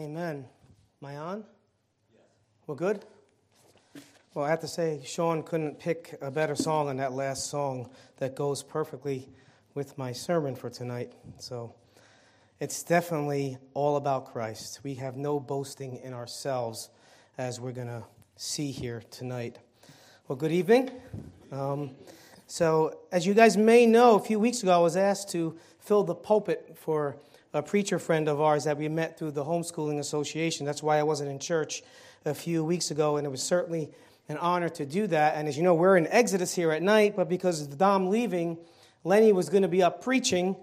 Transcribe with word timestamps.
Amen. 0.00 0.46
Am 1.02 1.08
I 1.08 1.16
on? 1.18 1.44
Yes. 2.14 2.22
Well, 2.66 2.74
good? 2.74 3.04
Well, 4.32 4.46
I 4.46 4.48
have 4.48 4.60
to 4.60 4.66
say, 4.66 5.02
Sean 5.04 5.42
couldn't 5.42 5.78
pick 5.78 6.16
a 6.22 6.30
better 6.30 6.54
song 6.54 6.86
than 6.86 6.96
that 6.96 7.12
last 7.12 7.50
song 7.50 7.90
that 8.16 8.34
goes 8.34 8.62
perfectly 8.62 9.28
with 9.74 9.98
my 9.98 10.12
sermon 10.12 10.56
for 10.56 10.70
tonight. 10.70 11.12
So 11.36 11.74
it's 12.60 12.82
definitely 12.82 13.58
all 13.74 13.96
about 13.96 14.32
Christ. 14.32 14.80
We 14.82 14.94
have 14.94 15.18
no 15.18 15.38
boasting 15.38 15.96
in 16.02 16.14
ourselves, 16.14 16.88
as 17.36 17.60
we're 17.60 17.72
going 17.72 17.88
to 17.88 18.04
see 18.36 18.70
here 18.70 19.02
tonight. 19.10 19.58
Well, 20.28 20.36
good 20.36 20.52
evening. 20.52 20.92
Um, 21.52 21.90
so, 22.46 23.00
as 23.12 23.26
you 23.26 23.34
guys 23.34 23.58
may 23.58 23.84
know, 23.84 24.14
a 24.14 24.20
few 24.20 24.40
weeks 24.40 24.62
ago 24.62 24.72
I 24.72 24.78
was 24.78 24.96
asked 24.96 25.30
to 25.32 25.58
fill 25.78 26.04
the 26.04 26.14
pulpit 26.14 26.78
for 26.80 27.16
a 27.52 27.62
preacher 27.62 27.98
friend 27.98 28.28
of 28.28 28.40
ours 28.40 28.64
that 28.64 28.76
we 28.76 28.88
met 28.88 29.18
through 29.18 29.32
the 29.32 29.44
Homeschooling 29.44 29.98
Association. 29.98 30.66
That's 30.66 30.82
why 30.82 30.98
I 30.98 31.02
wasn't 31.02 31.30
in 31.30 31.38
church 31.38 31.82
a 32.24 32.34
few 32.34 32.64
weeks 32.64 32.90
ago, 32.90 33.16
and 33.16 33.26
it 33.26 33.30
was 33.30 33.42
certainly 33.42 33.90
an 34.28 34.36
honor 34.36 34.68
to 34.68 34.86
do 34.86 35.06
that. 35.08 35.34
And 35.34 35.48
as 35.48 35.56
you 35.56 35.62
know, 35.62 35.74
we're 35.74 35.96
in 35.96 36.06
Exodus 36.06 36.54
here 36.54 36.70
at 36.70 36.82
night, 36.82 37.16
but 37.16 37.28
because 37.28 37.62
of 37.62 37.76
Dom 37.76 38.08
leaving, 38.08 38.58
Lenny 39.02 39.32
was 39.32 39.48
going 39.48 39.62
to 39.62 39.68
be 39.68 39.82
up 39.82 40.02
preaching, 40.02 40.56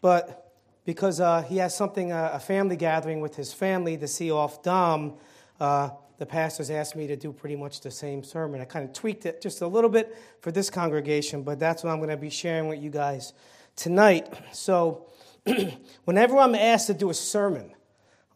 but 0.00 0.52
because 0.84 1.20
uh, 1.20 1.42
he 1.42 1.58
has 1.58 1.76
something, 1.76 2.10
uh, 2.10 2.30
a 2.32 2.40
family 2.40 2.76
gathering 2.76 3.20
with 3.20 3.36
his 3.36 3.52
family 3.52 3.96
to 3.98 4.08
see 4.08 4.32
off 4.32 4.62
Dom, 4.62 5.14
uh, 5.60 5.90
the 6.18 6.26
pastors 6.26 6.70
asked 6.70 6.96
me 6.96 7.06
to 7.06 7.16
do 7.16 7.32
pretty 7.32 7.56
much 7.56 7.80
the 7.80 7.90
same 7.90 8.24
sermon. 8.24 8.60
I 8.60 8.64
kind 8.64 8.84
of 8.84 8.92
tweaked 8.92 9.26
it 9.26 9.40
just 9.40 9.60
a 9.60 9.66
little 9.66 9.90
bit 9.90 10.16
for 10.40 10.50
this 10.50 10.70
congregation, 10.70 11.42
but 11.42 11.60
that's 11.60 11.84
what 11.84 11.90
I'm 11.90 11.98
going 11.98 12.10
to 12.10 12.16
be 12.16 12.30
sharing 12.30 12.68
with 12.68 12.80
you 12.80 12.90
guys 12.90 13.32
tonight. 13.76 14.32
So, 14.52 15.06
whenever 16.04 16.38
I'm 16.38 16.54
asked 16.54 16.86
to 16.86 16.94
do 16.94 17.10
a 17.10 17.14
sermon, 17.14 17.72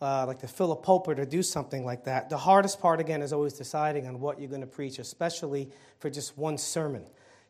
uh, 0.01 0.27
like 0.27 0.41
to 0.41 0.48
fill 0.48 0.72
a 0.72 0.77
pulpit 0.77 1.19
or 1.19 1.25
do 1.25 1.42
something 1.42 1.84
like 1.84 2.05
that, 2.05 2.28
the 2.28 2.36
hardest 2.36 2.81
part, 2.81 3.00
again, 3.00 3.22
is 3.22 3.33
always 3.33 3.53
deciding 3.55 4.06
on 4.06 4.20
what 4.20 4.41
you're 4.41 4.48
going 4.48 4.61
to 4.61 4.67
preach, 4.67 4.98
especially 4.98 5.70
for 5.98 6.11
just 6.11 6.36
one 6.36 6.58
sermon. 6.58 7.05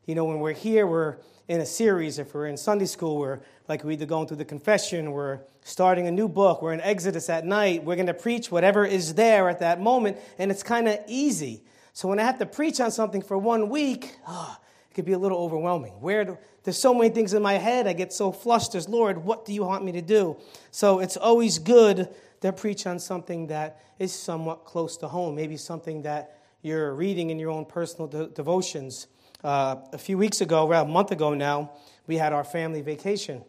You 0.06 0.14
know, 0.14 0.24
when 0.24 0.38
we're 0.40 0.52
here, 0.52 0.86
we're 0.86 1.16
in 1.48 1.60
a 1.60 1.66
series. 1.66 2.18
If 2.18 2.34
we're 2.34 2.46
in 2.46 2.56
Sunday 2.56 2.84
school, 2.84 3.18
we're 3.18 3.40
like 3.68 3.82
we're 3.82 3.92
either 3.92 4.06
going 4.06 4.28
through 4.28 4.36
the 4.36 4.44
confession, 4.44 5.12
we're 5.12 5.40
starting 5.64 6.06
a 6.06 6.10
new 6.10 6.28
book, 6.28 6.62
we're 6.62 6.72
in 6.72 6.80
Exodus 6.80 7.28
at 7.28 7.44
night, 7.44 7.82
we're 7.82 7.96
going 7.96 8.06
to 8.06 8.14
preach 8.14 8.50
whatever 8.50 8.84
is 8.84 9.14
there 9.14 9.48
at 9.48 9.58
that 9.60 9.80
moment, 9.80 10.16
and 10.38 10.50
it's 10.50 10.62
kind 10.62 10.86
of 10.86 10.98
easy. 11.08 11.62
So 11.92 12.08
when 12.08 12.20
I 12.20 12.22
have 12.22 12.38
to 12.38 12.46
preach 12.46 12.80
on 12.80 12.90
something 12.90 13.22
for 13.22 13.36
one 13.38 13.68
week, 13.68 14.16
oh, 14.28 14.56
could 14.96 15.04
be 15.04 15.12
a 15.12 15.18
little 15.18 15.36
overwhelming. 15.36 15.92
Where 16.00 16.24
do, 16.24 16.38
there's 16.64 16.78
so 16.78 16.94
many 16.94 17.10
things 17.10 17.34
in 17.34 17.42
my 17.42 17.58
head, 17.58 17.86
I 17.86 17.92
get 17.92 18.14
so 18.14 18.32
flustered. 18.32 18.88
Lord, 18.88 19.18
what 19.18 19.44
do 19.44 19.52
you 19.52 19.62
want 19.62 19.84
me 19.84 19.92
to 19.92 20.00
do? 20.00 20.38
So 20.70 21.00
it's 21.00 21.18
always 21.18 21.58
good 21.58 22.08
to 22.40 22.50
preach 22.50 22.86
on 22.86 22.98
something 22.98 23.48
that 23.48 23.78
is 23.98 24.10
somewhat 24.14 24.64
close 24.64 24.96
to 24.98 25.08
home, 25.08 25.34
maybe 25.34 25.58
something 25.58 26.00
that 26.02 26.38
you're 26.62 26.94
reading 26.94 27.28
in 27.28 27.38
your 27.38 27.50
own 27.50 27.66
personal 27.66 28.06
de- 28.06 28.28
devotions. 28.28 29.06
Uh, 29.44 29.76
a 29.92 29.98
few 29.98 30.16
weeks 30.16 30.40
ago, 30.40 30.64
well, 30.64 30.84
a 30.84 30.88
month 30.88 31.10
ago 31.10 31.34
now, 31.34 31.72
we 32.06 32.16
had 32.16 32.32
our 32.32 32.44
family 32.44 32.80
vacation 32.80 33.44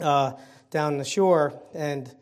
uh, 0.00 0.32
down 0.70 0.96
the 0.96 1.04
shore, 1.04 1.52
and 1.74 2.14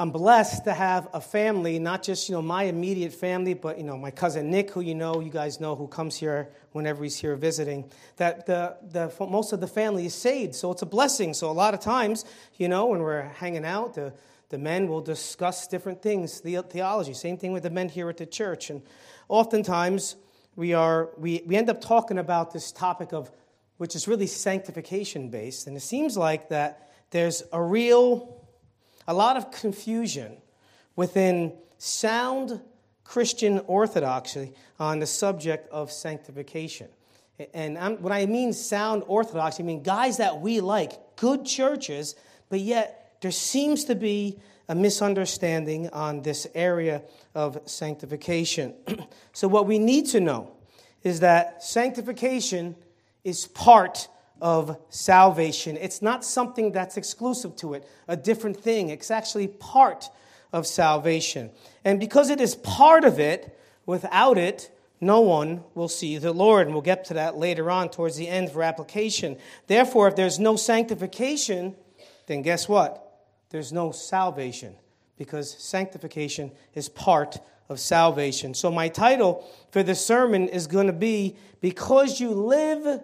I'm 0.00 0.12
blessed 0.12 0.62
to 0.62 0.74
have 0.74 1.08
a 1.12 1.20
family, 1.20 1.80
not 1.80 2.04
just 2.04 2.28
you 2.28 2.36
know 2.36 2.42
my 2.42 2.64
immediate 2.64 3.12
family, 3.12 3.54
but 3.54 3.78
you 3.78 3.84
know 3.84 3.96
my 3.96 4.12
cousin 4.12 4.48
Nick, 4.48 4.70
who 4.70 4.80
you 4.80 4.94
know, 4.94 5.18
you 5.18 5.30
guys 5.30 5.58
know, 5.58 5.74
who 5.74 5.88
comes 5.88 6.14
here 6.14 6.50
whenever 6.70 7.02
he's 7.02 7.16
here 7.16 7.34
visiting. 7.34 7.90
That 8.16 8.46
the, 8.46 8.76
the 8.92 9.12
most 9.26 9.52
of 9.52 9.58
the 9.58 9.66
family 9.66 10.06
is 10.06 10.14
saved, 10.14 10.54
so 10.54 10.70
it's 10.70 10.82
a 10.82 10.86
blessing. 10.86 11.34
So 11.34 11.50
a 11.50 11.52
lot 11.52 11.74
of 11.74 11.80
times, 11.80 12.24
you 12.58 12.68
know, 12.68 12.86
when 12.86 13.00
we're 13.00 13.22
hanging 13.22 13.64
out, 13.64 13.94
the 13.94 14.12
the 14.50 14.58
men 14.58 14.86
will 14.86 15.00
discuss 15.00 15.66
different 15.66 16.00
things, 16.00 16.42
the 16.42 16.62
theology. 16.62 17.12
Same 17.12 17.36
thing 17.36 17.52
with 17.52 17.64
the 17.64 17.70
men 17.70 17.88
here 17.88 18.08
at 18.08 18.18
the 18.18 18.26
church, 18.26 18.70
and 18.70 18.82
oftentimes 19.28 20.14
we 20.54 20.74
are 20.74 21.10
we, 21.16 21.42
we 21.44 21.56
end 21.56 21.68
up 21.68 21.80
talking 21.80 22.18
about 22.18 22.52
this 22.52 22.70
topic 22.70 23.12
of 23.12 23.32
which 23.78 23.96
is 23.96 24.06
really 24.06 24.28
sanctification 24.28 25.28
based, 25.28 25.66
and 25.66 25.76
it 25.76 25.80
seems 25.80 26.16
like 26.16 26.50
that 26.50 26.88
there's 27.10 27.42
a 27.52 27.60
real 27.60 28.37
a 29.08 29.14
lot 29.14 29.36
of 29.36 29.50
confusion 29.50 30.36
within 30.94 31.54
sound 31.78 32.60
Christian 33.02 33.60
orthodoxy 33.60 34.52
on 34.78 34.98
the 34.98 35.06
subject 35.06 35.68
of 35.72 35.90
sanctification. 35.90 36.88
And 37.54 37.78
I'm, 37.78 38.02
when 38.02 38.12
I 38.12 38.26
mean 38.26 38.52
sound 38.52 39.02
orthodoxy, 39.06 39.62
I 39.62 39.66
mean 39.66 39.82
guys 39.82 40.18
that 40.18 40.40
we 40.40 40.60
like, 40.60 41.16
good 41.16 41.46
churches, 41.46 42.14
but 42.50 42.60
yet 42.60 43.16
there 43.22 43.30
seems 43.30 43.84
to 43.84 43.94
be 43.94 44.38
a 44.68 44.74
misunderstanding 44.74 45.88
on 45.90 46.20
this 46.20 46.46
area 46.54 47.02
of 47.34 47.58
sanctification. 47.64 48.74
so, 49.32 49.48
what 49.48 49.66
we 49.66 49.78
need 49.78 50.06
to 50.06 50.20
know 50.20 50.52
is 51.02 51.20
that 51.20 51.62
sanctification 51.62 52.76
is 53.24 53.46
part 53.46 54.08
of 54.40 54.76
salvation. 54.88 55.76
It's 55.76 56.02
not 56.02 56.24
something 56.24 56.72
that's 56.72 56.96
exclusive 56.96 57.56
to 57.56 57.74
it, 57.74 57.88
a 58.06 58.16
different 58.16 58.58
thing. 58.58 58.90
It's 58.90 59.10
actually 59.10 59.48
part 59.48 60.08
of 60.52 60.66
salvation. 60.66 61.50
And 61.84 62.00
because 62.00 62.30
it 62.30 62.40
is 62.40 62.54
part 62.54 63.04
of 63.04 63.18
it, 63.18 63.58
without 63.86 64.38
it, 64.38 64.70
no 65.00 65.20
one 65.20 65.62
will 65.74 65.88
see 65.88 66.18
the 66.18 66.32
Lord. 66.32 66.66
And 66.66 66.74
we'll 66.74 66.82
get 66.82 67.04
to 67.06 67.14
that 67.14 67.36
later 67.36 67.70
on 67.70 67.88
towards 67.88 68.16
the 68.16 68.28
end 68.28 68.50
for 68.50 68.62
application. 68.62 69.36
Therefore, 69.66 70.08
if 70.08 70.16
there's 70.16 70.38
no 70.38 70.56
sanctification, 70.56 71.76
then 72.26 72.42
guess 72.42 72.68
what? 72.68 73.04
There's 73.50 73.72
no 73.72 73.92
salvation 73.92 74.76
because 75.16 75.50
sanctification 75.58 76.52
is 76.74 76.88
part 76.88 77.38
of 77.68 77.80
salvation. 77.80 78.54
So, 78.54 78.70
my 78.70 78.88
title 78.88 79.46
for 79.70 79.82
this 79.82 80.04
sermon 80.04 80.48
is 80.48 80.66
going 80.66 80.86
to 80.86 80.92
be 80.92 81.36
Because 81.60 82.20
You 82.20 82.30
Live 82.30 83.02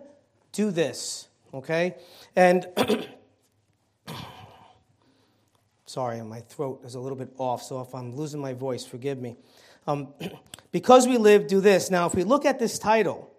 do 0.55 0.71
this, 0.71 1.29
okay? 1.53 1.97
And 2.35 2.67
sorry, 5.85 6.23
my 6.23 6.41
throat 6.41 6.81
is 6.85 6.95
a 6.95 7.01
little 7.01 7.19
bit 7.19 7.31
off, 7.37 7.63
so 7.63 7.83
if 7.83 7.95
I'm 7.95 8.17
losing 8.17 8.41
my 8.41 8.55
voice, 8.55 8.87
forgive 8.87 9.21
me. 9.21 9.37
Um, 9.87 10.15
because 10.73 11.07
we 11.07 11.19
live, 11.19 11.47
do 11.47 11.61
this. 11.61 11.91
Now, 11.91 12.07
if 12.07 12.15
we 12.15 12.25
look 12.25 12.47
at 12.47 12.59
this 12.59 12.79
title, 12.79 13.31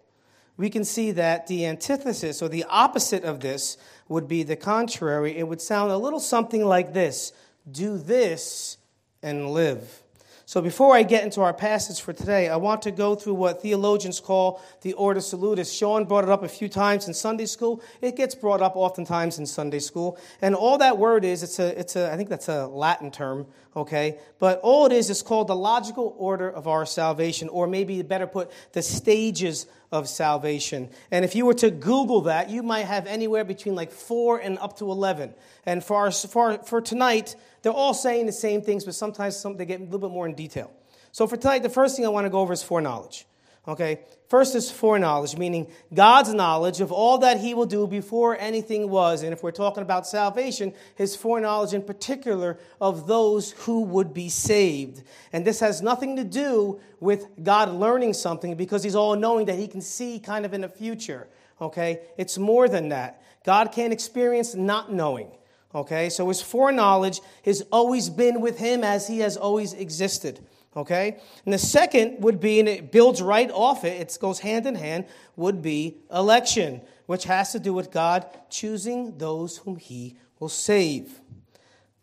we 0.58 0.70
can 0.70 0.86
see 0.86 1.12
that 1.12 1.48
the 1.48 1.66
antithesis 1.66 2.42
or 2.42 2.50
the 2.50 2.66
opposite 2.70 3.24
of 3.24 3.40
this 3.40 3.78
would 4.08 4.28
be 4.28 4.44
the 4.44 4.56
contrary. 4.56 5.36
It 5.38 5.48
would 5.48 5.62
sound 5.62 5.92
a 5.92 5.98
little 5.98 6.20
something 6.20 6.64
like 6.64 6.94
this 6.94 7.34
do 7.72 7.98
this 7.98 8.78
and 9.24 9.50
live. 9.50 10.04
So 10.48 10.62
before 10.62 10.96
I 10.96 11.02
get 11.02 11.24
into 11.24 11.42
our 11.42 11.56
passage 11.56 12.02
for 12.02 12.14
today, 12.14 12.50
I 12.50 12.58
want 12.58 12.84
to 12.84 12.92
go 12.92 13.16
through 13.16 13.34
what 13.34 13.64
theologians 13.64 14.20
call 14.20 14.62
the 14.82 14.94
ordo 14.94 15.20
salutis. 15.20 15.74
Sean 15.74 16.06
brought 16.06 16.24
it 16.24 16.30
up 16.30 16.44
a 16.44 16.48
few 16.48 16.70
times 16.70 17.08
in 17.08 17.16
Sunday 17.16 17.48
school. 17.48 17.82
It 18.00 18.16
gets 18.16 18.36
brought 18.36 18.62
up 18.62 18.76
oftentimes 18.76 19.40
in 19.40 19.48
Sunday 19.48 19.80
school. 19.80 20.20
And 20.44 20.54
all 20.54 20.78
that 20.78 21.00
word 21.00 21.26
is, 21.26 21.42
it's 21.42 21.58
a, 21.58 21.80
it's 21.80 21.96
a, 21.96 22.14
I 22.14 22.16
think 22.16 22.30
that's 22.30 22.48
a 22.48 22.68
Latin 22.68 23.10
term, 23.10 23.48
okay? 23.76 24.20
But 24.38 24.60
all 24.62 24.86
it 24.86 24.92
is 24.92 25.10
is 25.10 25.24
called 25.24 25.48
the 25.48 25.56
logical 25.56 26.16
order 26.16 26.48
of 26.48 26.68
our 26.68 26.86
salvation, 26.86 27.50
or 27.50 27.66
maybe 27.66 28.04
better 28.04 28.28
put, 28.28 28.52
the 28.74 28.84
stages 28.84 29.66
of 29.92 30.10
salvation. 30.10 30.90
And 31.12 31.24
if 31.24 31.36
you 31.36 31.46
were 31.46 31.54
to 31.56 31.72
Google 31.72 32.22
that, 32.22 32.50
you 32.50 32.64
might 32.64 32.86
have 32.86 33.08
anywhere 33.08 33.44
between 33.44 33.76
like 33.76 33.92
four 33.92 34.40
and 34.40 34.58
up 34.60 34.78
to 34.78 34.92
11. 34.92 35.34
And 35.66 35.84
for, 35.84 35.98
our, 35.98 36.12
for, 36.12 36.58
for 36.60 36.82
tonight, 36.82 37.36
they're 37.62 37.72
all 37.72 37.94
saying 37.94 38.26
the 38.26 38.32
same 38.32 38.62
things, 38.62 38.86
but 38.86 38.96
sometimes 38.96 39.38
some, 39.38 39.58
they 39.58 39.66
get 39.66 39.80
a 39.80 39.84
little 39.84 40.00
bit 40.00 40.12
more 40.12 40.28
in 40.28 40.36
detail. 40.36 40.72
So 41.12 41.28
for 41.28 41.38
tonight, 41.38 41.64
the 41.64 41.70
first 41.70 41.96
thing 41.96 42.06
I 42.06 42.10
want 42.10 42.26
to 42.26 42.30
go 42.30 42.40
over 42.40 42.54
is 42.54 42.62
foreknowledge. 42.62 43.26
Okay? 43.68 44.02
First 44.28 44.56
is 44.56 44.72
foreknowledge, 44.72 45.38
meaning 45.38 45.68
God's 45.94 46.34
knowledge 46.34 46.82
of 46.82 46.92
all 46.92 47.20
that 47.20 47.40
He 47.40 47.54
will 47.54 47.68
do 47.68 47.86
before 47.86 48.36
anything 48.40 48.90
was. 48.90 49.22
And 49.22 49.32
if 49.32 49.44
we're 49.44 49.52
talking 49.52 49.84
about 49.84 50.08
salvation, 50.08 50.74
His 50.96 51.16
foreknowledge 51.16 51.74
in 51.74 51.84
particular 51.84 52.58
of 52.82 53.06
those 53.06 53.52
who 53.52 53.82
would 53.84 54.14
be 54.14 54.30
saved. 54.30 55.04
And 55.32 55.46
this 55.46 55.60
has 55.60 55.82
nothing 55.82 56.16
to 56.16 56.24
do 56.24 56.80
with 57.00 57.28
God 57.44 57.70
learning 57.70 58.14
something 58.14 58.56
because 58.56 58.84
He's 58.84 58.96
all 58.96 59.16
knowing 59.16 59.46
that 59.46 59.60
He 59.60 59.68
can 59.68 59.82
see 59.82 60.20
kind 60.20 60.46
of 60.46 60.54
in 60.54 60.62
the 60.62 60.70
future. 60.70 61.28
Okay? 61.62 62.00
It's 62.18 62.38
more 62.40 62.68
than 62.68 62.90
that. 62.90 63.22
God 63.44 63.72
can't 63.72 63.94
experience 63.94 64.56
not 64.56 64.92
knowing. 64.92 65.30
Okay, 65.76 66.10
so 66.10 66.30
his 66.30 66.42
foreknowledge 66.42 67.20
has 67.44 67.62
always 67.70 68.10
been 68.10 68.40
with 68.40 68.58
him 68.60 68.82
as 68.82 69.10
he 69.10 69.20
has 69.20 69.36
always 69.36 69.74
existed. 69.74 70.40
Okay, 70.76 71.18
and 71.46 71.54
the 71.54 71.58
second 71.58 72.22
would 72.22 72.42
be, 72.42 72.60
and 72.60 72.68
it 72.68 72.92
builds 72.92 73.22
right 73.22 73.50
off 73.50 73.86
it, 73.86 74.02
it 74.02 74.18
goes 74.20 74.40
hand 74.40 74.66
in 74.66 74.76
hand, 74.76 75.06
would 75.38 75.62
be 75.62 75.96
election, 76.12 76.82
which 77.06 77.24
has 77.24 77.54
to 77.54 77.60
do 77.60 77.74
with 77.74 77.92
God 77.92 78.26
choosing 78.50 79.18
those 79.18 79.58
whom 79.58 79.78
he 79.78 80.18
will 80.38 80.50
save. 80.50 81.22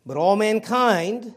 But 0.07 0.17
all 0.17 0.35
mankind 0.35 1.35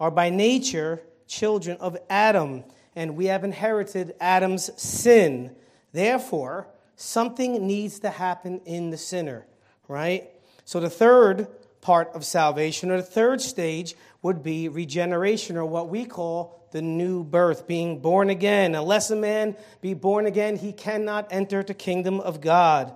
are 0.00 0.10
by 0.10 0.30
nature 0.30 1.02
children 1.28 1.76
of 1.78 1.96
Adam, 2.10 2.64
and 2.96 3.16
we 3.16 3.26
have 3.26 3.44
inherited 3.44 4.16
Adam's 4.20 4.70
sin. 4.80 5.54
Therefore, 5.92 6.66
something 6.96 7.64
needs 7.64 8.00
to 8.00 8.10
happen 8.10 8.60
in 8.64 8.90
the 8.90 8.98
sinner, 8.98 9.46
right? 9.86 10.28
So 10.64 10.80
the 10.80 10.90
third 10.90 11.46
part 11.80 12.08
of 12.14 12.24
salvation. 12.24 12.90
Or 12.90 12.96
the 12.96 13.02
third 13.02 13.42
stage 13.42 13.94
would 14.22 14.42
be 14.42 14.68
regeneration, 14.68 15.58
or 15.58 15.66
what 15.66 15.88
we 15.88 16.06
call 16.06 16.61
the 16.72 16.82
new 16.82 17.22
birth, 17.22 17.66
being 17.66 18.00
born 18.00 18.28
again. 18.28 18.74
Unless 18.74 19.10
a 19.10 19.16
man 19.16 19.56
be 19.80 19.94
born 19.94 20.26
again, 20.26 20.56
he 20.56 20.72
cannot 20.72 21.28
enter 21.30 21.62
the 21.62 21.74
kingdom 21.74 22.20
of 22.20 22.40
God. 22.40 22.92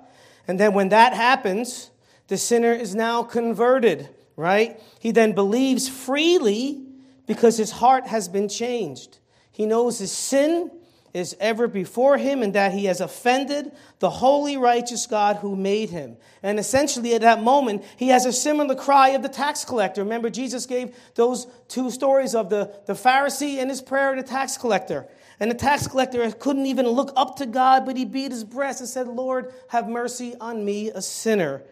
And 0.49 0.59
then 0.59 0.75
when 0.75 0.89
that 0.89 1.13
happens, 1.13 1.91
the 2.29 2.37
sinner 2.37 2.73
is 2.73 2.95
now 2.95 3.23
converted, 3.23 4.09
right? 4.35 4.81
He 4.99 5.13
then 5.13 5.33
believes 5.33 5.89
freely 5.89 6.83
because 7.27 7.57
his 7.57 7.71
heart 7.71 8.07
has 8.07 8.29
been 8.29 8.49
changed. 8.49 9.19
He 9.53 9.67
knows 9.67 9.99
his 9.99 10.13
sin 10.13 10.71
is 11.17 11.35
ever 11.41 11.67
before 11.67 12.19
him 12.19 12.43
and 12.43 12.53
that 12.53 12.73
he 12.73 12.85
has 12.85 13.01
offended 13.01 13.73
the 14.01 14.11
holy, 14.11 14.59
righteous 14.59 15.07
God 15.07 15.37
who 15.37 15.57
made 15.57 15.89
him. 15.89 16.19
And 16.43 16.59
essentially, 16.59 17.15
at 17.15 17.23
that 17.23 17.43
moment, 17.43 17.85
he 17.97 18.09
has 18.09 18.27
a 18.27 18.33
similar 18.35 18.75
cry 18.75 19.11
of 19.11 19.23
the 19.23 19.31
tax 19.31 19.65
collector. 19.65 20.03
Remember, 20.03 20.29
Jesus 20.29 20.67
gave 20.67 20.95
those 21.15 21.47
two 21.69 21.91
stories 21.91 22.35
of 22.35 22.51
the, 22.51 22.79
the 22.85 22.93
Pharisee 22.93 23.57
and 23.57 23.71
his 23.71 23.81
prayer 23.81 24.11
of 24.11 24.19
the 24.19 24.31
tax 24.31 24.59
collector. 24.59 25.09
And 25.41 25.51
the 25.51 25.55
tax 25.55 25.87
collector 25.87 26.31
couldn't 26.33 26.67
even 26.67 26.87
look 26.87 27.15
up 27.17 27.37
to 27.37 27.47
God, 27.47 27.87
but 27.87 27.97
he 27.97 28.05
beat 28.05 28.31
his 28.31 28.45
breast 28.45 28.81
and 28.81 28.89
said, 28.89 29.09
Lord, 29.09 29.55
have 29.69 29.89
mercy 29.89 30.35
on 30.39 30.67
me, 30.67 30.91
a 30.91 31.01
sinner. 31.01 31.63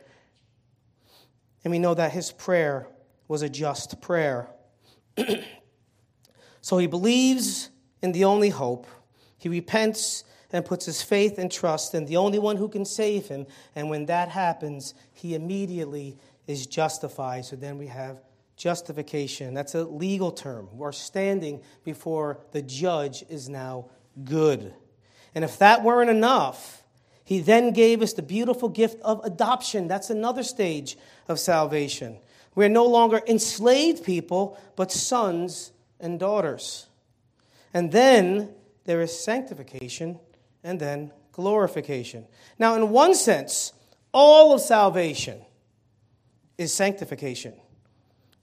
And 1.65 1.71
we 1.71 1.79
know 1.79 1.93
that 1.93 2.13
his 2.13 2.33
prayer 2.33 2.89
was 3.29 3.43
a 3.43 3.51
just 3.51 4.01
prayer. 4.01 4.49
so 6.63 6.79
he 6.79 6.87
believes 6.87 7.69
in 8.03 8.13
the 8.13 8.25
only 8.25 8.49
hope 8.49 8.87
he 9.45 9.51
repents 9.51 10.25
and 10.55 10.65
puts 10.65 10.87
his 10.87 11.03
faith 11.03 11.37
and 11.37 11.53
trust 11.53 11.95
in 11.95 12.07
the 12.07 12.17
only 12.17 12.39
one 12.39 12.57
who 12.57 12.67
can 12.67 12.87
save 12.87 13.29
him. 13.29 13.47
And 13.77 13.91
when 13.91 14.07
that 14.07 14.31
happens, 14.31 14.95
he 15.13 15.35
immediately 15.35 16.17
is 16.47 16.67
justified. 16.67 17.45
So 17.45 17.55
then 17.55 17.77
we 17.77 17.89
have 17.89 18.23
justification. 18.57 19.53
That's 19.53 19.75
a 19.75 19.85
legal 19.85 20.31
term. 20.31 20.71
We're 20.73 20.93
standing 20.93 21.61
before 21.85 22.39
the 22.53 22.63
judge 22.63 23.23
is 23.29 23.51
now 23.51 23.91
good. 24.25 24.73
And 25.35 25.45
if 25.45 25.59
that 25.59 25.83
weren't 25.83 26.09
enough, 26.09 26.83
he 27.23 27.41
then 27.41 27.75
gave 27.75 28.01
us 28.01 28.15
the 28.15 28.23
beautiful 28.23 28.71
gift 28.71 28.99
of 29.03 29.23
adoption. 29.25 29.89
That's 29.89 30.09
another 30.09 30.43
stage 30.43 30.97
of 31.29 31.39
salvation. 31.39 32.17
We're 32.55 32.71
no 32.71 32.87
longer 32.87 33.21
enslaved 33.27 34.05
people, 34.05 34.59
but 34.75 34.91
sons 34.91 35.73
and 36.01 36.19
daughters. 36.19 36.87
And 37.75 37.93
then 37.93 38.49
there 38.85 39.01
is 39.01 39.19
sanctification, 39.19 40.19
and 40.63 40.81
then 40.81 41.13
glorification. 41.33 42.27
Now, 42.59 42.75
in 42.75 42.91
one 42.91 43.15
sense, 43.15 43.73
all 44.13 44.53
of 44.55 44.61
salvation 44.61 45.41
is 46.57 46.73
sanctification. 46.73 47.55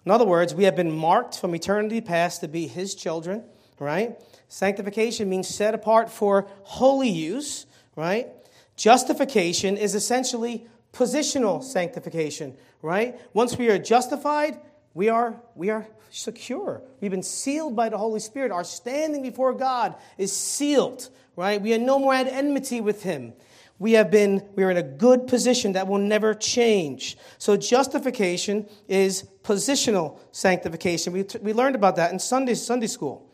In 0.06 0.12
other 0.12 0.26
words, 0.26 0.54
we 0.54 0.64
have 0.66 0.76
been 0.76 0.92
marked 0.92 1.38
from 1.40 1.56
eternity 1.56 2.02
past 2.02 2.42
to 2.42 2.48
be 2.48 2.68
His 2.68 2.96
children, 2.96 3.44
right? 3.80 4.16
Sanctification 4.48 5.30
means 5.30 5.48
set 5.48 5.74
apart 5.74 6.10
for 6.10 6.48
holy 6.64 7.10
use, 7.10 7.66
right? 7.96 8.28
Justification 8.76 9.78
is 9.78 9.96
essentially 9.96 10.68
positional 10.92 11.64
sanctification, 11.64 12.58
right? 12.82 13.20
Once 13.34 13.58
we 13.58 13.70
are 13.70 13.78
justified, 13.78 14.60
we 14.94 15.10
are, 15.10 15.42
we 15.56 15.70
are 15.70 15.88
secure. 16.10 16.82
We've 17.00 17.12
been 17.12 17.24
sealed 17.24 17.76
by 17.76 17.90
the 17.90 17.98
Holy 17.98 18.20
Spirit. 18.20 18.52
Our 18.52 18.64
standing 18.64 19.22
before 19.22 19.54
God 19.54 19.96
is 20.18 20.36
sealed, 20.36 21.10
right? 21.36 21.62
We 21.62 21.74
are 21.74 21.80
no 21.80 22.00
more 22.00 22.14
at 22.14 22.28
enmity 22.28 22.82
with 22.82 23.04
Him. 23.04 23.34
We 23.80 23.94
have 23.94 24.12
been, 24.12 24.48
we 24.56 24.64
are 24.64 24.70
in 24.70 24.78
a 24.78 24.84
good 24.84 25.26
position 25.26 25.74
that 25.74 25.88
will 25.88 25.98
never 25.98 26.36
change. 26.36 27.18
So 27.40 27.58
justification 27.58 28.68
is 28.88 29.24
positional 29.44 30.20
sanctification. 30.32 31.14
We, 31.14 31.26
we 31.42 31.54
learned 31.54 31.76
about 31.76 31.96
that 31.96 32.12
in 32.12 32.20
Sunday, 32.20 32.54
Sunday 32.54 32.88
school. 32.88 33.28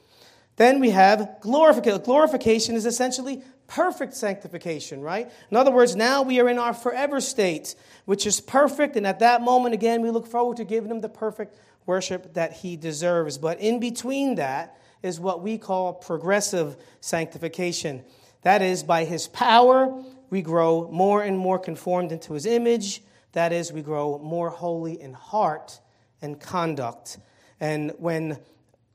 Then 0.55 0.79
we 0.79 0.91
have 0.91 1.41
glorification. 1.41 2.01
Glorification 2.01 2.75
is 2.75 2.85
essentially 2.85 3.43
perfect 3.67 4.13
sanctification, 4.13 5.01
right? 5.01 5.29
In 5.51 5.57
other 5.57 5.71
words, 5.71 5.95
now 5.95 6.21
we 6.21 6.39
are 6.39 6.49
in 6.49 6.57
our 6.57 6.73
forever 6.73 7.19
state, 7.21 7.75
which 8.05 8.25
is 8.25 8.39
perfect. 8.39 8.95
And 8.95 9.05
at 9.05 9.19
that 9.19 9.41
moment, 9.41 9.73
again, 9.73 10.01
we 10.01 10.09
look 10.09 10.27
forward 10.27 10.57
to 10.57 10.63
giving 10.63 10.89
him 10.89 11.01
the 11.01 11.09
perfect 11.09 11.57
worship 11.85 12.33
that 12.33 12.53
he 12.53 12.75
deserves. 12.75 13.37
But 13.37 13.59
in 13.59 13.79
between 13.79 14.35
that 14.35 14.77
is 15.03 15.19
what 15.19 15.41
we 15.41 15.57
call 15.57 15.93
progressive 15.93 16.77
sanctification. 17.01 18.03
That 18.41 18.61
is, 18.61 18.83
by 18.83 19.03
his 19.03 19.27
power, 19.27 20.03
we 20.29 20.41
grow 20.41 20.89
more 20.91 21.23
and 21.23 21.37
more 21.37 21.59
conformed 21.59 22.11
into 22.11 22.33
his 22.33 22.45
image. 22.45 23.01
That 23.33 23.53
is, 23.53 23.71
we 23.71 23.81
grow 23.81 24.19
more 24.19 24.49
holy 24.49 24.99
in 24.99 25.13
heart 25.13 25.79
and 26.21 26.39
conduct. 26.39 27.17
And 27.59 27.93
when 27.97 28.39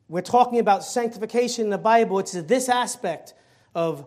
we're 0.09 0.21
talking 0.21 0.59
about 0.59 0.85
sanctification 0.85 1.65
in 1.65 1.71
the 1.71 1.79
Bible, 1.79 2.19
it's 2.19 2.33
this 2.33 2.69
aspect 2.69 3.35
of 3.75 4.07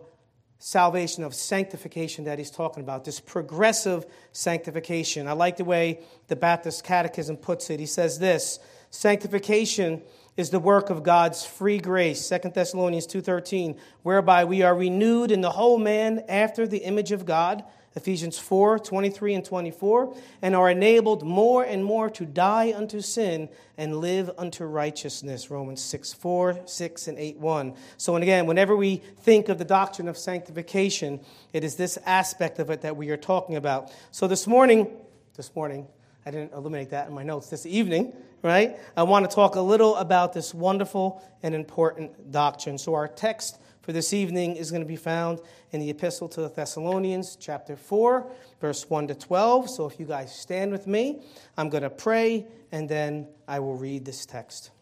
salvation, 0.58 1.22
of 1.22 1.34
sanctification 1.34 2.24
that 2.24 2.38
he's 2.38 2.50
talking 2.50 2.82
about, 2.82 3.04
this 3.04 3.20
progressive 3.20 4.06
sanctification. 4.32 5.28
I 5.28 5.32
like 5.32 5.56
the 5.56 5.64
way 5.64 6.00
the 6.28 6.36
Baptist 6.36 6.84
Catechism 6.84 7.36
puts 7.36 7.70
it. 7.70 7.80
He 7.80 7.86
says 7.86 8.18
this 8.18 8.58
Sanctification 8.90 10.02
is 10.36 10.50
the 10.50 10.60
work 10.60 10.90
of 10.90 11.02
God's 11.02 11.44
free 11.44 11.78
grace, 11.78 12.26
2 12.28 12.52
Thessalonians 12.54 13.06
2:13, 13.06 13.76
whereby 14.02 14.44
we 14.44 14.62
are 14.62 14.74
renewed 14.74 15.30
in 15.30 15.40
the 15.40 15.50
whole 15.50 15.78
man 15.78 16.24
after 16.28 16.66
the 16.66 16.78
image 16.78 17.12
of 17.12 17.24
God, 17.24 17.64
Ephesians 17.96 18.38
4, 18.38 18.78
23 18.78 19.34
and 19.34 19.44
24, 19.44 20.14
and 20.42 20.54
are 20.54 20.70
enabled 20.70 21.24
more 21.24 21.64
and 21.64 21.82
more 21.82 22.10
to 22.10 22.26
die 22.26 22.74
unto 22.76 23.00
sin 23.00 23.48
and 23.78 23.96
live 23.96 24.30
unto 24.36 24.64
righteousness, 24.64 25.50
Romans 25.50 25.82
6, 25.82 26.12
4, 26.12 26.60
6, 26.66 27.08
and 27.08 27.18
8, 27.18 27.38
1. 27.38 27.74
So, 27.96 28.14
and 28.14 28.22
again, 28.22 28.44
whenever 28.44 28.76
we 28.76 28.96
think 28.96 29.48
of 29.48 29.56
the 29.56 29.64
doctrine 29.64 30.08
of 30.08 30.18
sanctification, 30.18 31.20
it 31.54 31.64
is 31.64 31.76
this 31.76 31.98
aspect 32.04 32.58
of 32.58 32.68
it 32.68 32.82
that 32.82 32.98
we 32.98 33.08
are 33.08 33.16
talking 33.16 33.56
about. 33.56 33.90
So 34.10 34.28
this 34.28 34.46
morning, 34.46 34.88
this 35.34 35.56
morning, 35.56 35.86
I 36.26 36.30
didn't 36.30 36.52
eliminate 36.52 36.90
that 36.90 37.08
in 37.08 37.14
my 37.14 37.22
notes 37.22 37.48
this 37.48 37.64
evening, 37.64 38.12
right? 38.42 38.76
I 38.94 39.04
want 39.04 39.30
to 39.30 39.34
talk 39.34 39.56
a 39.56 39.60
little 39.60 39.96
about 39.96 40.34
this 40.34 40.52
wonderful 40.52 41.22
and 41.42 41.54
important 41.54 42.30
doctrine. 42.30 42.76
So, 42.76 42.92
our 42.94 43.08
text 43.08 43.58
for 43.86 43.92
this 43.92 44.12
evening 44.12 44.56
is 44.56 44.72
going 44.72 44.82
to 44.82 44.88
be 44.88 44.96
found 44.96 45.40
in 45.70 45.78
the 45.78 45.88
Epistle 45.90 46.28
to 46.30 46.40
the 46.40 46.48
Thessalonians, 46.48 47.36
chapter 47.36 47.76
4, 47.76 48.26
verse 48.60 48.90
1 48.90 49.06
to 49.06 49.14
12. 49.14 49.70
So, 49.70 49.86
if 49.86 50.00
you 50.00 50.06
guys 50.06 50.36
stand 50.36 50.72
with 50.72 50.88
me, 50.88 51.22
I'm 51.56 51.68
going 51.68 51.84
to 51.84 51.90
pray 51.90 52.48
and 52.72 52.88
then 52.88 53.28
I 53.46 53.60
will 53.60 53.76
read 53.76 54.04
this 54.04 54.26
text. 54.26 54.72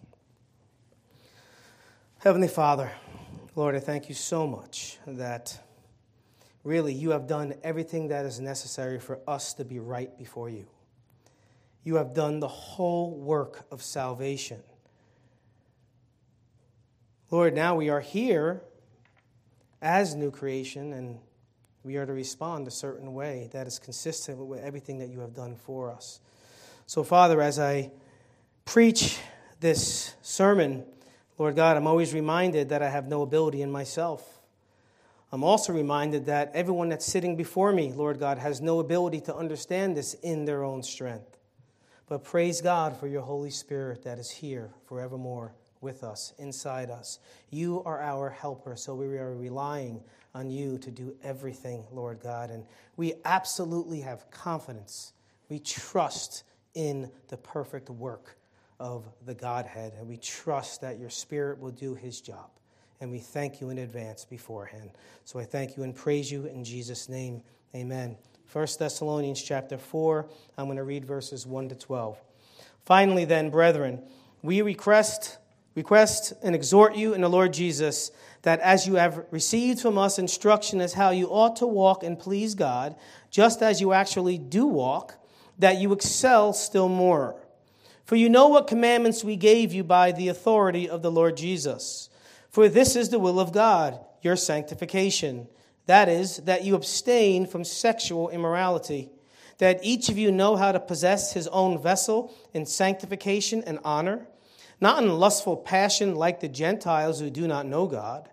Heavenly 2.21 2.49
Father, 2.49 2.91
Lord, 3.55 3.75
I 3.77 3.81
thank 3.81 4.09
you 4.09 4.15
so 4.15 4.47
much 4.47 4.97
that 5.07 5.61
really 6.63 6.95
you 6.95 7.11
have 7.11 7.27
done 7.27 7.53
everything 7.63 8.09
that 8.09 8.25
is 8.25 8.41
necessary 8.41 8.99
for 8.99 9.19
us 9.29 9.53
to 9.53 9.67
be 9.67 9.81
right 9.81 10.17
before 10.17 10.49
you 10.49 10.67
you 11.85 11.97
have 11.97 12.15
done 12.15 12.41
the 12.41 12.49
whole 12.49 13.11
work 13.11 13.67
of 13.71 13.83
salvation. 13.83 14.63
Lord, 17.31 17.55
now 17.55 17.75
we 17.75 17.91
are 17.91 18.01
here 18.01 18.63
as 19.85 20.15
new 20.15 20.31
creation, 20.31 20.95
and 20.95 21.19
we 21.85 21.97
are 21.97 22.07
to 22.07 22.13
respond 22.15 22.67
a 22.67 22.71
certain 22.71 23.13
way 23.13 23.51
that 23.53 23.67
is 23.67 23.79
consistent 23.79 24.39
with 24.39 24.65
everything 24.65 24.99
that 24.99 25.11
you 25.11 25.21
have 25.21 25.35
done 25.35 25.55
for 25.55 25.93
us. 25.93 26.21
So, 26.87 27.05
Father, 27.05 27.43
as 27.43 27.59
I 27.59 27.91
preach 28.65 29.19
this 29.61 30.15
sermon, 30.23 30.87
Lord 31.37 31.55
God, 31.55 31.77
I'm 31.77 31.87
always 31.87 32.15
reminded 32.15 32.71
that 32.71 32.83
I 32.83 32.89
have 32.89 33.09
no 33.09 33.21
ability 33.21 33.61
in 33.61 33.71
myself. 33.71 34.41
I'm 35.31 35.45
also 35.45 35.75
reminded 35.75 36.27
that 36.27 36.53
everyone 36.55 36.89
that's 36.89 37.05
sitting 37.05 37.37
before 37.37 37.71
me, 37.71 37.93
Lord 37.93 38.19
God, 38.19 38.39
has 38.39 38.63
no 38.63 38.81
ability 38.81 39.21
to 39.23 39.37
understand 39.37 39.97
this 39.97 40.15
in 40.15 40.47
their 40.47 40.65
own 40.65 40.83
strength. 40.83 41.37
But 42.07 42.25
praise 42.25 42.63
God 42.63 42.97
for 42.97 43.07
your 43.07 43.23
Holy 43.23 43.51
Spirit 43.51 44.05
that 44.05 44.19
is 44.19 44.31
here 44.31 44.71
forevermore 44.87 45.53
with 45.85 46.03
us, 46.03 46.33
inside 46.39 46.91
us. 46.91 47.21
You 47.51 47.83
are 47.85 48.01
our 48.01 48.31
helper, 48.31 48.75
so 48.75 48.97
we 48.97 49.19
are 49.19 49.37
relying 49.37 50.03
on 50.35 50.51
you 50.51 50.79
to 50.79 50.91
do 50.91 51.15
everything, 51.23 51.85
Lord 51.93 52.19
God. 52.21 52.51
And 52.51 52.65
we 52.97 53.15
absolutely 53.25 54.01
have 54.01 54.29
confidence. 54.33 55.13
We 55.49 55.61
trust 55.61 56.43
in 56.75 57.11
the 57.29 57.37
perfect 57.37 57.89
work 57.91 58.37
of 58.81 59.05
the 59.25 59.35
Godhead, 59.35 59.93
and 59.97 60.09
we 60.09 60.17
trust 60.17 60.81
that 60.81 60.99
your 60.99 61.11
Spirit 61.11 61.61
will 61.61 61.71
do 61.71 61.95
his 61.95 62.21
job. 62.21 62.51
And 63.01 63.11
we 63.11 63.19
thank 63.19 63.61
you 63.61 63.71
in 63.71 63.79
advance 63.79 64.25
beforehand. 64.25 64.91
So 65.25 65.39
I 65.39 65.45
thank 65.45 65.77
you 65.77 65.83
and 65.83 65.95
praise 65.95 66.33
you 66.33 66.47
in 66.47 66.65
Jesus' 66.65 67.09
name. 67.09 67.43
Amen. 67.75 68.17
1 68.53 68.67
Thessalonians 68.79 69.43
chapter 69.43 69.79
4. 69.79 70.29
I'm 70.57 70.67
going 70.67 70.79
to 70.79 70.85
read 70.85 71.05
verses 71.05 71.47
1 71.47 71.69
to 71.69 71.75
12. 71.75 72.19
Finally, 72.85 73.25
then, 73.25 73.51
brethren, 73.51 74.03
we 74.43 74.63
request, 74.63 75.39
request 75.75 76.33
and 76.43 76.55
exhort 76.55 76.97
you 76.97 77.15
in 77.15 77.21
the 77.21 77.29
Lord 77.29 77.53
Jesus 77.53 78.11
that 78.43 78.61
as 78.61 78.87
you 78.87 78.95
have 78.95 79.25
received 79.31 79.81
from 79.81 79.97
us 79.97 80.19
instruction 80.19 80.81
as 80.81 80.95
how 80.95 81.11
you 81.11 81.27
ought 81.27 81.57
to 81.57 81.67
walk 81.67 82.03
and 82.03 82.19
please 82.19 82.55
God, 82.55 82.95
just 83.31 83.63
as 83.63 83.81
you 83.81 83.93
actually 83.93 84.39
do 84.39 84.67
walk, 84.67 85.15
that 85.59 85.79
you 85.79 85.93
excel 85.93 86.53
still 86.53 86.89
more 86.89 87.41
For 88.05 88.17
you 88.17 88.29
know 88.29 88.49
what 88.49 88.67
commandments 88.67 89.25
we 89.25 89.37
gave 89.37 89.73
you 89.73 89.83
by 89.83 90.13
the 90.13 90.29
authority 90.29 90.89
of 90.89 91.01
the 91.01 91.11
Lord 91.11 91.37
Jesus. 91.37 92.11
For 92.51 92.69
this 92.69 92.97
is 92.97 93.09
the 93.09 93.19
will 93.19 93.41
of 93.41 93.53
God, 93.53 93.99
your 94.21 94.37
sanctification. 94.37 95.49
That 95.87 96.09
is, 96.09 96.39
that 96.39 96.65
you 96.65 96.75
abstain 96.75 97.47
from 97.47 97.65
sexual 97.65 98.29
immorality, 98.29 99.09
that 99.59 99.81
each 99.83 100.09
of 100.09 100.19
you 100.19 100.31
know 100.31 100.57
how 100.57 100.73
to 100.73 100.81
possess 100.81 101.33
his 101.33 101.49
own 101.49 101.83
vessel 101.83 102.35
in 102.53 102.67
sanctification 102.67 103.63
and 103.65 103.79
honor, 103.85 104.27
not 104.85 105.03
in 105.03 105.09
lustful 105.09 105.57
passion 105.57 106.15
like 106.15 106.39
the 106.39 106.49
Gentiles 106.49 107.19
who 107.19 107.31
do 107.31 107.49
not 107.49 107.67
know 107.67 107.89
God, 107.89 108.29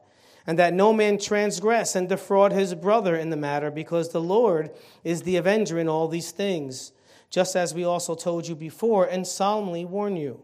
and 0.46 0.60
that 0.60 0.74
no 0.74 0.94
man 0.94 1.18
transgress 1.18 1.96
and 1.96 2.08
defraud 2.08 2.52
his 2.52 2.76
brother 2.76 3.16
in 3.16 3.32
the 3.32 3.38
matter, 3.38 3.72
because 3.72 4.10
the 4.10 4.22
Lord 4.22 4.70
is 5.04 5.24
the 5.24 5.38
avenger 5.38 5.80
in 5.80 5.88
all 5.88 6.08
these 6.08 6.32
things 6.32 6.92
just 7.32 7.56
as 7.56 7.74
we 7.74 7.84
also 7.84 8.14
told 8.14 8.48
you 8.48 8.56
before 8.56 9.06
and 9.06 9.26
solemnly 9.26 9.86
warn 9.86 10.18
you. 10.18 10.44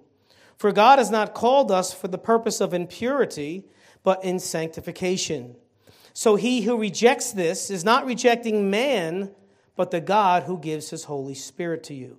For 0.55 0.71
God 0.71 0.97
has 0.97 1.11
not 1.11 1.35
called 1.35 1.69
us 1.69 1.93
for 1.93 2.07
the 2.07 2.17
purpose 2.17 2.61
of 2.61 2.73
impurity, 2.73 3.65
but 4.03 4.23
in 4.23 4.39
sanctification. 4.39 5.57
So 6.13 6.37
he 6.37 6.61
who 6.61 6.79
rejects 6.79 7.33
this 7.33 7.69
is 7.69 7.83
not 7.83 8.05
rejecting 8.05 8.71
man, 8.71 9.31
but 9.75 9.91
the 9.91 9.99
God 9.99 10.43
who 10.43 10.57
gives 10.57 10.89
his 10.89 11.03
Holy 11.03 11.35
Spirit 11.35 11.83
to 11.83 11.93
you. 11.93 12.17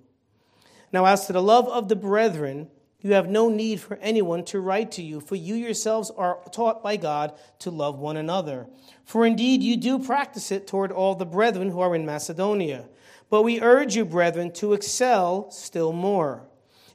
Now, 0.93 1.05
as 1.05 1.25
to 1.25 1.33
the 1.33 1.41
love 1.41 1.67
of 1.67 1.89
the 1.89 1.95
brethren, 1.95 2.69
you 3.01 3.13
have 3.13 3.29
no 3.29 3.49
need 3.49 3.79
for 3.79 3.97
anyone 3.97 4.43
to 4.45 4.59
write 4.59 4.91
to 4.93 5.01
you, 5.01 5.21
for 5.21 5.35
you 5.35 5.55
yourselves 5.55 6.11
are 6.11 6.39
taught 6.51 6.83
by 6.83 6.97
God 6.97 7.33
to 7.59 7.71
love 7.71 7.97
one 7.97 8.17
another. 8.17 8.67
For 9.05 9.25
indeed 9.25 9.63
you 9.63 9.77
do 9.77 9.99
practice 9.99 10.51
it 10.51 10.67
toward 10.67 10.91
all 10.91 11.15
the 11.15 11.25
brethren 11.25 11.69
who 11.69 11.79
are 11.79 11.95
in 11.95 12.05
Macedonia. 12.05 12.89
But 13.29 13.43
we 13.43 13.61
urge 13.61 13.95
you, 13.95 14.05
brethren, 14.05 14.51
to 14.53 14.73
excel 14.73 15.49
still 15.51 15.93
more 15.93 16.49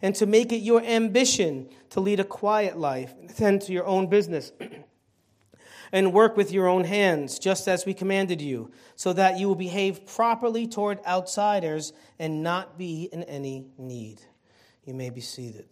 and 0.04 0.14
to 0.16 0.26
make 0.26 0.52
it 0.52 0.58
your 0.58 0.82
ambition 0.82 1.66
to 1.88 2.00
lead 2.00 2.20
a 2.20 2.25
quiet 2.25 2.76
life, 2.76 3.14
and 3.18 3.30
attend 3.30 3.62
to 3.62 3.73
your 3.73 3.87
own 3.87 4.06
business, 4.06 4.52
and 5.92 6.12
work 6.12 6.37
with 6.37 6.52
your 6.52 6.66
own 6.66 6.84
hands, 6.84 7.38
just 7.38 7.66
as 7.66 7.87
we 7.87 7.94
commanded 7.94 8.42
you, 8.42 8.70
so 8.96 9.14
that 9.14 9.38
you 9.38 9.49
will 9.49 9.54
behave 9.54 10.04
properly 10.06 10.66
toward 10.66 10.99
outsiders 11.06 11.94
and 12.18 12.42
not 12.42 12.76
be 12.76 13.08
in 13.12 13.23
any 13.23 13.64
need. 13.78 14.20
You 14.84 14.92
may 14.92 15.08
be 15.08 15.23
seated. 15.23 15.64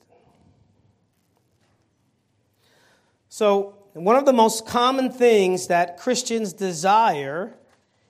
So, 3.35 3.73
one 3.95 4.17
of 4.17 4.27
the 4.27 4.35
most 4.35 4.67
common 4.67 5.11
things 5.11 5.69
that 5.69 5.97
Christians 5.97 6.53
desire 6.53 7.55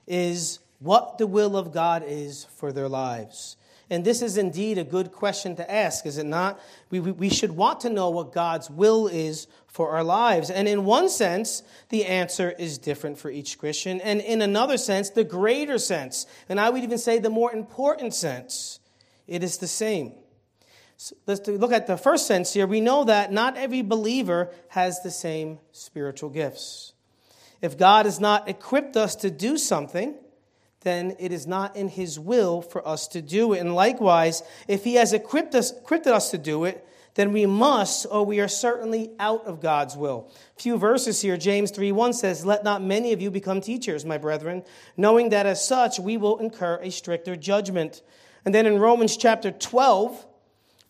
is 0.05 0.59
what 0.79 1.17
the 1.17 1.27
will 1.27 1.55
of 1.55 1.71
God 1.71 2.03
is 2.05 2.43
for 2.57 2.73
their 2.73 2.89
lives. 2.89 3.55
And 3.89 4.03
this 4.03 4.21
is 4.21 4.35
indeed 4.35 4.77
a 4.77 4.83
good 4.83 5.13
question 5.13 5.55
to 5.55 5.71
ask, 5.71 6.05
is 6.05 6.17
it 6.17 6.25
not? 6.25 6.59
We, 6.89 6.99
we, 6.99 7.11
we, 7.13 7.29
should 7.29 7.53
want 7.53 7.79
to 7.79 7.89
know 7.89 8.09
what 8.09 8.33
God's 8.33 8.69
will 8.69 9.07
is 9.07 9.47
for 9.65 9.91
our 9.91 10.03
lives. 10.03 10.49
And 10.49 10.67
in 10.67 10.83
one 10.83 11.07
sense, 11.07 11.63
the 11.87 12.03
answer 12.03 12.51
is 12.59 12.77
different 12.77 13.17
for 13.17 13.31
each 13.31 13.57
Christian. 13.57 14.01
And 14.01 14.19
in 14.19 14.41
another 14.41 14.75
sense, 14.75 15.09
the 15.09 15.23
greater 15.23 15.77
sense, 15.77 16.25
and 16.49 16.59
I 16.59 16.69
would 16.69 16.83
even 16.83 16.97
say 16.97 17.17
the 17.17 17.29
more 17.29 17.53
important 17.53 18.13
sense, 18.13 18.81
it 19.25 19.41
is 19.41 19.55
the 19.59 19.67
same. 19.67 20.15
Let's 21.25 21.47
look 21.47 21.71
at 21.71 21.87
the 21.87 21.97
first 21.97 22.27
sense 22.27 22.53
here. 22.53 22.67
We 22.67 22.81
know 22.81 23.03
that 23.05 23.31
not 23.31 23.57
every 23.57 23.81
believer 23.81 24.51
has 24.69 25.01
the 25.01 25.11
same 25.11 25.59
spiritual 25.71 26.29
gifts. 26.29 26.93
If 27.61 27.77
God 27.77 28.05
has 28.05 28.19
not 28.19 28.47
equipped 28.47 28.95
us 28.95 29.15
to 29.17 29.31
do 29.31 29.57
something, 29.57 30.15
then 30.81 31.15
it 31.19 31.31
is 31.31 31.47
not 31.47 31.75
in 31.75 31.87
his 31.87 32.19
will 32.19 32.61
for 32.61 32.85
us 32.87 33.07
to 33.09 33.21
do 33.21 33.53
it. 33.53 33.59
And 33.59 33.73
likewise, 33.73 34.43
if 34.67 34.83
he 34.83 34.95
has 34.95 35.13
equipped 35.13 35.55
us, 35.55 35.71
equipped 35.71 36.07
us 36.07 36.31
to 36.31 36.37
do 36.37 36.65
it, 36.65 36.85
then 37.15 37.31
we 37.31 37.45
must, 37.45 38.05
or 38.09 38.25
we 38.25 38.39
are 38.39 38.47
certainly 38.47 39.11
out 39.19 39.45
of 39.45 39.61
God's 39.61 39.95
will. 39.95 40.31
A 40.57 40.61
few 40.61 40.77
verses 40.77 41.21
here, 41.21 41.37
James 41.37 41.71
3 41.71 41.91
1 41.91 42.13
says, 42.13 42.45
Let 42.45 42.63
not 42.63 42.81
many 42.81 43.13
of 43.13 43.21
you 43.21 43.29
become 43.29 43.61
teachers, 43.61 44.03
my 44.03 44.17
brethren, 44.17 44.63
knowing 44.97 45.29
that 45.29 45.45
as 45.45 45.65
such 45.65 45.99
we 45.99 46.17
will 46.17 46.39
incur 46.39 46.79
a 46.81 46.89
stricter 46.89 47.35
judgment. 47.35 48.01
And 48.45 48.53
then 48.53 48.65
in 48.65 48.79
Romans 48.79 49.15
chapter 49.15 49.51
12, 49.51 50.25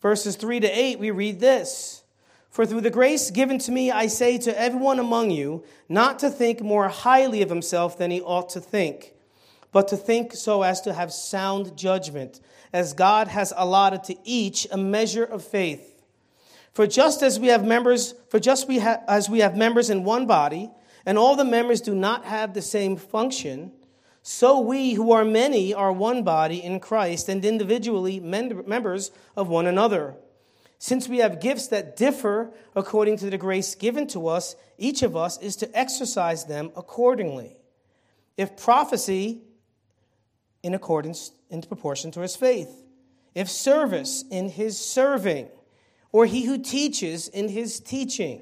verses 0.04 0.36
3 0.36 0.60
to 0.60 0.68
8, 0.68 1.00
we 1.00 1.10
read 1.10 1.40
this. 1.40 2.04
For 2.50 2.64
through 2.64 2.82
the 2.82 2.90
grace 2.90 3.32
given 3.32 3.58
to 3.60 3.72
me, 3.72 3.90
I 3.90 4.06
say 4.06 4.38
to 4.38 4.60
everyone 4.60 5.00
among 5.00 5.32
you, 5.32 5.64
not 5.88 6.20
to 6.20 6.30
think 6.30 6.60
more 6.60 6.88
highly 6.88 7.42
of 7.42 7.48
himself 7.48 7.98
than 7.98 8.12
he 8.12 8.20
ought 8.20 8.50
to 8.50 8.60
think 8.60 9.14
but 9.74 9.88
to 9.88 9.96
think 9.96 10.32
so 10.32 10.62
as 10.62 10.80
to 10.82 10.94
have 10.94 11.12
sound 11.12 11.76
judgment, 11.76 12.40
as 12.72 12.92
God 12.92 13.26
has 13.26 13.52
allotted 13.56 14.04
to 14.04 14.16
each 14.22 14.68
a 14.70 14.78
measure 14.78 15.24
of 15.24 15.44
faith. 15.44 16.00
For 16.72 16.86
just 16.86 17.24
as 17.24 17.40
we 17.40 17.48
have 17.48 17.64
members, 17.64 18.14
for 18.28 18.38
just 18.38 18.68
we 18.68 18.78
ha- 18.78 19.00
as 19.08 19.28
we 19.28 19.40
have 19.40 19.56
members 19.56 19.90
in 19.90 20.04
one 20.04 20.28
body, 20.28 20.70
and 21.04 21.18
all 21.18 21.34
the 21.34 21.44
members 21.44 21.80
do 21.80 21.92
not 21.92 22.24
have 22.24 22.54
the 22.54 22.62
same 22.62 22.96
function, 22.96 23.72
so 24.26 24.58
we 24.58 24.94
who 24.94 25.12
are 25.12 25.22
many 25.22 25.74
are 25.74 25.92
one 25.92 26.22
body 26.22 26.64
in 26.64 26.80
Christ 26.80 27.28
and 27.28 27.44
individually 27.44 28.20
members 28.20 29.10
of 29.36 29.48
one 29.48 29.66
another. 29.66 30.14
Since 30.78 31.10
we 31.10 31.18
have 31.18 31.42
gifts 31.42 31.66
that 31.68 31.94
differ 31.94 32.50
according 32.74 33.18
to 33.18 33.28
the 33.28 33.36
grace 33.36 33.74
given 33.74 34.06
to 34.08 34.28
us, 34.28 34.56
each 34.78 35.02
of 35.02 35.14
us 35.14 35.38
is 35.42 35.56
to 35.56 35.78
exercise 35.78 36.46
them 36.46 36.72
accordingly. 36.74 37.58
If 38.38 38.56
prophecy, 38.56 39.42
in 40.62 40.72
accordance, 40.72 41.32
in 41.50 41.60
proportion 41.60 42.10
to 42.12 42.20
his 42.20 42.34
faith. 42.34 42.82
If 43.34 43.50
service, 43.50 44.24
in 44.30 44.48
his 44.48 44.78
serving, 44.78 45.48
or 46.12 46.24
he 46.24 46.46
who 46.46 46.56
teaches 46.56 47.28
in 47.28 47.50
his 47.50 47.78
teaching, 47.78 48.40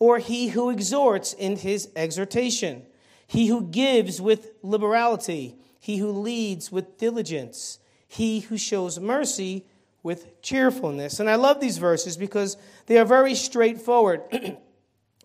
or 0.00 0.18
he 0.18 0.48
who 0.48 0.70
exhorts 0.70 1.34
in 1.34 1.54
his 1.54 1.88
exhortation, 1.94 2.82
he 3.30 3.46
who 3.46 3.62
gives 3.62 4.20
with 4.20 4.50
liberality, 4.60 5.54
he 5.78 5.98
who 5.98 6.10
leads 6.10 6.72
with 6.72 6.98
diligence, 6.98 7.78
he 8.08 8.40
who 8.40 8.58
shows 8.58 8.98
mercy 8.98 9.64
with 10.02 10.42
cheerfulness. 10.42 11.20
And 11.20 11.30
I 11.30 11.36
love 11.36 11.60
these 11.60 11.78
verses 11.78 12.16
because 12.16 12.56
they 12.86 12.98
are 12.98 13.04
very 13.04 13.36
straightforward. 13.36 14.22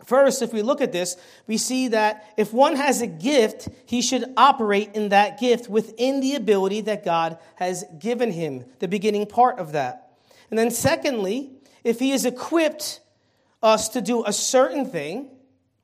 First, 0.06 0.44
if 0.44 0.54
we 0.54 0.62
look 0.62 0.82
at 0.82 0.92
this, 0.92 1.18
we 1.48 1.58
see 1.58 1.88
that 1.88 2.32
if 2.38 2.54
one 2.54 2.76
has 2.76 3.02
a 3.02 3.08
gift, 3.08 3.70
he 3.88 4.04
should 4.04 4.26
operate 4.38 4.92
in 4.94 5.10
that 5.10 5.40
gift 5.40 5.68
within 5.68 6.20
the 6.20 6.36
ability 6.36 6.82
that 6.82 7.04
God 7.04 7.40
has 7.56 7.86
given 7.98 8.30
him, 8.30 8.66
the 8.78 8.88
beginning 8.88 9.26
part 9.26 9.58
of 9.58 9.72
that. 9.72 10.12
And 10.52 10.60
then, 10.60 10.70
secondly, 10.70 11.54
if 11.84 11.98
he 11.98 12.12
has 12.12 12.24
equipped 12.24 13.00
us 13.64 13.90
to 13.90 14.02
do 14.02 14.24
a 14.24 14.32
certain 14.32 14.86
thing, 14.86 15.32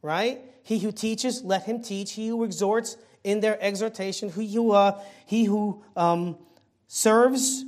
right? 0.03 0.39
He 0.71 0.79
who 0.79 0.93
teaches, 0.93 1.43
let 1.43 1.63
him 1.63 1.81
teach. 1.81 2.13
He 2.13 2.29
who 2.29 2.45
exhorts 2.45 2.95
in 3.25 3.41
their 3.41 3.61
exhortation. 3.61 4.31
He 4.31 4.53
who, 4.53 4.71
uh, 4.71 5.01
he 5.25 5.43
who 5.43 5.83
um, 5.97 6.37
serves, 6.87 7.65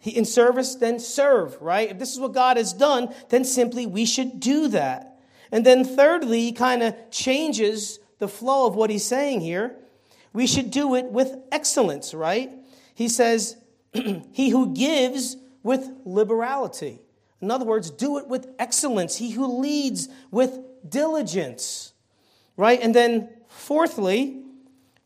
he, 0.00 0.10
in 0.10 0.24
service, 0.24 0.74
then 0.74 0.98
serve, 0.98 1.56
right? 1.62 1.88
If 1.88 2.00
this 2.00 2.12
is 2.12 2.18
what 2.18 2.32
God 2.32 2.56
has 2.56 2.72
done, 2.72 3.14
then 3.28 3.44
simply 3.44 3.86
we 3.86 4.04
should 4.04 4.40
do 4.40 4.66
that. 4.66 5.20
And 5.52 5.64
then, 5.64 5.84
thirdly, 5.84 6.40
he 6.40 6.50
kind 6.50 6.82
of 6.82 6.96
changes 7.12 8.00
the 8.18 8.26
flow 8.26 8.66
of 8.66 8.74
what 8.74 8.90
he's 8.90 9.04
saying 9.04 9.40
here. 9.40 9.76
We 10.32 10.48
should 10.48 10.72
do 10.72 10.96
it 10.96 11.04
with 11.04 11.32
excellence, 11.52 12.12
right? 12.12 12.50
He 12.96 13.08
says, 13.08 13.56
He 14.32 14.48
who 14.48 14.74
gives 14.74 15.36
with 15.62 15.88
liberality. 16.04 16.98
In 17.40 17.52
other 17.52 17.66
words, 17.66 17.88
do 17.88 18.18
it 18.18 18.26
with 18.26 18.48
excellence. 18.58 19.14
He 19.14 19.30
who 19.30 19.60
leads 19.60 20.08
with 20.32 20.58
diligence, 20.90 21.92
right? 22.56 22.80
And 22.80 22.94
then, 22.94 23.28
fourthly, 23.48 24.42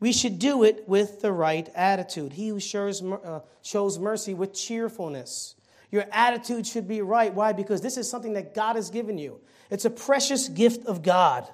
we 0.00 0.12
should 0.12 0.38
do 0.38 0.64
it 0.64 0.88
with 0.88 1.20
the 1.20 1.32
right 1.32 1.68
attitude. 1.74 2.32
He 2.32 2.48
who 2.48 2.58
shows, 2.58 3.02
uh, 3.02 3.40
shows 3.62 3.98
mercy 3.98 4.34
with 4.34 4.54
cheerfulness. 4.54 5.54
Your 5.90 6.06
attitude 6.12 6.66
should 6.66 6.88
be 6.88 7.02
right. 7.02 7.32
Why? 7.34 7.52
Because 7.52 7.80
this 7.80 7.96
is 7.96 8.08
something 8.08 8.32
that 8.34 8.54
God 8.54 8.76
has 8.76 8.90
given 8.90 9.18
you. 9.18 9.40
It's 9.70 9.84
a 9.84 9.90
precious 9.90 10.48
gift 10.48 10.86
of 10.86 11.02
God 11.02 11.48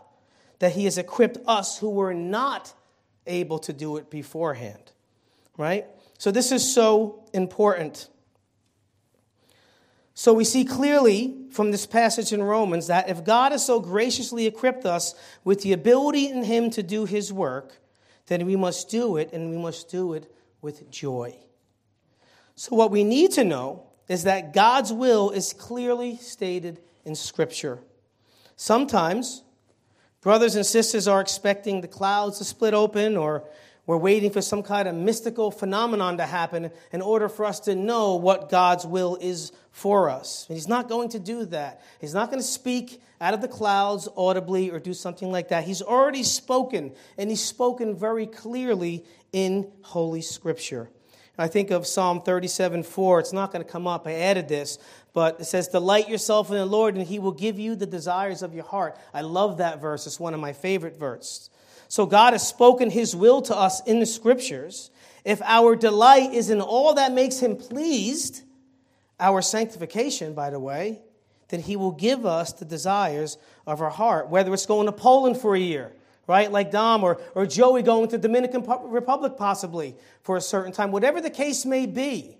that 0.58 0.72
He 0.72 0.84
has 0.84 0.98
equipped 0.98 1.38
us 1.46 1.78
who 1.78 1.90
were 1.90 2.14
not 2.14 2.72
able 3.26 3.58
to 3.60 3.72
do 3.72 3.96
it 3.96 4.10
beforehand. 4.10 4.92
Right? 5.56 5.86
So, 6.18 6.30
this 6.30 6.52
is 6.52 6.72
so 6.72 7.24
important. 7.32 8.08
So, 10.18 10.32
we 10.32 10.44
see 10.44 10.64
clearly 10.64 11.36
from 11.50 11.72
this 11.72 11.84
passage 11.84 12.32
in 12.32 12.42
Romans 12.42 12.86
that 12.86 13.10
if 13.10 13.22
God 13.22 13.52
has 13.52 13.66
so 13.66 13.80
graciously 13.80 14.46
equipped 14.46 14.86
us 14.86 15.14
with 15.44 15.60
the 15.60 15.74
ability 15.74 16.30
in 16.30 16.42
Him 16.42 16.70
to 16.70 16.82
do 16.82 17.04
His 17.04 17.34
work, 17.34 17.82
then 18.26 18.46
we 18.46 18.56
must 18.56 18.88
do 18.88 19.18
it, 19.18 19.34
and 19.34 19.50
we 19.50 19.58
must 19.58 19.90
do 19.90 20.14
it 20.14 20.32
with 20.62 20.90
joy. 20.90 21.36
So, 22.54 22.74
what 22.74 22.90
we 22.90 23.04
need 23.04 23.32
to 23.32 23.44
know 23.44 23.82
is 24.08 24.22
that 24.24 24.54
God's 24.54 24.90
will 24.90 25.28
is 25.28 25.52
clearly 25.52 26.16
stated 26.16 26.80
in 27.04 27.14
Scripture. 27.14 27.80
Sometimes 28.56 29.42
brothers 30.22 30.56
and 30.56 30.64
sisters 30.64 31.06
are 31.06 31.20
expecting 31.20 31.82
the 31.82 31.88
clouds 31.88 32.38
to 32.38 32.44
split 32.44 32.72
open, 32.72 33.18
or 33.18 33.44
We're 33.86 33.96
waiting 33.96 34.30
for 34.30 34.42
some 34.42 34.64
kind 34.64 34.88
of 34.88 34.96
mystical 34.96 35.52
phenomenon 35.52 36.16
to 36.16 36.26
happen 36.26 36.72
in 36.92 37.00
order 37.00 37.28
for 37.28 37.44
us 37.44 37.60
to 37.60 37.76
know 37.76 38.16
what 38.16 38.50
God's 38.50 38.84
will 38.84 39.16
is 39.20 39.52
for 39.70 40.10
us. 40.10 40.46
And 40.48 40.56
He's 40.56 40.66
not 40.66 40.88
going 40.88 41.10
to 41.10 41.20
do 41.20 41.44
that. 41.46 41.82
He's 42.00 42.14
not 42.14 42.30
going 42.30 42.40
to 42.40 42.46
speak 42.46 43.00
out 43.20 43.32
of 43.32 43.40
the 43.40 43.48
clouds 43.48 44.08
audibly 44.16 44.70
or 44.70 44.80
do 44.80 44.92
something 44.92 45.30
like 45.30 45.48
that. 45.48 45.64
He's 45.64 45.82
already 45.82 46.24
spoken, 46.24 46.92
and 47.16 47.30
He's 47.30 47.44
spoken 47.44 47.94
very 47.94 48.26
clearly 48.26 49.04
in 49.32 49.70
Holy 49.82 50.22
Scripture. 50.22 50.90
I 51.38 51.48
think 51.48 51.70
of 51.70 51.86
Psalm 51.86 52.22
37 52.22 52.82
4. 52.82 53.20
It's 53.20 53.32
not 53.32 53.52
going 53.52 53.64
to 53.64 53.70
come 53.70 53.86
up. 53.86 54.06
I 54.06 54.14
added 54.14 54.48
this, 54.48 54.78
but 55.12 55.40
it 55.40 55.44
says, 55.44 55.68
Delight 55.68 56.08
yourself 56.08 56.50
in 56.50 56.56
the 56.56 56.66
Lord, 56.66 56.96
and 56.96 57.06
He 57.06 57.20
will 57.20 57.32
give 57.32 57.58
you 57.58 57.76
the 57.76 57.86
desires 57.86 58.42
of 58.42 58.54
your 58.54 58.64
heart. 58.64 58.98
I 59.14 59.20
love 59.20 59.58
that 59.58 59.80
verse. 59.80 60.06
It's 60.06 60.18
one 60.18 60.34
of 60.34 60.40
my 60.40 60.54
favorite 60.54 60.98
verses. 60.98 61.50
So 61.88 62.06
God 62.06 62.32
has 62.32 62.46
spoken 62.46 62.90
his 62.90 63.14
will 63.14 63.42
to 63.42 63.56
us 63.56 63.80
in 63.84 64.00
the 64.00 64.06
scriptures. 64.06 64.90
If 65.24 65.40
our 65.42 65.76
delight 65.76 66.32
is 66.32 66.50
in 66.50 66.60
all 66.60 66.94
that 66.94 67.12
makes 67.12 67.38
him 67.38 67.56
pleased, 67.56 68.42
our 69.18 69.42
sanctification, 69.42 70.34
by 70.34 70.50
the 70.50 70.60
way, 70.60 71.00
then 71.48 71.60
he 71.60 71.76
will 71.76 71.92
give 71.92 72.26
us 72.26 72.52
the 72.52 72.64
desires 72.64 73.38
of 73.66 73.80
our 73.80 73.90
heart, 73.90 74.28
whether 74.28 74.52
it's 74.52 74.66
going 74.66 74.86
to 74.86 74.92
Poland 74.92 75.38
for 75.38 75.54
a 75.54 75.60
year, 75.60 75.92
right, 76.26 76.50
like 76.50 76.70
Dom, 76.70 77.04
or, 77.04 77.20
or 77.34 77.46
Joey 77.46 77.82
going 77.82 78.08
to 78.08 78.18
Dominican 78.18 78.64
Republic 78.90 79.36
possibly 79.36 79.94
for 80.22 80.36
a 80.36 80.40
certain 80.40 80.72
time, 80.72 80.90
whatever 80.90 81.20
the 81.20 81.30
case 81.30 81.64
may 81.64 81.86
be. 81.86 82.36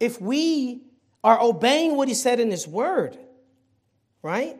If 0.00 0.20
we 0.20 0.82
are 1.22 1.40
obeying 1.40 1.96
what 1.96 2.08
he 2.08 2.14
said 2.14 2.40
in 2.40 2.50
his 2.50 2.66
word, 2.66 3.16
right, 4.22 4.56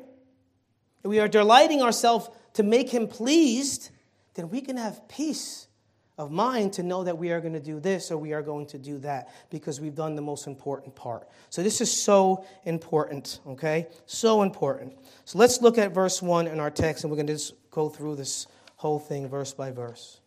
we 1.03 1.21
are 1.21 1.29
delighting 1.29 1.83
ourselves 1.83 2.29
to 2.55 2.63
make 2.63 2.91
him 2.91 3.09
pleased, 3.09 3.91
then 4.35 4.51
we 4.51 4.61
can 4.61 4.77
have 4.77 5.09
peace 5.09 5.69
of 6.17 6.31
mind 6.31 6.73
to 6.75 6.83
know 6.83 7.03
that 7.03 7.19
we 7.19 7.31
are 7.31 7.41
going 7.41 7.55
to 7.55 7.61
do 7.61 7.81
this 7.81 8.11
or 8.11 8.17
we 8.17 8.33
are 8.33 8.43
going 8.43 8.67
to 8.67 8.79
do 8.79 8.99
that 8.99 9.33
because 9.51 9.81
we've 9.81 9.97
done 9.97 10.15
the 10.15 10.23
most 10.23 10.47
important 10.47 10.95
part. 10.95 11.29
So, 11.51 11.63
this 11.63 11.81
is 11.81 11.91
so 11.91 12.45
important, 12.65 13.41
okay? 13.47 13.89
So 14.07 14.43
important. 14.43 14.95
So, 15.25 15.39
let's 15.39 15.61
look 15.61 15.77
at 15.77 15.93
verse 15.93 16.23
1 16.23 16.47
in 16.47 16.61
our 16.61 16.71
text 16.71 17.03
and 17.03 17.11
we're 17.11 17.17
going 17.17 17.27
to 17.27 17.33
just 17.33 17.55
go 17.71 17.89
through 17.89 18.17
this 18.17 18.47
whole 18.77 19.01
thing 19.01 19.29
verse 19.29 19.53
by 19.53 19.73
verse. 19.73 20.21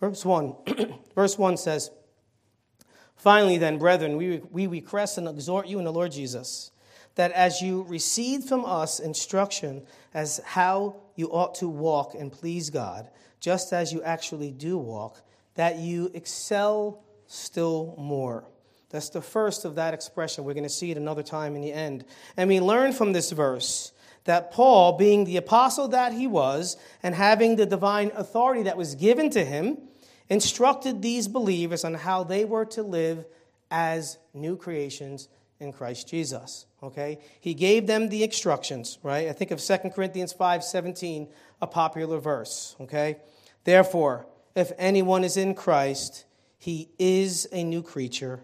Verse 0.00 0.24
1. 0.24 0.54
verse 1.14 1.36
1 1.36 1.56
says, 1.56 1.90
Finally, 3.16 3.58
then, 3.58 3.78
brethren, 3.78 4.16
we, 4.16 4.38
we 4.52 4.68
request 4.68 5.18
and 5.18 5.26
exhort 5.26 5.66
you 5.66 5.80
in 5.80 5.84
the 5.84 5.92
Lord 5.92 6.12
Jesus 6.12 6.70
that 7.16 7.32
as 7.32 7.60
you 7.60 7.82
received 7.88 8.48
from 8.48 8.64
us 8.64 9.00
instruction 9.00 9.84
as 10.14 10.40
how 10.44 10.94
you 11.18 11.26
ought 11.32 11.56
to 11.56 11.68
walk 11.68 12.14
and 12.14 12.30
please 12.30 12.70
God, 12.70 13.08
just 13.40 13.72
as 13.72 13.92
you 13.92 14.02
actually 14.02 14.52
do 14.52 14.78
walk, 14.78 15.20
that 15.56 15.78
you 15.78 16.10
excel 16.14 17.02
still 17.26 17.94
more. 17.98 18.44
That's 18.90 19.10
the 19.10 19.20
first 19.20 19.64
of 19.64 19.74
that 19.74 19.94
expression. 19.94 20.44
We're 20.44 20.54
going 20.54 20.62
to 20.62 20.70
see 20.70 20.92
it 20.92 20.96
another 20.96 21.24
time 21.24 21.56
in 21.56 21.60
the 21.60 21.72
end. 21.72 22.04
And 22.36 22.48
we 22.48 22.60
learn 22.60 22.92
from 22.92 23.12
this 23.12 23.32
verse 23.32 23.92
that 24.24 24.52
Paul, 24.52 24.96
being 24.96 25.24
the 25.24 25.36
apostle 25.36 25.88
that 25.88 26.12
he 26.12 26.26
was, 26.26 26.76
and 27.02 27.14
having 27.14 27.56
the 27.56 27.66
divine 27.66 28.12
authority 28.14 28.62
that 28.62 28.76
was 28.76 28.94
given 28.94 29.28
to 29.30 29.44
him, 29.44 29.78
instructed 30.28 31.02
these 31.02 31.26
believers 31.26 31.84
on 31.84 31.94
how 31.94 32.22
they 32.22 32.44
were 32.44 32.66
to 32.66 32.82
live 32.82 33.24
as 33.70 34.18
new 34.32 34.56
creations 34.56 35.28
in 35.60 35.72
Christ 35.72 36.08
Jesus. 36.08 36.66
Okay? 36.82 37.18
He 37.40 37.54
gave 37.54 37.86
them 37.86 38.08
the 38.08 38.22
instructions, 38.22 38.98
right? 39.02 39.28
I 39.28 39.32
think 39.32 39.50
of 39.50 39.60
2 39.60 39.76
Corinthians 39.94 40.32
5 40.32 40.64
17, 40.64 41.28
a 41.60 41.66
popular 41.66 42.18
verse. 42.18 42.76
Okay? 42.80 43.16
Therefore, 43.64 44.26
if 44.54 44.72
anyone 44.78 45.24
is 45.24 45.36
in 45.36 45.54
Christ, 45.54 46.24
he 46.58 46.90
is 46.98 47.48
a 47.52 47.62
new 47.62 47.82
creature. 47.82 48.40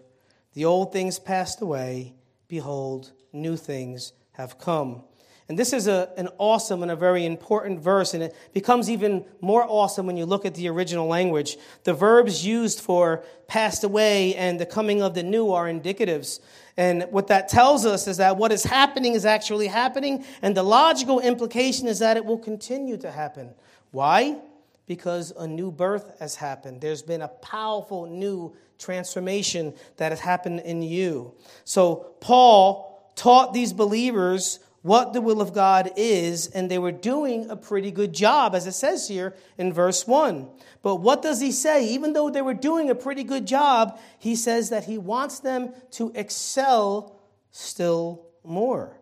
The 0.53 0.65
old 0.65 0.93
things 0.93 1.19
passed 1.19 1.61
away. 1.61 2.13
Behold, 2.47 3.11
new 3.33 3.57
things 3.57 4.13
have 4.33 4.57
come. 4.57 5.03
And 5.47 5.59
this 5.59 5.73
is 5.73 5.87
a, 5.87 6.09
an 6.17 6.29
awesome 6.39 6.81
and 6.81 6.91
a 6.91 6.95
very 6.95 7.23
important 7.23 7.79
verse, 7.79 8.15
and 8.15 8.23
it 8.23 8.35
becomes 8.51 8.89
even 8.89 9.23
more 9.41 9.63
awesome 9.63 10.07
when 10.07 10.17
you 10.17 10.25
look 10.25 10.43
at 10.43 10.55
the 10.55 10.67
original 10.69 11.07
language. 11.07 11.57
The 11.83 11.93
verbs 11.93 12.43
used 12.43 12.79
for 12.79 13.23
passed 13.47 13.83
away 13.83 14.33
and 14.35 14.59
the 14.59 14.65
coming 14.65 15.03
of 15.03 15.13
the 15.13 15.21
new 15.21 15.51
are 15.51 15.65
indicatives. 15.65 16.39
And 16.77 17.03
what 17.11 17.27
that 17.27 17.47
tells 17.47 17.85
us 17.85 18.07
is 18.07 18.17
that 18.17 18.37
what 18.37 18.51
is 18.51 18.63
happening 18.63 19.13
is 19.13 19.23
actually 19.23 19.67
happening, 19.67 20.25
and 20.41 20.57
the 20.57 20.63
logical 20.63 21.19
implication 21.19 21.87
is 21.87 21.99
that 21.99 22.17
it 22.17 22.25
will 22.25 22.39
continue 22.39 22.97
to 22.97 23.11
happen. 23.11 23.53
Why? 23.91 24.39
Because 24.87 25.31
a 25.37 25.47
new 25.47 25.71
birth 25.71 26.19
has 26.19 26.35
happened. 26.35 26.81
There's 26.81 27.03
been 27.03 27.21
a 27.21 27.27
powerful 27.27 28.07
new 28.07 28.55
transformation 28.79 29.75
that 29.97 30.11
has 30.11 30.19
happened 30.19 30.61
in 30.61 30.81
you. 30.81 31.35
So, 31.65 32.15
Paul 32.19 33.11
taught 33.15 33.53
these 33.53 33.71
believers 33.71 34.59
what 34.85 35.13
the 35.13 35.21
will 35.21 35.41
of 35.41 35.51
God 35.51 35.93
is, 35.95 36.45
and 36.45 36.69
they 36.69 36.77
were 36.77 36.91
doing 36.91 37.49
a 37.49 37.55
pretty 37.55 37.89
good 37.89 38.13
job, 38.13 38.53
as 38.53 38.67
it 38.67 38.73
says 38.73 39.07
here 39.07 39.35
in 39.57 39.73
verse 39.73 40.05
1. 40.05 40.47
But 40.83 40.97
what 40.97 41.23
does 41.23 41.41
he 41.41 41.51
say? 41.51 41.87
Even 41.87 42.13
though 42.13 42.29
they 42.29 42.43
were 42.43 42.53
doing 42.53 42.91
a 42.91 42.93
pretty 42.93 43.23
good 43.23 43.47
job, 43.47 43.99
he 44.19 44.35
says 44.35 44.69
that 44.69 44.83
he 44.83 44.99
wants 44.99 45.39
them 45.39 45.73
to 45.93 46.11
excel 46.13 47.19
still 47.49 48.27
more. 48.43 48.95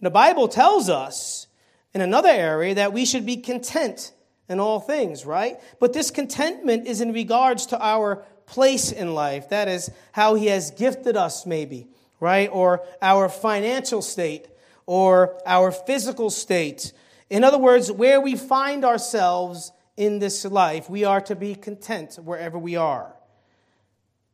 The 0.00 0.10
Bible 0.10 0.46
tells 0.46 0.88
us 0.88 1.48
in 1.92 2.02
another 2.02 2.28
area 2.28 2.76
that 2.76 2.92
we 2.92 3.04
should 3.04 3.26
be 3.26 3.38
content 3.38 4.12
in 4.48 4.60
all 4.60 4.78
things, 4.78 5.26
right? 5.26 5.56
But 5.80 5.92
this 5.92 6.12
contentment 6.12 6.86
is 6.86 7.00
in 7.00 7.12
regards 7.12 7.66
to 7.66 7.84
our 7.84 8.24
place 8.46 8.92
in 8.92 9.14
life. 9.14 9.48
That 9.48 9.66
is 9.66 9.90
how 10.12 10.36
he 10.36 10.46
has 10.46 10.70
gifted 10.70 11.16
us, 11.16 11.46
maybe, 11.46 11.88
right? 12.20 12.48
Or 12.52 12.84
our 13.02 13.28
financial 13.28 14.02
state 14.02 14.46
or 14.90 15.40
our 15.46 15.70
physical 15.70 16.30
state. 16.30 16.92
In 17.30 17.44
other 17.44 17.58
words, 17.58 17.92
where 17.92 18.20
we 18.20 18.34
find 18.34 18.84
ourselves 18.84 19.70
in 19.96 20.18
this 20.18 20.44
life, 20.44 20.90
we 20.90 21.04
are 21.04 21.20
to 21.20 21.36
be 21.36 21.54
content 21.54 22.16
wherever 22.16 22.58
we 22.58 22.74
are. 22.74 23.14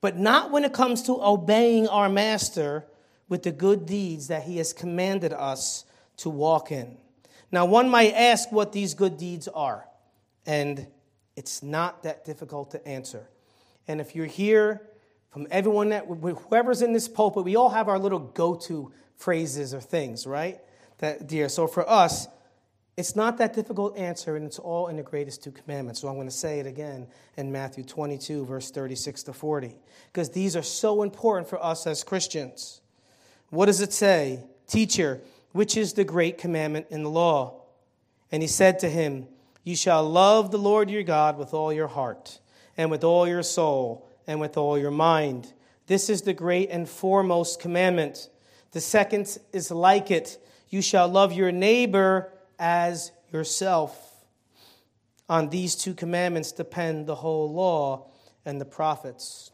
But 0.01 0.17
not 0.17 0.51
when 0.51 0.65
it 0.65 0.73
comes 0.73 1.03
to 1.03 1.23
obeying 1.23 1.89
our 1.89 2.09
Master 2.09 2.87
with 3.29 3.43
the 3.43 3.53
good 3.53 3.85
deeds 3.85 4.29
that 4.29 4.45
He 4.45 4.57
has 4.57 4.73
commanded 4.73 5.35
us 5.35 5.85
to 6.17 6.31
walk 6.31 6.73
in. 6.73 6.97
Now, 7.53 7.67
one 7.67 7.91
might 7.91 8.15
ask 8.15 8.51
what 8.51 8.73
these 8.73 8.95
good 8.95 9.19
deeds 9.19 9.49
are, 9.49 9.87
and 10.47 10.87
it's 11.37 11.63
not 11.63 12.03
that 12.05 12.25
difficult 12.25 12.71
to 12.71 12.89
answer. 12.89 13.29
And 13.87 14.01
if 14.01 14.17
you're 14.17 14.25
here, 14.25 14.81
from 15.29 15.49
everyone 15.51 15.91
that, 15.91 16.07
whoever's 16.07 16.81
in 16.81 16.95
this 16.95 17.09
pulpit, 17.09 17.45
we 17.45 17.57
all 17.57 17.69
have 17.69 17.91
our 17.91 17.99
little 17.99 18.21
go 18.21 18.55
to 18.55 18.91
phrases 19.17 19.75
or 19.75 19.81
things, 19.81 20.27
right? 20.27 20.61
That 20.99 21.27
dear. 21.27 21.49
So 21.49 21.67
for 21.67 21.89
us, 21.89 22.29
it's 22.97 23.15
not 23.15 23.37
that 23.39 23.53
difficult 23.53 23.97
answer, 23.99 24.37
and 24.37 24.47
it's 24.47 24.59
all 24.59 24.89
in 24.89 24.97
the 24.97 25.03
greatest 25.03 25.45
two 25.45 25.51
commandments. 25.51 26.01
So 26.01 26.09
I'm 26.09 26.15
going 26.15 26.29
to 26.29 26.35
say 26.35 26.61
it 26.61 26.67
again 26.67 27.07
in 27.37 27.53
Matthew 27.53 27.85
22, 27.85 28.47
verse 28.47 28.71
36 28.71 29.25
to 29.25 29.33
40, 29.35 29.77
because 30.13 30.31
these 30.31 30.57
are 30.57 30.63
so 30.63 31.03
important 31.03 31.49
for 31.49 31.63
us 31.63 31.87
as 31.87 32.03
Christians. 32.03 32.81
What 33.51 33.67
does 33.67 33.83
it 33.83 33.93
say? 33.93 34.45
Teacher, 34.67 35.21
which 35.53 35.77
is 35.77 35.93
the 35.93 36.05
great 36.05 36.39
commandment 36.39 36.87
in 36.89 37.03
the 37.03 37.11
law? 37.11 37.63
And 38.33 38.43
he 38.43 38.49
said 38.49 38.79
to 38.79 38.89
him, 38.89 39.29
You 39.63 39.77
shall 39.77 40.09
love 40.09 40.51
the 40.51 40.59
Lord 40.59 40.91
your 40.91 41.03
God 41.03 41.37
with 41.37 41.53
all 41.53 41.73
your 41.73 41.89
heart, 41.89 42.41
and 42.79 42.91
with 42.91 43.05
all 43.05 43.29
your 43.29 43.43
soul, 43.43 44.09
and 44.27 44.41
with 44.41 44.57
all 44.57 44.79
your 44.79 44.91
mind. 44.91 45.53
This 45.87 46.09
is 46.09 46.23
the 46.23 46.33
great 46.33 46.71
and 46.71 46.89
foremost 46.89 47.61
commandment. 47.61 48.31
The 48.73 48.81
second 48.81 49.39
is 49.53 49.71
like 49.71 50.11
it 50.11 50.39
you 50.69 50.83
shall 50.83 51.09
love 51.09 51.33
your 51.33 51.53
neighbor 51.53 52.33
as 52.59 53.13
yourself. 53.33 54.25
On 55.29 55.49
these 55.49 55.75
two 55.75 55.95
commandments 55.95 56.53
depend 56.53 57.07
the 57.07 57.15
whole 57.15 57.53
law 57.53 58.09
and 58.45 58.61
the 58.61 58.65
prophets. 58.65 59.51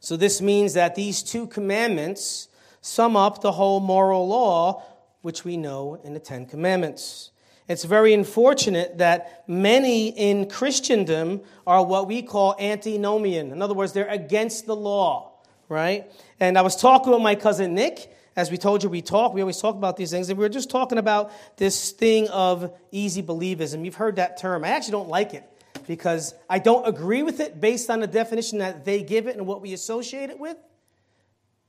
So, 0.00 0.16
this 0.16 0.42
means 0.42 0.74
that 0.74 0.94
these 0.94 1.22
two 1.22 1.46
commandments 1.46 2.48
sum 2.80 3.16
up 3.16 3.40
the 3.40 3.52
whole 3.52 3.80
moral 3.80 4.26
law, 4.26 4.82
which 5.22 5.44
we 5.44 5.56
know 5.56 6.00
in 6.02 6.12
the 6.12 6.20
Ten 6.20 6.44
Commandments. 6.46 7.30
It's 7.68 7.84
very 7.84 8.12
unfortunate 8.12 8.98
that 8.98 9.44
many 9.46 10.08
in 10.08 10.48
Christendom 10.48 11.42
are 11.66 11.84
what 11.84 12.08
we 12.08 12.22
call 12.22 12.56
antinomian. 12.58 13.52
In 13.52 13.62
other 13.62 13.74
words, 13.74 13.92
they're 13.92 14.08
against 14.08 14.66
the 14.66 14.74
law, 14.74 15.38
right? 15.68 16.10
And 16.42 16.58
I 16.58 16.62
was 16.62 16.74
talking 16.74 17.12
with 17.12 17.22
my 17.22 17.36
cousin 17.36 17.72
Nick, 17.72 18.12
as 18.34 18.50
we 18.50 18.56
told 18.56 18.82
you, 18.82 18.88
we 18.88 19.00
talk, 19.00 19.32
we 19.32 19.42
always 19.42 19.60
talk 19.60 19.76
about 19.76 19.96
these 19.96 20.10
things, 20.10 20.28
and 20.28 20.36
we 20.36 20.44
were 20.44 20.48
just 20.48 20.70
talking 20.70 20.98
about 20.98 21.30
this 21.56 21.92
thing 21.92 22.26
of 22.30 22.76
easy 22.90 23.22
believism. 23.22 23.84
You've 23.84 23.94
heard 23.94 24.16
that 24.16 24.38
term. 24.38 24.64
I 24.64 24.70
actually 24.70 24.90
don't 24.90 25.08
like 25.08 25.34
it 25.34 25.44
because 25.86 26.34
I 26.50 26.58
don't 26.58 26.84
agree 26.84 27.22
with 27.22 27.38
it 27.38 27.60
based 27.60 27.90
on 27.90 28.00
the 28.00 28.08
definition 28.08 28.58
that 28.58 28.84
they 28.84 29.04
give 29.04 29.28
it 29.28 29.36
and 29.36 29.46
what 29.46 29.62
we 29.62 29.72
associate 29.72 30.30
it 30.30 30.40
with. 30.40 30.56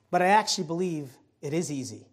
But 0.10 0.24
I 0.24 0.30
actually 0.30 0.64
believe 0.64 1.12
it 1.40 1.54
is 1.54 1.72
easy 1.72 2.08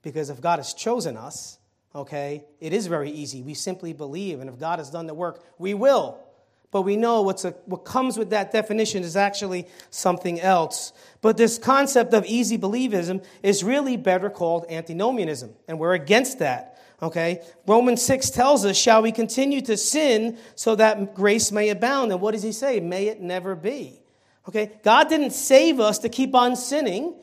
because 0.00 0.30
if 0.30 0.40
God 0.40 0.60
has 0.60 0.72
chosen 0.72 1.14
us, 1.14 1.58
okay, 1.94 2.46
it 2.58 2.72
is 2.72 2.86
very 2.86 3.10
easy. 3.10 3.42
We 3.42 3.52
simply 3.52 3.92
believe, 3.92 4.40
and 4.40 4.48
if 4.48 4.58
God 4.58 4.78
has 4.78 4.88
done 4.88 5.08
the 5.08 5.14
work, 5.14 5.44
we 5.58 5.74
will. 5.74 6.18
But 6.70 6.82
we 6.82 6.96
know 6.96 7.22
what's 7.22 7.44
a, 7.44 7.52
what 7.64 7.84
comes 7.84 8.18
with 8.18 8.30
that 8.30 8.52
definition 8.52 9.02
is 9.02 9.16
actually 9.16 9.66
something 9.90 10.40
else. 10.40 10.92
But 11.22 11.36
this 11.36 11.56
concept 11.56 12.12
of 12.12 12.26
easy 12.26 12.58
believism 12.58 13.24
is 13.42 13.64
really 13.64 13.96
better 13.96 14.28
called 14.28 14.66
antinomianism, 14.68 15.54
and 15.66 15.78
we're 15.78 15.94
against 15.94 16.40
that. 16.40 16.78
Okay? 17.00 17.42
Romans 17.66 18.02
6 18.02 18.30
tells 18.30 18.64
us, 18.64 18.76
Shall 18.76 19.02
we 19.02 19.12
continue 19.12 19.60
to 19.62 19.76
sin 19.76 20.36
so 20.56 20.74
that 20.74 21.14
grace 21.14 21.52
may 21.52 21.68
abound? 21.70 22.12
And 22.12 22.20
what 22.20 22.32
does 22.32 22.42
he 22.42 22.52
say? 22.52 22.80
May 22.80 23.06
it 23.06 23.20
never 23.20 23.54
be. 23.54 24.02
Okay? 24.48 24.72
God 24.82 25.08
didn't 25.08 25.30
save 25.30 25.80
us 25.80 25.98
to 26.00 26.08
keep 26.08 26.34
on 26.34 26.56
sinning, 26.56 27.14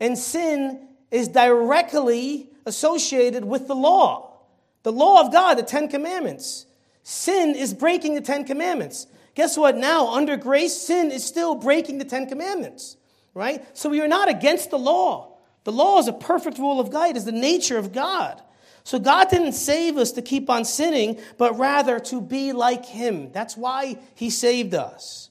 and 0.00 0.16
sin 0.16 0.88
is 1.10 1.28
directly 1.28 2.50
associated 2.66 3.44
with 3.44 3.66
the 3.66 3.74
law. 3.74 4.38
The 4.82 4.92
law 4.92 5.20
of 5.20 5.32
God, 5.32 5.54
the 5.58 5.62
Ten 5.62 5.88
Commandments. 5.88 6.65
Sin 7.08 7.54
is 7.54 7.72
breaking 7.72 8.16
the 8.16 8.20
Ten 8.20 8.42
Commandments. 8.42 9.06
Guess 9.36 9.56
what? 9.56 9.76
Now, 9.76 10.08
under 10.08 10.36
grace, 10.36 10.76
sin 10.76 11.12
is 11.12 11.24
still 11.24 11.54
breaking 11.54 11.98
the 11.98 12.04
Ten 12.04 12.26
Commandments, 12.26 12.96
right? 13.32 13.64
So 13.78 13.88
we 13.88 14.00
are 14.00 14.08
not 14.08 14.28
against 14.28 14.70
the 14.70 14.78
law. 14.78 15.36
The 15.62 15.70
law 15.70 16.00
is 16.00 16.08
a 16.08 16.12
perfect 16.12 16.58
rule 16.58 16.80
of 16.80 16.90
God, 16.90 17.10
it 17.10 17.16
is 17.16 17.24
the 17.24 17.30
nature 17.30 17.78
of 17.78 17.92
God. 17.92 18.42
So 18.82 18.98
God 18.98 19.30
didn't 19.30 19.52
save 19.52 19.98
us 19.98 20.10
to 20.12 20.22
keep 20.22 20.50
on 20.50 20.64
sinning, 20.64 21.20
but 21.38 21.56
rather 21.56 22.00
to 22.00 22.20
be 22.20 22.52
like 22.52 22.84
Him. 22.84 23.30
That's 23.30 23.56
why 23.56 24.00
He 24.16 24.28
saved 24.28 24.74
us. 24.74 25.30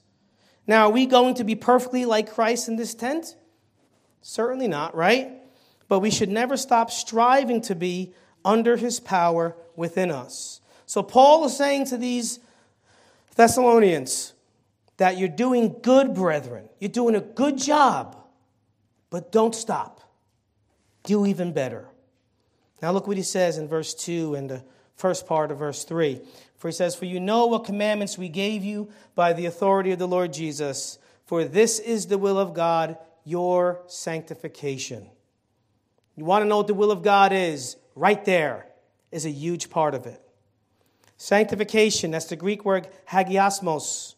Now, 0.66 0.86
are 0.86 0.92
we 0.92 1.04
going 1.04 1.34
to 1.34 1.44
be 1.44 1.56
perfectly 1.56 2.06
like 2.06 2.32
Christ 2.32 2.68
in 2.68 2.76
this 2.76 2.94
tent? 2.94 3.36
Certainly 4.22 4.68
not, 4.68 4.94
right? 4.94 5.30
But 5.88 6.00
we 6.00 6.10
should 6.10 6.30
never 6.30 6.56
stop 6.56 6.90
striving 6.90 7.60
to 7.62 7.74
be 7.74 8.14
under 8.46 8.78
His 8.78 8.98
power 8.98 9.54
within 9.76 10.10
us. 10.10 10.62
So 10.86 11.02
Paul 11.02 11.44
is 11.44 11.56
saying 11.56 11.86
to 11.86 11.96
these 11.96 12.40
Thessalonians 13.34 14.32
that 14.96 15.18
you're 15.18 15.28
doing 15.28 15.76
good, 15.82 16.14
brethren. 16.14 16.68
You're 16.80 16.88
doing 16.90 17.14
a 17.14 17.20
good 17.20 17.58
job, 17.58 18.16
but 19.10 19.30
don't 19.30 19.54
stop. 19.54 20.00
Do 21.02 21.26
even 21.26 21.52
better. 21.52 21.86
Now 22.80 22.92
look 22.92 23.06
what 23.06 23.16
he 23.16 23.22
says 23.22 23.58
in 23.58 23.68
verse 23.68 23.94
2 23.94 24.34
and 24.34 24.48
the 24.48 24.62
first 24.96 25.26
part 25.26 25.50
of 25.50 25.58
verse 25.58 25.84
3. 25.84 26.20
For 26.56 26.68
he 26.68 26.72
says, 26.72 26.94
For 26.94 27.04
you 27.04 27.20
know 27.20 27.46
what 27.46 27.64
commandments 27.64 28.16
we 28.16 28.28
gave 28.28 28.64
you 28.64 28.90
by 29.14 29.32
the 29.32 29.46
authority 29.46 29.92
of 29.92 29.98
the 29.98 30.08
Lord 30.08 30.32
Jesus, 30.32 30.98
for 31.26 31.44
this 31.44 31.78
is 31.78 32.06
the 32.06 32.18
will 32.18 32.38
of 32.38 32.54
God, 32.54 32.96
your 33.24 33.82
sanctification. 33.86 35.08
You 36.16 36.24
want 36.24 36.42
to 36.42 36.48
know 36.48 36.58
what 36.58 36.66
the 36.66 36.74
will 36.74 36.90
of 36.90 37.02
God 37.02 37.32
is? 37.32 37.76
Right 37.94 38.24
there 38.24 38.66
is 39.12 39.26
a 39.26 39.30
huge 39.30 39.68
part 39.68 39.94
of 39.94 40.06
it. 40.06 40.22
Sanctification, 41.18 42.10
that's 42.10 42.26
the 42.26 42.36
Greek 42.36 42.64
word 42.64 42.88
hagiasmos, 43.08 44.14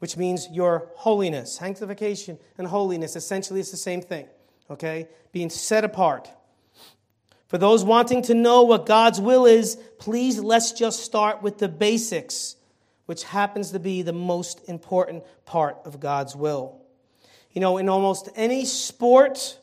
which 0.00 0.16
means 0.16 0.48
your 0.50 0.90
holiness. 0.96 1.52
Sanctification 1.52 2.38
and 2.58 2.66
holiness, 2.66 3.16
essentially, 3.16 3.60
it's 3.60 3.70
the 3.70 3.76
same 3.76 4.02
thing, 4.02 4.26
okay? 4.70 5.08
Being 5.32 5.50
set 5.50 5.84
apart. 5.84 6.28
For 7.46 7.58
those 7.58 7.84
wanting 7.84 8.22
to 8.22 8.34
know 8.34 8.62
what 8.62 8.86
God's 8.86 9.20
will 9.20 9.44
is, 9.44 9.76
please 9.98 10.38
let's 10.38 10.72
just 10.72 11.00
start 11.00 11.42
with 11.42 11.58
the 11.58 11.68
basics, 11.68 12.56
which 13.06 13.24
happens 13.24 13.72
to 13.72 13.80
be 13.80 14.02
the 14.02 14.12
most 14.12 14.68
important 14.68 15.24
part 15.46 15.76
of 15.84 16.00
God's 16.00 16.34
will. 16.34 16.80
You 17.52 17.60
know, 17.60 17.78
in 17.78 17.88
almost 17.88 18.28
any 18.36 18.64
sport 18.64 19.58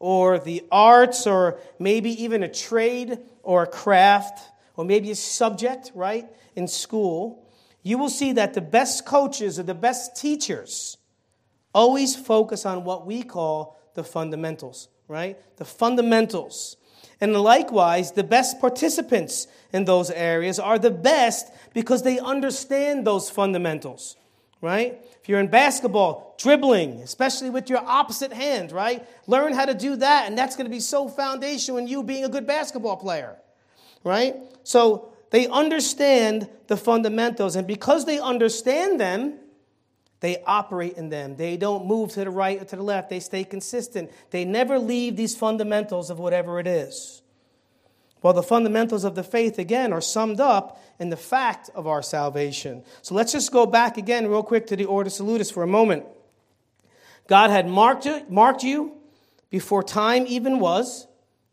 or 0.00 0.38
the 0.40 0.64
arts 0.72 1.26
or 1.26 1.60
maybe 1.78 2.24
even 2.24 2.42
a 2.42 2.48
trade 2.48 3.18
or 3.44 3.62
a 3.62 3.66
craft 3.68 4.40
or 4.80 4.84
maybe 4.84 5.10
a 5.10 5.14
subject, 5.14 5.92
right, 5.94 6.26
in 6.56 6.66
school, 6.66 7.44
you 7.82 7.98
will 7.98 8.08
see 8.08 8.32
that 8.32 8.54
the 8.54 8.62
best 8.62 9.04
coaches 9.04 9.58
or 9.58 9.62
the 9.62 9.74
best 9.74 10.16
teachers 10.16 10.96
always 11.74 12.16
focus 12.16 12.64
on 12.64 12.82
what 12.84 13.04
we 13.04 13.22
call 13.22 13.78
the 13.92 14.02
fundamentals, 14.02 14.88
right? 15.06 15.36
The 15.58 15.66
fundamentals. 15.66 16.78
And 17.20 17.34
likewise, 17.34 18.12
the 18.12 18.24
best 18.24 18.58
participants 18.58 19.48
in 19.70 19.84
those 19.84 20.10
areas 20.10 20.58
are 20.58 20.78
the 20.78 20.90
best 20.90 21.52
because 21.74 22.02
they 22.02 22.18
understand 22.18 23.06
those 23.06 23.28
fundamentals, 23.28 24.16
right? 24.62 24.98
If 25.20 25.28
you're 25.28 25.40
in 25.40 25.48
basketball, 25.48 26.36
dribbling, 26.38 27.02
especially 27.02 27.50
with 27.50 27.68
your 27.68 27.80
opposite 27.86 28.32
hand, 28.32 28.72
right? 28.72 29.06
Learn 29.26 29.52
how 29.52 29.66
to 29.66 29.74
do 29.74 29.96
that, 29.96 30.26
and 30.26 30.38
that's 30.38 30.56
going 30.56 30.64
to 30.64 30.70
be 30.70 30.80
so 30.80 31.06
foundational 31.06 31.76
in 31.76 31.86
you 31.86 32.02
being 32.02 32.24
a 32.24 32.30
good 32.30 32.46
basketball 32.46 32.96
player, 32.96 33.36
right? 34.04 34.36
So 34.62 35.12
they 35.30 35.46
understand 35.46 36.48
the 36.66 36.76
fundamentals, 36.76 37.56
and 37.56 37.66
because 37.66 38.04
they 38.04 38.18
understand 38.18 39.00
them, 39.00 39.38
they 40.20 40.42
operate 40.46 40.98
in 40.98 41.08
them. 41.08 41.36
They 41.36 41.56
don't 41.56 41.86
move 41.86 42.12
to 42.12 42.24
the 42.24 42.30
right 42.30 42.60
or 42.60 42.64
to 42.66 42.76
the 42.76 42.82
left. 42.82 43.08
They 43.08 43.20
stay 43.20 43.42
consistent. 43.42 44.10
They 44.30 44.44
never 44.44 44.78
leave 44.78 45.16
these 45.16 45.34
fundamentals 45.34 46.10
of 46.10 46.18
whatever 46.18 46.60
it 46.60 46.66
is. 46.66 47.22
Well, 48.22 48.34
the 48.34 48.42
fundamentals 48.42 49.04
of 49.04 49.14
the 49.14 49.22
faith, 49.22 49.58
again, 49.58 49.94
are 49.94 50.02
summed 50.02 50.40
up 50.40 50.78
in 50.98 51.08
the 51.08 51.16
fact 51.16 51.70
of 51.74 51.86
our 51.86 52.02
salvation. 52.02 52.84
So 53.00 53.14
let's 53.14 53.32
just 53.32 53.50
go 53.50 53.64
back 53.64 53.96
again, 53.96 54.26
real 54.26 54.42
quick, 54.42 54.66
to 54.66 54.76
the 54.76 54.84
Ordo 54.84 55.08
Salutis 55.08 55.50
for 55.50 55.62
a 55.62 55.66
moment. 55.66 56.04
God 57.28 57.48
had 57.48 57.66
marked 57.66 58.04
you, 58.04 58.22
marked 58.28 58.62
you 58.62 58.92
before 59.48 59.82
time 59.82 60.26
even 60.28 60.58
was, 60.58 61.06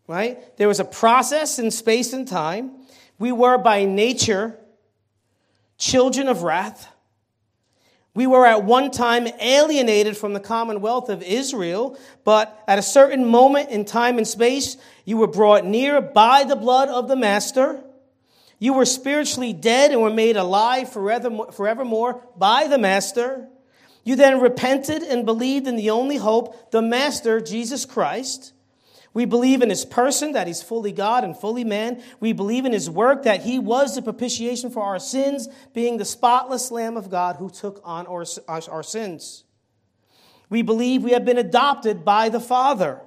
right? 0.08 0.58
There 0.58 0.68
was 0.68 0.80
a 0.80 0.86
process 0.86 1.60
in 1.60 1.70
space 1.70 2.14
and 2.14 2.28
time. 2.28 2.72
We 3.20 3.32
were 3.32 3.58
by 3.58 3.86
nature 3.86 4.58
children 5.78 6.28
of 6.28 6.44
wrath. 6.44 6.88
We 8.14 8.26
were 8.26 8.48
at 8.48 8.64
one 8.64 8.90
time 8.90 9.28
alienated 9.40 10.18
from 10.18 10.34
the 10.34 10.40
commonwealth 10.40 11.10
of 11.10 11.22
Israel, 11.22 12.00
but 12.24 12.64
at 12.68 12.80
a 12.80 12.82
certain 12.82 13.26
moment 13.26 13.70
in 13.70 13.86
time 13.86 14.18
and 14.18 14.28
space, 14.28 14.76
you 15.06 15.18
were 15.18 15.28
brought 15.28 15.66
near 15.66 16.02
by 16.02 16.44
the 16.44 16.56
blood 16.56 16.90
of 16.90 17.08
the 17.08 17.16
Master. 17.16 17.84
You 18.58 18.74
were 18.74 18.86
spiritually 18.86 19.54
dead 19.54 19.92
and 19.92 20.02
were 20.02 20.10
made 20.10 20.36
alive 20.36 20.92
forevermore 20.92 22.24
by 22.36 22.66
the 22.66 22.80
Master. 22.80 23.48
You 24.04 24.16
then 24.16 24.42
repented 24.42 25.04
and 25.04 25.24
believed 25.24 25.68
in 25.68 25.76
the 25.76 25.92
only 25.92 26.18
hope, 26.18 26.72
the 26.72 26.82
Master, 26.82 27.40
Jesus 27.40 27.86
Christ. 27.86 28.54
We 29.14 29.26
believe 29.26 29.62
in 29.62 29.70
his 29.70 29.86
person, 29.86 30.34
that 30.34 30.48
he's 30.48 30.62
fully 30.62 30.92
God 30.92 31.24
and 31.24 31.36
fully 31.36 31.64
man. 31.64 32.04
We 32.20 32.34
believe 32.34 32.66
in 32.66 32.74
his 32.74 32.90
work, 32.90 33.24
that 33.24 33.44
he 33.44 33.58
was 33.58 33.96
the 33.96 34.02
propitiation 34.02 34.70
for 34.70 34.84
our 34.84 35.00
sins, 35.00 35.48
being 35.74 35.98
the 35.98 36.06
spotless 36.06 36.72
Lamb 36.72 36.98
of 36.98 37.10
God 37.10 37.38
who 37.38 37.50
took 37.50 37.82
on 37.84 38.06
our, 38.08 38.26
our 38.48 38.84
sins. 38.84 39.44
We 40.50 40.62
believe 40.62 41.04
we 41.04 41.12
have 41.12 41.26
been 41.26 41.38
adopted 41.38 42.06
by 42.06 42.30
the 42.30 42.40
Father. 42.40 43.02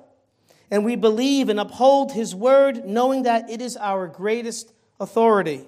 And 0.70 0.84
we 0.84 0.94
believe 0.96 1.48
and 1.48 1.58
uphold 1.58 2.12
his 2.12 2.34
word, 2.34 2.84
knowing 2.84 3.24
that 3.24 3.50
it 3.50 3.60
is 3.60 3.76
our 3.76 4.06
greatest 4.06 4.72
authority. 5.00 5.66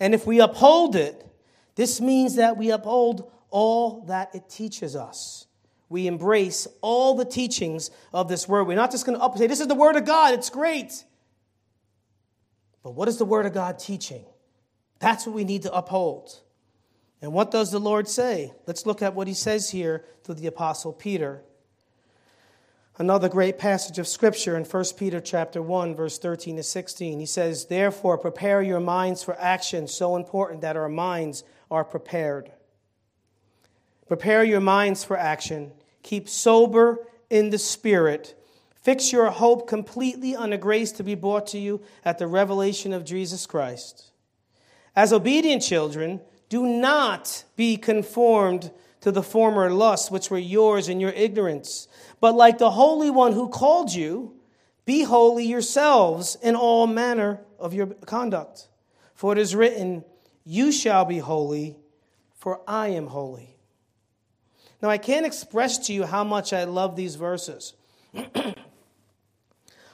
And 0.00 0.14
if 0.14 0.26
we 0.26 0.40
uphold 0.40 0.96
it, 0.96 1.26
this 1.74 2.00
means 2.00 2.36
that 2.36 2.56
we 2.56 2.70
uphold 2.70 3.30
all 3.50 4.02
that 4.06 4.34
it 4.34 4.48
teaches 4.48 4.96
us 4.96 5.43
we 5.88 6.06
embrace 6.06 6.66
all 6.80 7.14
the 7.14 7.24
teachings 7.24 7.90
of 8.12 8.28
this 8.28 8.48
word. 8.48 8.64
We're 8.64 8.74
not 8.76 8.90
just 8.90 9.06
going 9.06 9.18
to 9.18 9.38
say, 9.38 9.46
This 9.46 9.60
is 9.60 9.68
the 9.68 9.74
word 9.74 9.96
of 9.96 10.04
God, 10.04 10.34
it's 10.34 10.50
great. 10.50 11.04
But 12.82 12.92
what 12.92 13.08
is 13.08 13.16
the 13.16 13.24
word 13.24 13.46
of 13.46 13.54
God 13.54 13.78
teaching? 13.78 14.24
That's 14.98 15.26
what 15.26 15.34
we 15.34 15.44
need 15.44 15.62
to 15.62 15.74
uphold. 15.74 16.40
And 17.22 17.32
what 17.32 17.50
does 17.50 17.70
the 17.70 17.78
Lord 17.78 18.08
say? 18.08 18.52
Let's 18.66 18.84
look 18.84 19.00
at 19.00 19.14
what 19.14 19.26
he 19.26 19.34
says 19.34 19.70
here 19.70 20.04
through 20.22 20.34
the 20.36 20.46
apostle 20.46 20.92
Peter. 20.92 21.42
Another 22.96 23.28
great 23.28 23.58
passage 23.58 23.98
of 23.98 24.06
scripture 24.06 24.56
in 24.56 24.64
1 24.64 24.84
Peter 24.96 25.20
chapter 25.20 25.60
1 25.60 25.96
verse 25.96 26.18
13 26.18 26.56
to 26.56 26.62
16. 26.62 27.18
He 27.18 27.26
says, 27.26 27.64
"Therefore 27.64 28.18
prepare 28.18 28.62
your 28.62 28.78
minds 28.78 29.22
for 29.22 29.34
action, 29.40 29.88
so 29.88 30.16
important 30.16 30.60
that 30.60 30.76
our 30.76 30.88
minds 30.88 31.42
are 31.70 31.84
prepared." 31.84 32.52
Prepare 34.06 34.44
your 34.44 34.60
minds 34.60 35.04
for 35.04 35.16
action. 35.16 35.72
Keep 36.02 36.28
sober 36.28 36.98
in 37.30 37.50
the 37.50 37.58
Spirit. 37.58 38.38
Fix 38.74 39.12
your 39.12 39.30
hope 39.30 39.66
completely 39.66 40.36
on 40.36 40.50
the 40.50 40.58
grace 40.58 40.92
to 40.92 41.02
be 41.02 41.14
brought 41.14 41.46
to 41.48 41.58
you 41.58 41.80
at 42.04 42.18
the 42.18 42.26
revelation 42.26 42.92
of 42.92 43.04
Jesus 43.04 43.46
Christ. 43.46 44.10
As 44.94 45.12
obedient 45.12 45.62
children, 45.62 46.20
do 46.48 46.66
not 46.66 47.44
be 47.56 47.76
conformed 47.76 48.70
to 49.00 49.10
the 49.10 49.22
former 49.22 49.70
lusts 49.70 50.10
which 50.10 50.30
were 50.30 50.38
yours 50.38 50.88
in 50.88 51.00
your 51.00 51.10
ignorance, 51.10 51.88
but 52.20 52.34
like 52.34 52.58
the 52.58 52.70
Holy 52.70 53.10
One 53.10 53.32
who 53.32 53.48
called 53.48 53.92
you, 53.92 54.34
be 54.84 55.02
holy 55.02 55.46
yourselves 55.46 56.36
in 56.42 56.54
all 56.54 56.86
manner 56.86 57.40
of 57.58 57.72
your 57.72 57.86
conduct. 57.86 58.68
For 59.14 59.32
it 59.32 59.38
is 59.38 59.54
written, 59.54 60.04
You 60.44 60.72
shall 60.72 61.04
be 61.04 61.18
holy, 61.18 61.78
for 62.34 62.60
I 62.68 62.88
am 62.88 63.06
holy. 63.06 63.53
Now, 64.82 64.90
I 64.90 64.98
can't 64.98 65.24
express 65.24 65.78
to 65.86 65.92
you 65.92 66.04
how 66.04 66.24
much 66.24 66.52
I 66.52 66.64
love 66.64 66.96
these 66.96 67.14
verses. 67.14 67.74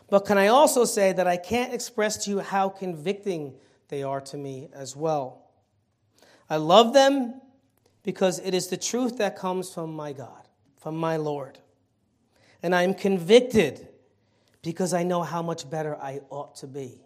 but 0.08 0.26
can 0.26 0.38
I 0.38 0.48
also 0.48 0.84
say 0.84 1.12
that 1.12 1.26
I 1.26 1.36
can't 1.36 1.72
express 1.72 2.24
to 2.24 2.30
you 2.30 2.40
how 2.40 2.68
convicting 2.68 3.54
they 3.88 4.02
are 4.02 4.20
to 4.22 4.36
me 4.36 4.68
as 4.72 4.96
well? 4.96 5.50
I 6.48 6.56
love 6.56 6.92
them 6.92 7.40
because 8.02 8.40
it 8.40 8.54
is 8.54 8.68
the 8.68 8.76
truth 8.76 9.18
that 9.18 9.36
comes 9.36 9.72
from 9.72 9.94
my 9.94 10.12
God, 10.12 10.48
from 10.78 10.96
my 10.96 11.16
Lord. 11.16 11.58
And 12.62 12.74
I 12.74 12.82
am 12.82 12.94
convicted 12.94 13.86
because 14.62 14.92
I 14.92 15.02
know 15.02 15.22
how 15.22 15.42
much 15.42 15.68
better 15.70 15.96
I 15.96 16.20
ought 16.30 16.56
to 16.56 16.66
be, 16.66 17.00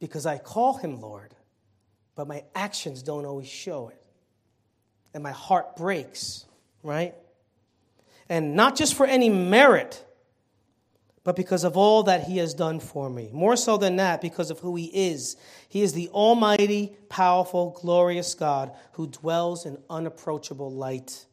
because 0.00 0.26
I 0.26 0.38
call 0.38 0.74
him 0.74 1.00
Lord, 1.00 1.34
but 2.16 2.26
my 2.26 2.44
actions 2.54 3.02
don't 3.02 3.24
always 3.24 3.48
show 3.48 3.88
it. 3.88 4.02
And 5.14 5.22
my 5.22 5.30
heart 5.32 5.76
breaks, 5.76 6.44
right? 6.88 7.14
And 8.28 8.56
not 8.56 8.76
just 8.76 8.94
for 8.94 9.06
any 9.06 9.28
merit, 9.28 10.04
but 11.24 11.36
because 11.36 11.62
of 11.62 11.76
all 11.76 12.04
that 12.04 12.24
he 12.24 12.38
has 12.38 12.54
done 12.54 12.80
for 12.80 13.10
me. 13.10 13.28
More 13.32 13.56
so 13.56 13.76
than 13.76 13.96
that, 13.96 14.22
because 14.22 14.50
of 14.50 14.60
who 14.60 14.76
he 14.76 14.86
is. 14.86 15.36
He 15.68 15.82
is 15.82 15.92
the 15.92 16.08
almighty, 16.08 16.96
powerful, 17.10 17.78
glorious 17.80 18.34
God 18.34 18.72
who 18.92 19.06
dwells 19.06 19.66
in 19.66 19.76
unapproachable 19.90 20.70
light, 20.70 21.26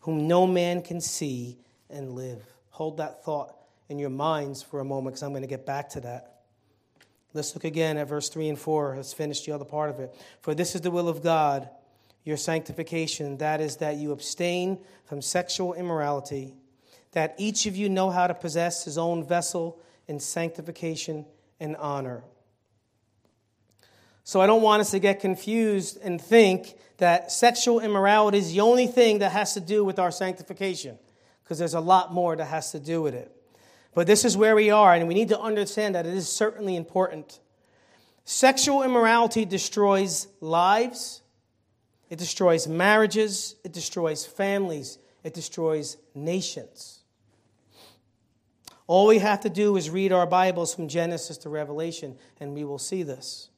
whom 0.00 0.26
no 0.26 0.46
man 0.46 0.80
can 0.80 1.00
see 1.00 1.58
and 1.90 2.12
live. 2.12 2.42
Hold 2.70 2.96
that 2.96 3.22
thought 3.22 3.54
in 3.90 3.98
your 3.98 4.10
minds 4.10 4.62
for 4.62 4.80
a 4.80 4.84
moment 4.84 5.14
because 5.14 5.22
I'm 5.22 5.32
going 5.32 5.42
to 5.42 5.48
get 5.48 5.66
back 5.66 5.90
to 5.90 6.00
that. 6.00 6.40
Let's 7.34 7.54
look 7.54 7.64
again 7.64 7.98
at 7.98 8.08
verse 8.08 8.28
3 8.28 8.48
and 8.48 8.58
4. 8.58 8.94
Let's 8.96 9.12
finish 9.12 9.44
the 9.44 9.52
other 9.52 9.64
part 9.64 9.90
of 9.90 10.00
it. 10.00 10.14
For 10.40 10.54
this 10.54 10.74
is 10.74 10.80
the 10.80 10.90
will 10.90 11.08
of 11.08 11.22
God, 11.22 11.68
your 12.24 12.36
sanctification, 12.36 13.38
that 13.38 13.60
is, 13.60 13.76
that 13.76 13.96
you 13.96 14.12
abstain 14.12 14.78
from 15.04 15.20
sexual 15.20 15.74
immorality 15.74 16.54
that 17.12 17.34
each 17.38 17.66
of 17.66 17.76
you 17.76 17.88
know 17.88 18.10
how 18.10 18.26
to 18.26 18.34
possess 18.34 18.84
his 18.84 18.98
own 18.98 19.24
vessel 19.24 19.80
in 20.08 20.18
sanctification 20.20 21.24
and 21.60 21.76
honor. 21.76 22.24
So 24.24 24.40
I 24.40 24.46
don't 24.46 24.62
want 24.62 24.80
us 24.80 24.90
to 24.90 24.98
get 24.98 25.20
confused 25.20 25.98
and 26.02 26.20
think 26.20 26.74
that 26.98 27.30
sexual 27.30 27.80
immorality 27.80 28.38
is 28.38 28.52
the 28.52 28.60
only 28.60 28.86
thing 28.86 29.18
that 29.18 29.32
has 29.32 29.54
to 29.54 29.60
do 29.60 29.84
with 29.84 29.98
our 29.98 30.10
sanctification, 30.10 30.98
because 31.42 31.58
there's 31.58 31.74
a 31.74 31.80
lot 31.80 32.12
more 32.12 32.34
that 32.34 32.46
has 32.46 32.72
to 32.72 32.80
do 32.80 33.00
with 33.02 33.14
it. 33.14 33.30
But 33.94 34.06
this 34.06 34.24
is 34.24 34.36
where 34.36 34.56
we 34.56 34.70
are, 34.70 34.94
and 34.94 35.06
we 35.06 35.14
need 35.14 35.28
to 35.28 35.40
understand 35.40 35.94
that 35.94 36.06
it 36.06 36.14
is 36.14 36.28
certainly 36.28 36.74
important. 36.74 37.38
Sexual 38.24 38.82
immorality 38.82 39.44
destroys 39.44 40.26
lives, 40.40 41.22
it 42.10 42.18
destroys 42.18 42.68
marriages, 42.68 43.56
it 43.64 43.72
destroys 43.72 44.24
families, 44.26 44.98
it 45.22 45.34
destroys 45.34 45.96
nations. 46.14 47.00
All 48.86 49.06
we 49.06 49.18
have 49.18 49.40
to 49.40 49.50
do 49.50 49.76
is 49.76 49.88
read 49.88 50.12
our 50.12 50.26
Bibles 50.26 50.74
from 50.74 50.88
Genesis 50.88 51.38
to 51.38 51.48
Revelation, 51.48 52.16
and 52.38 52.52
we 52.52 52.64
will 52.64 52.78
see 52.78 53.02
this. 53.02 53.48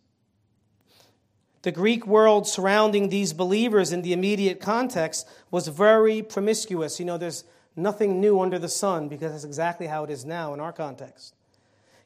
The 1.62 1.72
Greek 1.72 2.06
world 2.06 2.46
surrounding 2.46 3.08
these 3.08 3.32
believers 3.32 3.90
in 3.90 4.02
the 4.02 4.12
immediate 4.12 4.60
context 4.60 5.28
was 5.50 5.66
very 5.66 6.22
promiscuous. 6.22 7.00
You 7.00 7.06
know, 7.06 7.18
there's 7.18 7.42
nothing 7.74 8.20
new 8.20 8.40
under 8.40 8.60
the 8.60 8.68
sun 8.68 9.08
because 9.08 9.32
that's 9.32 9.44
exactly 9.44 9.88
how 9.88 10.04
it 10.04 10.10
is 10.10 10.24
now 10.24 10.54
in 10.54 10.60
our 10.60 10.72
context. 10.72 11.34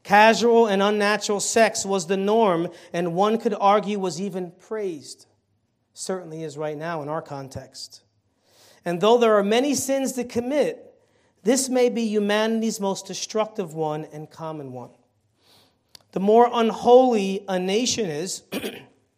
Casual 0.02 0.66
and 0.66 0.82
unnatural 0.82 1.40
sex 1.40 1.84
was 1.84 2.06
the 2.06 2.16
norm, 2.16 2.68
and 2.94 3.14
one 3.14 3.36
could 3.36 3.54
argue 3.60 3.98
was 3.98 4.18
even 4.18 4.52
praised. 4.52 5.26
Certainly 5.94 6.42
is 6.42 6.56
right 6.56 6.76
now 6.76 7.02
in 7.02 7.08
our 7.08 7.22
context. 7.22 8.02
And 8.84 9.00
though 9.00 9.18
there 9.18 9.36
are 9.36 9.44
many 9.44 9.74
sins 9.74 10.12
to 10.12 10.24
commit, 10.24 10.94
this 11.42 11.68
may 11.68 11.88
be 11.88 12.02
humanity's 12.02 12.80
most 12.80 13.06
destructive 13.06 13.74
one 13.74 14.06
and 14.12 14.30
common 14.30 14.72
one. 14.72 14.90
The 16.12 16.20
more 16.20 16.50
unholy 16.52 17.44
a 17.48 17.58
nation 17.58 18.06
is, 18.06 18.42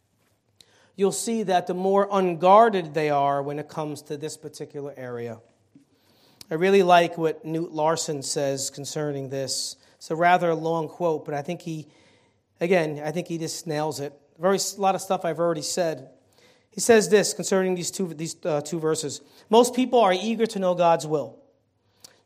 you'll 0.95 1.11
see 1.11 1.43
that 1.43 1.67
the 1.67 1.73
more 1.73 2.07
unguarded 2.11 2.93
they 2.93 3.09
are 3.09 3.41
when 3.41 3.59
it 3.59 3.67
comes 3.67 4.01
to 4.03 4.17
this 4.17 4.37
particular 4.37 4.93
area. 4.95 5.39
I 6.51 6.55
really 6.55 6.83
like 6.83 7.17
what 7.17 7.43
Knute 7.45 7.71
Larson 7.73 8.21
says 8.21 8.69
concerning 8.69 9.29
this. 9.29 9.75
It's 9.95 10.11
a 10.11 10.15
rather 10.15 10.53
long 10.53 10.87
quote, 10.87 11.25
but 11.25 11.33
I 11.33 11.41
think 11.41 11.61
he, 11.61 11.87
again, 12.61 13.01
I 13.03 13.11
think 13.11 13.27
he 13.27 13.37
just 13.37 13.65
nails 13.65 13.99
it. 13.99 14.13
Very 14.39 14.57
a 14.57 14.81
lot 14.81 14.93
of 14.93 15.01
stuff 15.01 15.25
I've 15.25 15.39
already 15.39 15.61
said. 15.61 16.09
He 16.73 16.81
says 16.81 17.09
this 17.09 17.33
concerning 17.33 17.75
these 17.75 17.91
two, 17.91 18.07
these, 18.15 18.35
uh, 18.43 18.61
two 18.61 18.79
verses. 18.79 19.21
Most 19.49 19.75
people 19.75 19.99
are 19.99 20.13
eager 20.13 20.47
to 20.47 20.59
know 20.59 20.73
God's 20.73 21.05
will. 21.05 21.37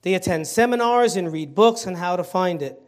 They 0.04 0.14
attend 0.14 0.48
seminars 0.48 1.18
and 1.18 1.34
read 1.34 1.54
books 1.54 1.86
on 1.86 1.96
how 1.96 2.16
to 2.16 2.24
find 2.24 2.62
it. 2.62 2.82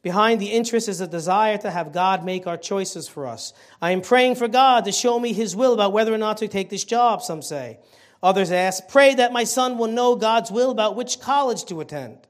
Behind 0.00 0.40
the 0.40 0.50
interest 0.50 0.88
is 0.88 1.02
a 1.02 1.06
desire 1.06 1.58
to 1.58 1.70
have 1.70 1.92
God 1.92 2.24
make 2.24 2.46
our 2.46 2.56
choices 2.56 3.08
for 3.08 3.26
us. 3.26 3.52
I 3.80 3.90
am 3.90 4.00
praying 4.00 4.36
for 4.36 4.48
God 4.48 4.86
to 4.86 4.92
show 4.92 5.20
me 5.20 5.34
His 5.34 5.54
will 5.54 5.74
about 5.74 5.92
whether 5.92 6.14
or 6.14 6.18
not 6.18 6.38
to 6.38 6.48
take 6.48 6.70
this 6.70 6.82
job, 6.82 7.20
some 7.20 7.42
say. 7.42 7.78
Others 8.22 8.50
ask, 8.50 8.88
Pray 8.88 9.14
that 9.14 9.34
my 9.34 9.44
son 9.44 9.76
will 9.76 9.88
know 9.88 10.16
God's 10.16 10.50
will 10.50 10.70
about 10.70 10.96
which 10.96 11.20
college 11.20 11.66
to 11.66 11.82
attend. 11.82 12.26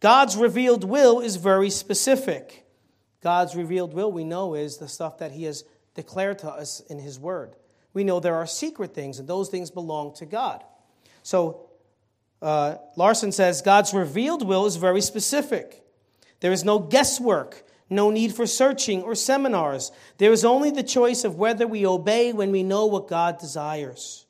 God's 0.00 0.36
revealed 0.36 0.84
will 0.84 1.20
is 1.20 1.36
very 1.36 1.70
specific. 1.70 2.64
God's 3.22 3.54
revealed 3.54 3.92
will, 3.92 4.10
we 4.10 4.24
know, 4.24 4.54
is 4.54 4.78
the 4.78 4.88
stuff 4.88 5.18
that 5.18 5.32
He 5.32 5.44
has 5.44 5.64
declared 5.94 6.38
to 6.40 6.48
us 6.48 6.80
in 6.88 6.98
His 6.98 7.18
Word. 7.18 7.56
We 7.94 8.04
know 8.04 8.20
there 8.20 8.34
are 8.34 8.46
secret 8.46 8.92
things, 8.92 9.18
and 9.18 9.26
those 9.26 9.48
things 9.48 9.70
belong 9.70 10.14
to 10.16 10.26
God. 10.26 10.62
So 11.22 11.70
uh, 12.42 12.76
Larson 12.96 13.32
says 13.32 13.62
God's 13.62 13.94
revealed 13.94 14.46
will 14.46 14.66
is 14.66 14.76
very 14.76 15.00
specific. 15.00 15.82
There 16.40 16.52
is 16.52 16.64
no 16.64 16.78
guesswork, 16.78 17.64
no 17.88 18.10
need 18.10 18.34
for 18.34 18.46
searching 18.46 19.02
or 19.02 19.14
seminars. 19.14 19.92
There 20.18 20.32
is 20.32 20.44
only 20.44 20.70
the 20.70 20.82
choice 20.82 21.24
of 21.24 21.36
whether 21.36 21.66
we 21.66 21.86
obey 21.86 22.32
when 22.32 22.50
we 22.50 22.62
know 22.62 22.84
what 22.84 23.08
God 23.08 23.38
desires. 23.38 24.26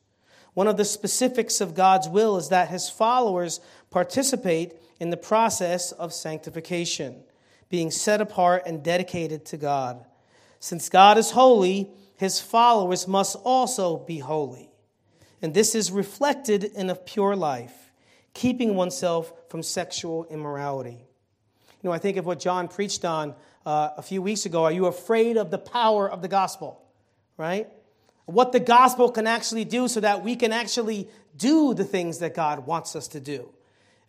One 0.53 0.69
of 0.69 0.77
the 0.77 0.85
specifics 0.85 1.61
of 1.61 1.75
God's 1.75 2.09
will 2.09 2.37
is 2.37 2.51
that 2.51 2.69
his 2.69 2.89
followers 2.89 3.61
participate 3.91 4.75
in 5.01 5.11
the 5.11 5.17
process 5.17 5.91
of 5.91 6.13
sanctification, 6.13 7.25
being 7.69 7.91
set 7.91 8.21
apart 8.21 8.63
and 8.67 8.85
dedicated 8.85 9.45
to 9.47 9.57
God. 9.57 10.05
Since 10.61 10.89
God 10.89 11.19
is 11.19 11.33
holy, 11.33 11.91
his 12.17 12.41
followers 12.41 13.09
must 13.09 13.37
also 13.45 13.99
be 13.99 14.19
holy. 14.19 14.71
And 15.43 15.53
this 15.53 15.75
is 15.75 15.91
reflected 15.91 16.65
in 16.65 16.91
a 16.91 16.95
pure 16.95 17.37
life 17.37 17.93
keeping 18.33 18.75
oneself 18.75 19.33
from 19.49 19.63
sexual 19.63 20.27
immorality. 20.29 21.05
You 21.83 21.91
know, 21.91 21.93
I 21.93 21.99
think 21.99 22.17
of 22.17 22.27
what 22.27 22.41
John 22.41 22.69
preached 22.69 23.05
on 23.05 23.35
uh, 23.65 23.91
a 23.97 24.03
few 24.03 24.21
weeks 24.21 24.47
ago. 24.47 24.65
Are 24.65 24.73
you 24.73 24.87
afraid 24.87 25.37
of 25.37 25.51
the 25.51 25.59
power 25.59 26.11
of 26.11 26.21
the 26.21 26.29
gospel? 26.29 26.83
Right? 27.37 27.69
What 28.27 28.53
the 28.53 28.61
gospel 28.61 29.11
can 29.11 29.27
actually 29.27 29.65
do 29.65 29.87
so 29.87 30.01
that 30.01 30.25
we 30.25 30.35
can 30.35 30.53
actually 30.53 31.09
do 31.37 31.75
the 31.75 31.85
things 31.85 32.19
that 32.19 32.35
God 32.35 32.67
wants 32.67 32.97
us 32.97 33.09
to 33.09 33.21
do. 33.21 33.51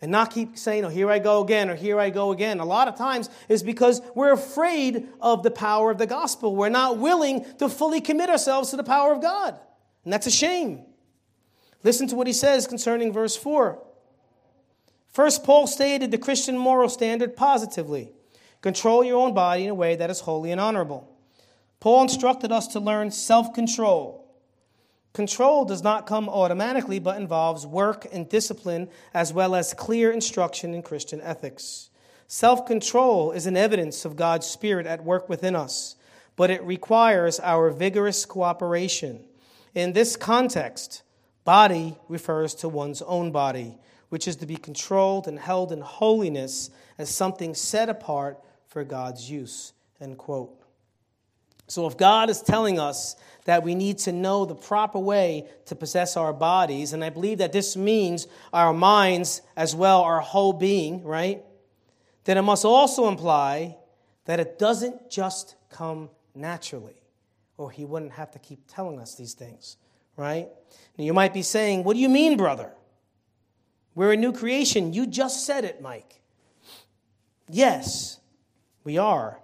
And 0.01 0.11
not 0.11 0.31
keep 0.31 0.57
saying, 0.57 0.85
oh, 0.85 0.89
here 0.89 1.09
I 1.09 1.19
go 1.19 1.41
again, 1.41 1.69
or 1.69 1.75
here 1.75 1.99
I 1.99 2.09
go 2.09 2.31
again. 2.31 2.59
A 2.59 2.65
lot 2.65 2.87
of 2.87 2.97
times 2.97 3.29
is 3.47 3.63
because 3.63 4.01
we're 4.13 4.33
afraid 4.33 5.07
of 5.21 5.41
the 5.41 5.51
power 5.51 5.89
of 5.89 5.97
the 5.97 6.05
gospel. 6.05 6.55
We're 6.55 6.69
not 6.69 6.97
willing 6.97 7.45
to 7.59 7.69
fully 7.69 8.01
commit 8.01 8.29
ourselves 8.29 8.71
to 8.71 8.77
the 8.77 8.83
power 8.83 9.13
of 9.13 9.21
God. 9.21 9.57
And 10.03 10.13
that's 10.13 10.27
a 10.27 10.31
shame. 10.31 10.83
Listen 11.83 12.07
to 12.07 12.15
what 12.15 12.27
he 12.27 12.33
says 12.33 12.67
concerning 12.67 13.13
verse 13.13 13.35
4. 13.35 13.81
First, 15.07 15.43
Paul 15.45 15.65
stated 15.65 16.11
the 16.11 16.17
Christian 16.17 16.57
moral 16.57 16.89
standard 16.89 17.37
positively 17.37 18.11
control 18.61 19.03
your 19.03 19.21
own 19.21 19.33
body 19.33 19.63
in 19.63 19.69
a 19.69 19.75
way 19.75 19.95
that 19.95 20.09
is 20.09 20.19
holy 20.19 20.51
and 20.51 20.59
honorable. 20.59 21.15
Paul 21.79 22.01
instructed 22.01 22.51
us 22.51 22.67
to 22.69 22.79
learn 22.79 23.11
self 23.11 23.53
control. 23.53 24.24
Control 25.15 25.63
does 25.65 25.81
not 25.81 26.05
come 26.05 26.27
automatically, 26.27 26.99
but 26.99 27.15
involves 27.17 27.65
work 27.65 28.05
and 28.11 28.27
discipline, 28.27 28.89
as 29.13 29.31
well 29.31 29.55
as 29.55 29.73
clear 29.73 30.11
instruction 30.11 30.73
in 30.73 30.83
Christian 30.83 31.21
ethics. 31.21 31.89
Self 32.27 32.65
control 32.65 33.31
is 33.31 33.47
an 33.47 33.55
evidence 33.55 34.03
of 34.03 34.17
God's 34.17 34.45
Spirit 34.45 34.85
at 34.85 35.05
work 35.05 35.29
within 35.29 35.55
us, 35.55 35.95
but 36.35 36.51
it 36.51 36.61
requires 36.63 37.39
our 37.39 37.69
vigorous 37.69 38.25
cooperation. 38.25 39.23
In 39.73 39.93
this 39.93 40.17
context, 40.17 41.01
body 41.45 41.97
refers 42.09 42.53
to 42.55 42.67
one's 42.67 43.01
own 43.01 43.31
body 43.31 43.77
which 44.09 44.27
is 44.27 44.35
to 44.37 44.45
be 44.45 44.57
controlled 44.57 45.27
and 45.27 45.39
held 45.39 45.71
in 45.71 45.81
holiness 45.81 46.69
as 46.97 47.09
something 47.09 47.53
set 47.53 47.89
apart 47.89 48.39
for 48.67 48.83
God's 48.83 49.29
use. 49.29 49.73
End 49.99 50.17
quote. 50.17 50.64
So, 51.67 51.87
if 51.87 51.97
God 51.97 52.29
is 52.29 52.41
telling 52.41 52.79
us 52.79 53.15
that 53.45 53.63
we 53.63 53.73
need 53.73 53.97
to 53.99 54.11
know 54.11 54.45
the 54.45 54.55
proper 54.55 54.99
way 54.99 55.47
to 55.65 55.75
possess 55.75 56.15
our 56.15 56.33
bodies, 56.33 56.93
and 56.93 57.03
I 57.03 57.09
believe 57.09 57.39
that 57.39 57.53
this 57.53 57.75
means 57.75 58.27
our 58.53 58.73
minds 58.73 59.41
as 59.55 59.75
well, 59.75 60.01
our 60.01 60.19
whole 60.19 60.53
being, 60.53 61.03
right? 61.03 61.43
Then 62.25 62.37
it 62.37 62.43
must 62.43 62.65
also 62.65 63.07
imply 63.07 63.77
that 64.25 64.39
it 64.39 64.59
doesn't 64.59 65.09
just 65.09 65.55
come 65.69 66.09
naturally, 66.35 67.01
or 67.57 67.71
He 67.71 67.85
wouldn't 67.85 68.13
have 68.13 68.31
to 68.31 68.39
keep 68.39 68.67
telling 68.67 68.99
us 68.99 69.15
these 69.15 69.33
things, 69.33 69.77
right? 70.17 70.47
Now, 70.97 71.03
you 71.03 71.13
might 71.13 71.33
be 71.33 71.41
saying, 71.41 71.83
What 71.83 71.95
do 71.95 71.99
you 71.99 72.09
mean, 72.09 72.37
brother? 72.37 72.71
We're 73.95 74.11
a 74.11 74.17
new 74.17 74.33
creation. 74.33 74.93
You 74.93 75.07
just 75.07 75.45
said 75.45 75.63
it, 75.63 75.81
Mike. 75.81 76.21
Yes, 77.49 78.19
we 78.83 78.97
are. 78.97 79.39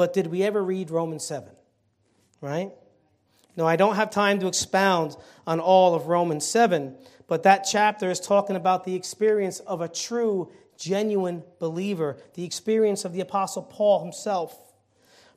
But 0.00 0.14
did 0.14 0.28
we 0.28 0.42
ever 0.44 0.64
read 0.64 0.90
Romans 0.90 1.26
7? 1.26 1.50
Right? 2.40 2.72
Now, 3.54 3.66
I 3.66 3.76
don't 3.76 3.96
have 3.96 4.08
time 4.08 4.40
to 4.40 4.46
expound 4.46 5.14
on 5.46 5.60
all 5.60 5.94
of 5.94 6.06
Romans 6.06 6.46
7, 6.46 6.96
but 7.26 7.42
that 7.42 7.66
chapter 7.70 8.10
is 8.10 8.18
talking 8.18 8.56
about 8.56 8.84
the 8.84 8.94
experience 8.94 9.60
of 9.60 9.82
a 9.82 9.88
true, 9.88 10.50
genuine 10.78 11.42
believer, 11.58 12.16
the 12.32 12.46
experience 12.46 13.04
of 13.04 13.12
the 13.12 13.20
Apostle 13.20 13.62
Paul 13.62 14.02
himself. 14.02 14.58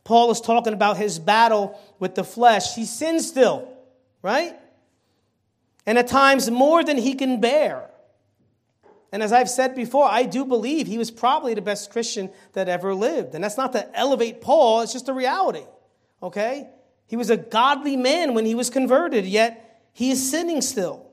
Paul 0.05 0.31
is 0.31 0.39
talking 0.39 0.71
about 0.71 0.95
his 0.95 1.19
battle 1.19 1.77
with 1.99 2.15
the 2.15 2.23
flesh. 2.23 2.73
He 2.73 2.85
sins 2.85 3.27
still, 3.27 3.67
right? 4.21 4.55
And 5.85 5.97
at 5.97 6.07
times 6.07 6.49
more 6.49 6.85
than 6.85 6.97
he 6.97 7.15
can 7.15 7.41
bear. 7.41 7.89
And 9.13 9.21
as 9.21 9.31
I've 9.31 9.49
said 9.49 9.75
before, 9.75 10.07
I 10.09 10.23
do 10.23 10.43
believe 10.43 10.87
he 10.87 10.97
was 10.97 11.11
probably 11.11 11.53
the 11.53 11.61
best 11.61 11.91
Christian 11.91 12.31
that 12.53 12.67
ever 12.67 12.95
lived. 12.95 13.35
And 13.35 13.43
that's 13.43 13.57
not 13.57 13.73
to 13.73 13.87
elevate 13.97 14.41
Paul, 14.41 14.81
it's 14.81 14.91
just 14.91 15.07
a 15.07 15.13
reality. 15.13 15.65
Okay? 16.23 16.67
He 17.05 17.15
was 17.15 17.29
a 17.29 17.37
godly 17.37 17.95
man 17.95 18.33
when 18.33 18.43
he 18.43 18.55
was 18.55 18.71
converted, 18.71 19.25
yet 19.27 19.83
he 19.93 20.09
is 20.09 20.31
sinning 20.31 20.61
still. 20.61 21.05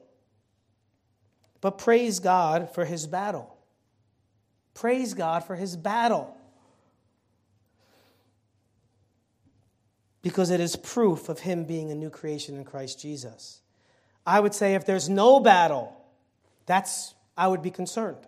But 1.60 1.76
praise 1.76 2.20
God 2.20 2.74
for 2.74 2.86
his 2.86 3.06
battle. 3.06 3.54
Praise 4.72 5.12
God 5.12 5.44
for 5.44 5.54
his 5.54 5.76
battle. 5.76 6.34
Because 10.22 10.48
it 10.48 10.60
is 10.60 10.74
proof 10.74 11.28
of 11.28 11.40
him 11.40 11.64
being 11.64 11.90
a 11.90 11.94
new 11.94 12.08
creation 12.08 12.56
in 12.56 12.64
Christ 12.64 12.98
Jesus. 12.98 13.60
I 14.26 14.40
would 14.40 14.54
say 14.54 14.74
if 14.74 14.86
there's 14.86 15.10
no 15.10 15.38
battle, 15.38 15.94
that's 16.64 17.14
I 17.40 17.48
would 17.48 17.62
be 17.62 17.70
concerned. 17.70 18.18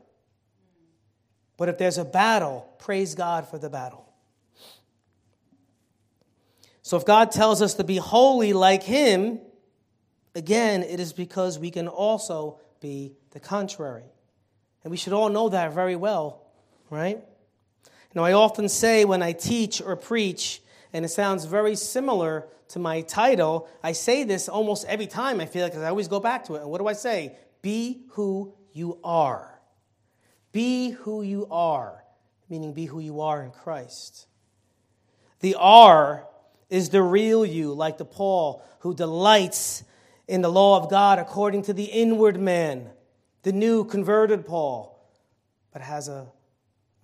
But 1.59 1.69
if 1.69 1.77
there's 1.77 1.99
a 1.99 2.05
battle, 2.05 2.67
praise 2.79 3.15
God 3.15 3.47
for 3.47 3.59
the 3.59 3.69
battle. 3.69 4.11
So 6.81 6.97
if 6.97 7.05
God 7.05 7.31
tells 7.31 7.61
us 7.61 7.75
to 7.75 7.85
be 7.85 7.99
holy 7.99 8.55
like 8.55 8.83
Him, 8.83 9.39
again, 10.35 10.83
it 10.83 10.99
is 10.99 11.13
because 11.13 11.59
we 11.59 11.71
can 11.71 11.89
also 11.89 12.59
be 12.81 13.13
the 13.33 13.39
contrary. 13.39 14.11
And 14.83 14.91
we 14.91 14.97
should 14.97 15.13
all 15.13 15.29
know 15.29 15.51
that 15.51 15.75
very 15.75 15.95
well, 15.95 16.47
right? 16.89 17.23
Now, 18.15 18.25
I 18.25 18.33
often 18.33 18.67
say 18.67 19.05
when 19.05 19.23
I 19.23 19.33
teach 19.33 19.83
or 19.83 19.95
preach, 19.95 20.63
and 20.95 21.05
it 21.05 21.11
sounds 21.11 21.45
very 21.45 21.77
similar 21.77 22.49
to 22.69 22.79
my 22.79 23.03
title, 23.03 23.69
I 23.83 23.93
say 23.93 24.25
this 24.25 24.49
almost 24.49 24.87
every 24.87 25.07
time 25.07 25.39
I 25.39 25.45
feel 25.45 25.65
like 25.65 25.77
I 25.77 25.89
always 25.89 26.09
go 26.09 26.19
back 26.19 26.47
to 26.47 26.55
it. 26.55 26.63
And 26.63 26.71
what 26.71 26.79
do 26.81 26.89
I 26.89 26.95
say? 26.95 27.37
Be 27.61 28.07
who 28.13 28.55
you 28.73 28.99
are. 29.03 29.61
Be 30.53 30.91
who 30.91 31.23
you 31.23 31.47
are, 31.51 32.05
meaning 32.49 32.73
be 32.73 32.87
who 32.87 33.01
you 33.01 33.21
are 33.21 33.43
in 33.43 33.51
Christ. 33.51 34.27
The 35.41 35.57
R 35.59 36.27
is 36.69 36.91
the 36.91 37.03
real 37.03 37.45
you, 37.45 37.73
like 37.73 37.99
the 37.99 38.05
Paul 38.05 38.65
who 38.81 38.95
delights 38.95 39.85
in 40.27 40.43
the 40.43 40.51
law 40.51 40.83
of 40.83 40.91
God 40.91 41.19
according 41.19 41.63
to 41.63 41.73
the 41.73 41.85
inward 41.85 42.41
man, 42.41 42.89
the 43.43 43.53
new 43.53 43.85
converted 43.85 44.47
Paul, 44.47 44.99
but 45.73 45.83
has 45.83 46.09
a, 46.09 46.27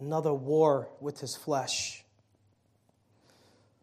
another 0.01 0.33
war 0.33 0.89
with 1.01 1.21
his 1.21 1.37
flesh. 1.37 2.05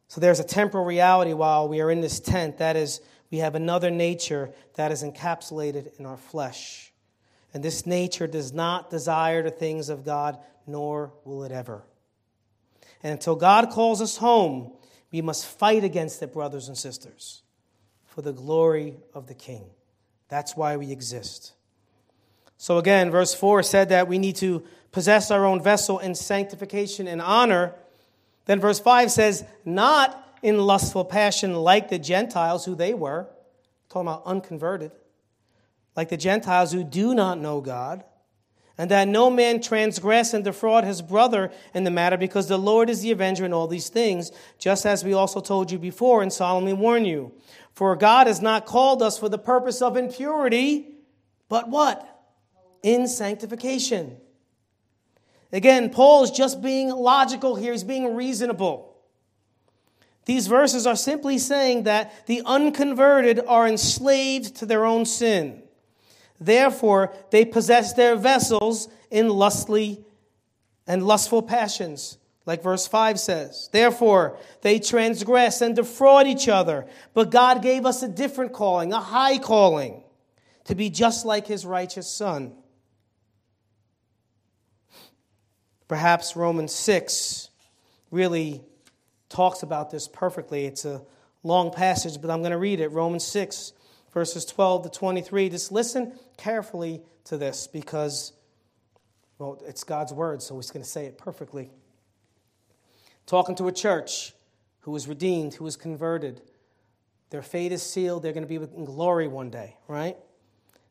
So 0.08 0.22
there's 0.22 0.40
a 0.40 0.44
temporal 0.44 0.86
reality 0.86 1.34
while 1.34 1.68
we 1.68 1.82
are 1.82 1.92
in 1.92 2.02
this 2.02 2.20
tent. 2.20 2.60
That 2.60 2.76
is, 2.76 3.02
we 3.32 3.40
have 3.40 3.56
another 3.56 3.92
nature 3.92 4.52
that 4.76 4.92
is 4.92 5.04
encapsulated 5.04 6.00
in 6.00 6.06
our 6.06 6.18
flesh. 6.18 6.94
And 7.56 7.64
this 7.64 7.86
nature 7.86 8.28
does 8.28 8.52
not 8.52 8.90
desire 8.90 9.42
the 9.42 9.50
things 9.50 9.88
of 9.88 10.04
God, 10.04 10.38
nor 10.68 11.14
will 11.24 11.46
it 11.46 11.54
ever. 11.54 11.84
And 13.02 13.14
until 13.14 13.38
God 13.38 13.70
calls 13.70 14.02
us 14.02 14.18
home, 14.18 14.74
we 15.10 15.22
must 15.22 15.46
fight 15.46 15.86
against 15.86 16.22
it, 16.22 16.34
brothers 16.34 16.68
and 16.68 16.78
sisters, 16.78 17.44
for 18.08 18.22
the 18.22 18.34
glory 18.34 18.98
of 19.14 19.28
the 19.28 19.34
King. 19.34 19.64
That's 20.28 20.58
why 20.58 20.76
we 20.76 20.92
exist. 20.92 21.54
So 22.58 22.78
again, 22.78 23.10
verse 23.10 23.34
4 23.34 23.64
said 23.64 23.88
that 23.88 24.10
we 24.10 24.20
need 24.20 24.36
to 24.38 24.62
possess 24.92 25.32
our 25.32 25.46
own 25.46 25.64
vessel 25.64 26.00
in 26.00 26.14
sanctification 26.14 27.08
and 27.08 27.22
honor. 27.22 27.74
Then 28.48 28.60
verse 28.60 28.82
5 28.82 29.10
says, 29.10 29.46
not 29.64 30.38
in 30.42 30.58
lustful 30.58 31.06
passion 31.06 31.56
like 31.56 31.88
the 31.88 32.00
Gentiles, 32.00 32.66
who 32.66 32.76
they 32.76 32.94
were, 32.94 33.30
talking 33.88 34.10
about 34.10 34.26
unconverted 34.26 34.92
like 35.96 36.10
the 36.10 36.18
Gentiles 36.18 36.72
who 36.72 36.84
do 36.84 37.14
not 37.14 37.40
know 37.40 37.62
God, 37.62 38.04
and 38.78 38.92
that 38.92 39.08
no 39.08 39.30
man 39.30 39.62
transgress 39.62 40.34
and 40.34 40.44
defraud 40.44 40.84
his 40.84 41.02
brother 41.02 41.52
in 41.74 41.86
the 41.86 41.92
matter, 41.92 42.18
because 42.18 42.48
the 42.48 42.58
Lord 42.58 42.90
is 42.90 43.02
the 43.02 43.12
avenger 43.12 43.46
in 43.46 43.54
all 43.54 43.68
these 43.68 43.90
things, 43.90 44.32
just 44.60 44.86
as 44.86 45.04
we 45.04 45.14
also 45.14 45.40
told 45.40 45.72
you 45.72 45.80
before 45.80 46.22
and 46.22 46.34
solemnly 46.34 46.74
warn 46.74 47.06
you. 47.06 47.32
For 47.74 47.96
God 47.96 48.28
has 48.28 48.42
not 48.42 48.66
called 48.66 49.02
us 49.02 49.18
for 49.18 49.30
the 49.30 49.38
purpose 49.38 49.82
of 49.82 49.96
impurity, 49.96 50.96
but 51.48 51.70
what? 51.70 52.06
In 52.84 53.08
sanctification. 53.08 54.18
Again, 55.54 55.90
Paul 55.90 56.24
is 56.24 56.32
just 56.32 56.62
being 56.62 56.90
logical 56.90 57.56
here, 57.56 57.72
he's 57.72 57.86
being 57.86 58.14
reasonable. 58.14 58.94
These 60.26 60.48
verses 60.48 60.86
are 60.86 60.96
simply 60.96 61.38
saying 61.38 61.84
that 61.84 62.26
the 62.26 62.42
unconverted 62.46 63.40
are 63.48 63.68
enslaved 63.68 64.56
to 64.58 64.66
their 64.66 64.84
own 64.84 65.06
sin. 65.06 65.62
Therefore, 66.40 67.14
they 67.32 67.46
possess 67.46 67.94
their 67.94 68.16
vessels 68.16 68.90
in 69.10 69.30
lustly 69.30 70.04
and 70.88 71.06
lustful 71.06 71.42
passions, 71.42 72.18
like 72.46 72.62
verse 72.62 72.88
5 72.88 73.20
says. 73.20 73.70
Therefore, 73.72 74.38
they 74.62 74.80
transgress 74.80 75.62
and 75.62 75.76
defraud 75.76 76.28
each 76.28 76.48
other. 76.48 76.86
But 77.14 77.32
God 77.32 77.62
gave 77.62 77.86
us 77.86 78.04
a 78.04 78.08
different 78.08 78.54
calling, 78.54 78.94
a 78.94 79.00
high 79.00 79.38
calling, 79.38 80.04
to 80.66 80.76
be 80.76 80.90
just 80.90 81.26
like 81.26 81.48
his 81.48 81.66
righteous 81.66 82.10
Son. 82.10 82.54
Perhaps 85.88 86.36
Romans 86.36 86.74
6 86.74 87.50
really 88.12 88.64
talks 89.30 89.64
about 89.64 89.92
this 89.92 90.08
perfectly. 90.08 90.66
It's 90.66 90.86
a 90.86 91.04
long 91.44 91.72
passage, 91.72 92.20
but 92.20 92.32
I'm 92.32 92.40
going 92.40 92.52
to 92.52 92.58
read 92.58 92.80
it. 92.80 92.90
Romans 92.90 93.24
6, 93.24 93.74
verses 94.16 94.46
12 94.46 94.84
to 94.84 94.90
23. 94.90 95.50
Just 95.50 95.72
listen 95.74 96.14
carefully 96.38 97.02
to 97.26 97.38
this 97.38 97.68
because, 97.68 98.32
well, 99.38 99.62
it's 99.68 99.84
God's 99.84 100.14
word, 100.14 100.42
so 100.42 100.56
he's 100.56 100.72
going 100.72 100.84
to 100.84 100.90
say 100.90 101.06
it 101.06 101.20
perfectly. 101.20 101.70
Talking 103.26 103.56
to 103.56 103.68
a 103.68 103.74
church 103.74 104.34
who 104.80 104.92
was 104.92 105.08
redeemed, 105.08 105.56
who 105.56 105.66
was 105.66 105.76
converted. 105.76 106.42
Their 107.30 107.42
fate 107.42 107.74
is 107.74 107.84
sealed. 107.84 108.24
They're 108.24 108.32
going 108.32 108.48
to 108.48 108.48
be 108.48 108.56
in 108.56 108.86
glory 108.86 109.28
one 109.28 109.50
day, 109.50 109.76
right? 109.90 110.16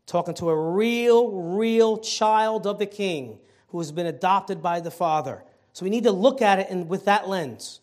Talking 0.05 0.35
to 0.35 0.51
a 0.51 0.73
real, 0.73 1.31
real 1.31 1.97
child 1.97 2.67
of 2.67 2.79
the 2.79 2.87
king 2.87 3.39
who 3.69 3.79
has 3.79 3.91
been 3.91 4.07
adopted 4.07 4.61
by 4.61 4.81
the 4.81 4.91
Father. 4.91 5.43
So 5.73 5.85
we 5.85 5.91
need 5.91 6.05
to 6.05 6.13
look 6.13 6.43
at 6.43 6.59
it 6.59 6.69
in, 6.69 6.89
with 6.89 7.07
that 7.07 7.27
lens. 7.27 7.81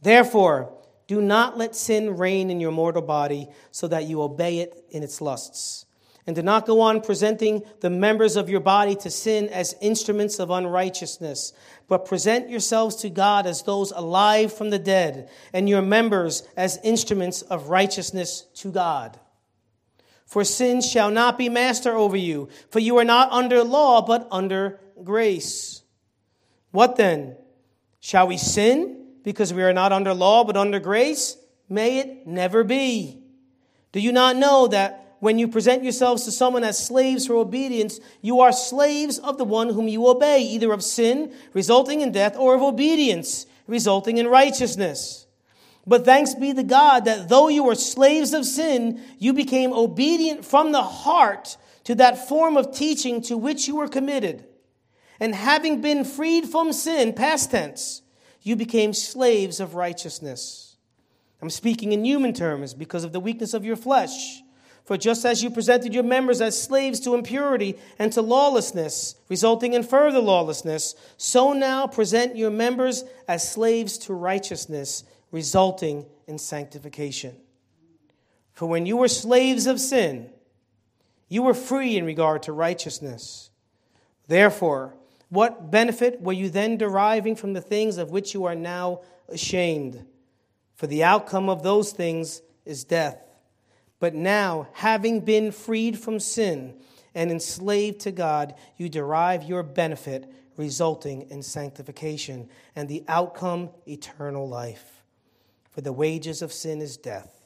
Therefore, 0.00 0.72
do 1.12 1.20
not 1.20 1.58
let 1.58 1.76
sin 1.76 2.16
reign 2.16 2.48
in 2.48 2.58
your 2.58 2.72
mortal 2.72 3.02
body 3.02 3.46
so 3.70 3.86
that 3.86 4.04
you 4.04 4.22
obey 4.22 4.60
it 4.60 4.82
in 4.88 5.02
its 5.02 5.20
lusts. 5.20 5.84
And 6.26 6.34
do 6.34 6.40
not 6.40 6.64
go 6.64 6.80
on 6.80 7.02
presenting 7.02 7.64
the 7.80 7.90
members 7.90 8.34
of 8.36 8.48
your 8.48 8.60
body 8.60 8.94
to 8.96 9.10
sin 9.10 9.48
as 9.50 9.74
instruments 9.82 10.38
of 10.38 10.48
unrighteousness, 10.48 11.52
but 11.86 12.06
present 12.06 12.48
yourselves 12.48 12.96
to 12.96 13.10
God 13.10 13.46
as 13.46 13.62
those 13.62 13.92
alive 13.92 14.54
from 14.54 14.70
the 14.70 14.78
dead, 14.78 15.28
and 15.52 15.68
your 15.68 15.82
members 15.82 16.44
as 16.56 16.78
instruments 16.82 17.42
of 17.42 17.68
righteousness 17.68 18.46
to 18.54 18.72
God. 18.72 19.20
For 20.24 20.44
sin 20.44 20.80
shall 20.80 21.10
not 21.10 21.36
be 21.36 21.50
master 21.50 21.94
over 21.94 22.16
you, 22.16 22.48
for 22.70 22.78
you 22.78 22.96
are 22.96 23.04
not 23.04 23.30
under 23.32 23.62
law, 23.62 24.00
but 24.00 24.26
under 24.30 24.80
grace. 25.04 25.82
What 26.70 26.96
then? 26.96 27.36
Shall 28.00 28.28
we 28.28 28.38
sin? 28.38 29.01
Because 29.22 29.52
we 29.52 29.62
are 29.62 29.72
not 29.72 29.92
under 29.92 30.14
law 30.14 30.44
but 30.44 30.56
under 30.56 30.78
grace? 30.78 31.36
May 31.68 31.98
it 31.98 32.26
never 32.26 32.64
be. 32.64 33.22
Do 33.92 34.00
you 34.00 34.12
not 34.12 34.36
know 34.36 34.66
that 34.68 35.16
when 35.20 35.38
you 35.38 35.46
present 35.46 35.84
yourselves 35.84 36.24
to 36.24 36.32
someone 36.32 36.64
as 36.64 36.84
slaves 36.84 37.26
for 37.26 37.34
obedience, 37.34 38.00
you 38.22 38.40
are 38.40 38.52
slaves 38.52 39.18
of 39.18 39.38
the 39.38 39.44
one 39.44 39.68
whom 39.68 39.86
you 39.86 40.08
obey, 40.08 40.42
either 40.42 40.72
of 40.72 40.82
sin, 40.82 41.32
resulting 41.52 42.00
in 42.00 42.10
death, 42.10 42.36
or 42.36 42.56
of 42.56 42.62
obedience, 42.62 43.46
resulting 43.68 44.18
in 44.18 44.26
righteousness? 44.26 45.26
But 45.86 46.04
thanks 46.04 46.34
be 46.34 46.52
to 46.52 46.62
God 46.62 47.04
that 47.04 47.28
though 47.28 47.48
you 47.48 47.64
were 47.64 47.74
slaves 47.74 48.32
of 48.34 48.44
sin, 48.44 49.00
you 49.18 49.32
became 49.32 49.72
obedient 49.72 50.44
from 50.44 50.72
the 50.72 50.82
heart 50.82 51.56
to 51.84 51.94
that 51.96 52.28
form 52.28 52.56
of 52.56 52.74
teaching 52.74 53.22
to 53.22 53.36
which 53.36 53.66
you 53.66 53.76
were 53.76 53.88
committed. 53.88 54.44
And 55.18 55.34
having 55.34 55.80
been 55.80 56.04
freed 56.04 56.46
from 56.46 56.72
sin, 56.72 57.12
past 57.12 57.50
tense, 57.50 58.01
you 58.42 58.56
became 58.56 58.92
slaves 58.92 59.60
of 59.60 59.74
righteousness. 59.74 60.76
I'm 61.40 61.50
speaking 61.50 61.92
in 61.92 62.04
human 62.04 62.32
terms 62.32 62.74
because 62.74 63.04
of 63.04 63.12
the 63.12 63.20
weakness 63.20 63.54
of 63.54 63.64
your 63.64 63.76
flesh. 63.76 64.42
For 64.84 64.96
just 64.96 65.24
as 65.24 65.42
you 65.42 65.50
presented 65.50 65.94
your 65.94 66.02
members 66.02 66.40
as 66.40 66.60
slaves 66.60 66.98
to 67.00 67.14
impurity 67.14 67.78
and 67.98 68.12
to 68.12 68.22
lawlessness, 68.22 69.14
resulting 69.28 69.74
in 69.74 69.84
further 69.84 70.18
lawlessness, 70.18 70.96
so 71.16 71.52
now 71.52 71.86
present 71.86 72.36
your 72.36 72.50
members 72.50 73.04
as 73.28 73.48
slaves 73.48 73.96
to 73.98 74.14
righteousness, 74.14 75.04
resulting 75.30 76.04
in 76.26 76.36
sanctification. 76.36 77.36
For 78.52 78.66
when 78.66 78.86
you 78.86 78.96
were 78.96 79.08
slaves 79.08 79.66
of 79.66 79.80
sin, 79.80 80.30
you 81.28 81.42
were 81.42 81.54
free 81.54 81.96
in 81.96 82.04
regard 82.04 82.42
to 82.44 82.52
righteousness. 82.52 83.50
Therefore, 84.26 84.94
what 85.32 85.70
benefit 85.70 86.20
were 86.20 86.32
you 86.32 86.50
then 86.50 86.76
deriving 86.76 87.36
from 87.36 87.54
the 87.54 87.60
things 87.60 87.96
of 87.96 88.10
which 88.10 88.34
you 88.34 88.44
are 88.44 88.54
now 88.54 89.00
ashamed? 89.28 90.04
For 90.74 90.86
the 90.86 91.04
outcome 91.04 91.48
of 91.48 91.62
those 91.62 91.92
things 91.92 92.42
is 92.64 92.84
death. 92.84 93.18
But 93.98 94.14
now, 94.14 94.68
having 94.72 95.20
been 95.20 95.52
freed 95.52 95.98
from 95.98 96.20
sin 96.20 96.74
and 97.14 97.30
enslaved 97.30 98.00
to 98.00 98.10
God, 98.10 98.54
you 98.76 98.88
derive 98.88 99.44
your 99.44 99.62
benefit, 99.62 100.30
resulting 100.56 101.30
in 101.30 101.42
sanctification, 101.42 102.48
and 102.76 102.88
the 102.88 103.04
outcome, 103.08 103.70
eternal 103.86 104.48
life. 104.48 105.02
For 105.70 105.80
the 105.80 105.92
wages 105.92 106.42
of 106.42 106.52
sin 106.52 106.82
is 106.82 106.96
death 106.96 107.42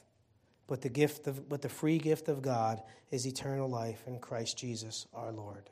but 0.66 0.80
the 0.80 0.88
gift 0.88 1.26
of 1.26 1.48
but 1.48 1.62
the 1.62 1.68
free 1.68 1.98
gift 1.98 2.28
of 2.28 2.42
God 2.42 2.82
is 3.10 3.26
eternal 3.26 3.68
life 3.68 4.02
in 4.06 4.18
Christ 4.18 4.58
Jesus 4.58 5.06
our 5.14 5.32
Lord. 5.32 5.70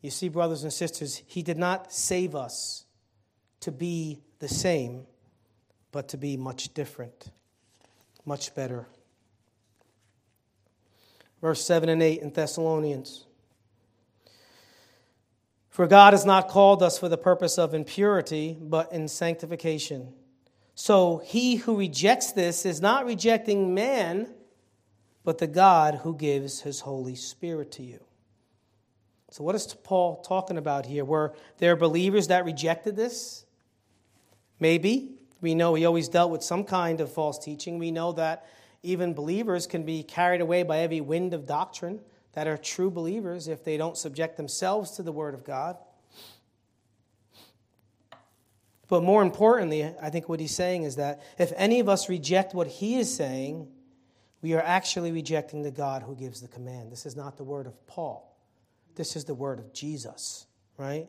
You 0.00 0.10
see 0.10 0.28
brothers 0.28 0.62
and 0.62 0.72
sisters, 0.72 1.22
he 1.26 1.42
did 1.42 1.58
not 1.58 1.92
save 1.92 2.34
us 2.34 2.86
to 3.60 3.70
be 3.70 4.22
the 4.38 4.48
same, 4.48 5.06
but 5.92 6.08
to 6.08 6.16
be 6.16 6.36
much 6.36 6.72
different, 6.72 7.30
much 8.24 8.54
better. 8.54 8.86
Verse 11.40 11.64
7 11.64 11.88
and 11.88 12.02
8 12.02 12.22
in 12.22 12.32
Thessalonians. 12.32 13.26
For 15.68 15.86
God 15.86 16.12
has 16.12 16.24
not 16.24 16.48
called 16.48 16.82
us 16.82 16.98
for 16.98 17.08
the 17.08 17.16
purpose 17.16 17.58
of 17.58 17.74
impurity, 17.74 18.56
but 18.60 18.92
in 18.92 19.08
sanctification. 19.08 20.12
So 20.74 21.22
he 21.24 21.56
who 21.56 21.76
rejects 21.76 22.32
this 22.32 22.66
is 22.66 22.80
not 22.80 23.06
rejecting 23.06 23.74
man, 23.74 24.28
but 25.24 25.38
the 25.38 25.46
God 25.46 25.96
who 26.02 26.14
gives 26.16 26.62
his 26.62 26.80
Holy 26.80 27.14
Spirit 27.14 27.70
to 27.72 27.82
you. 27.82 28.00
So, 29.30 29.44
what 29.44 29.54
is 29.54 29.74
Paul 29.82 30.22
talking 30.22 30.58
about 30.58 30.86
here? 30.86 31.04
Were 31.04 31.34
there 31.58 31.76
believers 31.76 32.28
that 32.28 32.44
rejected 32.44 32.96
this? 32.96 33.44
Maybe. 34.58 35.12
We 35.40 35.54
know 35.54 35.74
he 35.74 35.86
always 35.86 36.08
dealt 36.08 36.30
with 36.30 36.42
some 36.42 36.64
kind 36.64 37.00
of 37.00 37.10
false 37.10 37.38
teaching. 37.38 37.78
We 37.78 37.90
know 37.90 38.12
that 38.12 38.46
even 38.82 39.14
believers 39.14 39.66
can 39.66 39.84
be 39.84 40.02
carried 40.02 40.40
away 40.40 40.62
by 40.64 40.80
every 40.80 41.00
wind 41.00 41.32
of 41.32 41.46
doctrine 41.46 42.00
that 42.32 42.46
are 42.46 42.56
true 42.56 42.90
believers 42.90 43.48
if 43.48 43.64
they 43.64 43.76
don't 43.76 43.96
subject 43.96 44.36
themselves 44.36 44.92
to 44.92 45.02
the 45.02 45.12
Word 45.12 45.34
of 45.34 45.44
God. 45.44 45.78
But 48.88 49.02
more 49.02 49.22
importantly, 49.22 49.84
I 50.02 50.10
think 50.10 50.28
what 50.28 50.40
he's 50.40 50.54
saying 50.54 50.82
is 50.82 50.96
that 50.96 51.22
if 51.38 51.52
any 51.56 51.78
of 51.80 51.88
us 51.88 52.08
reject 52.08 52.54
what 52.54 52.66
he 52.66 52.98
is 52.98 53.14
saying, 53.14 53.68
we 54.42 54.54
are 54.54 54.62
actually 54.62 55.12
rejecting 55.12 55.62
the 55.62 55.70
God 55.70 56.02
who 56.02 56.16
gives 56.16 56.40
the 56.40 56.48
command. 56.48 56.90
This 56.90 57.06
is 57.06 57.14
not 57.14 57.36
the 57.36 57.44
word 57.44 57.66
of 57.66 57.86
Paul, 57.86 58.29
this 59.00 59.16
is 59.16 59.24
the 59.24 59.34
word 59.34 59.58
of 59.58 59.72
Jesus, 59.72 60.44
right? 60.76 61.08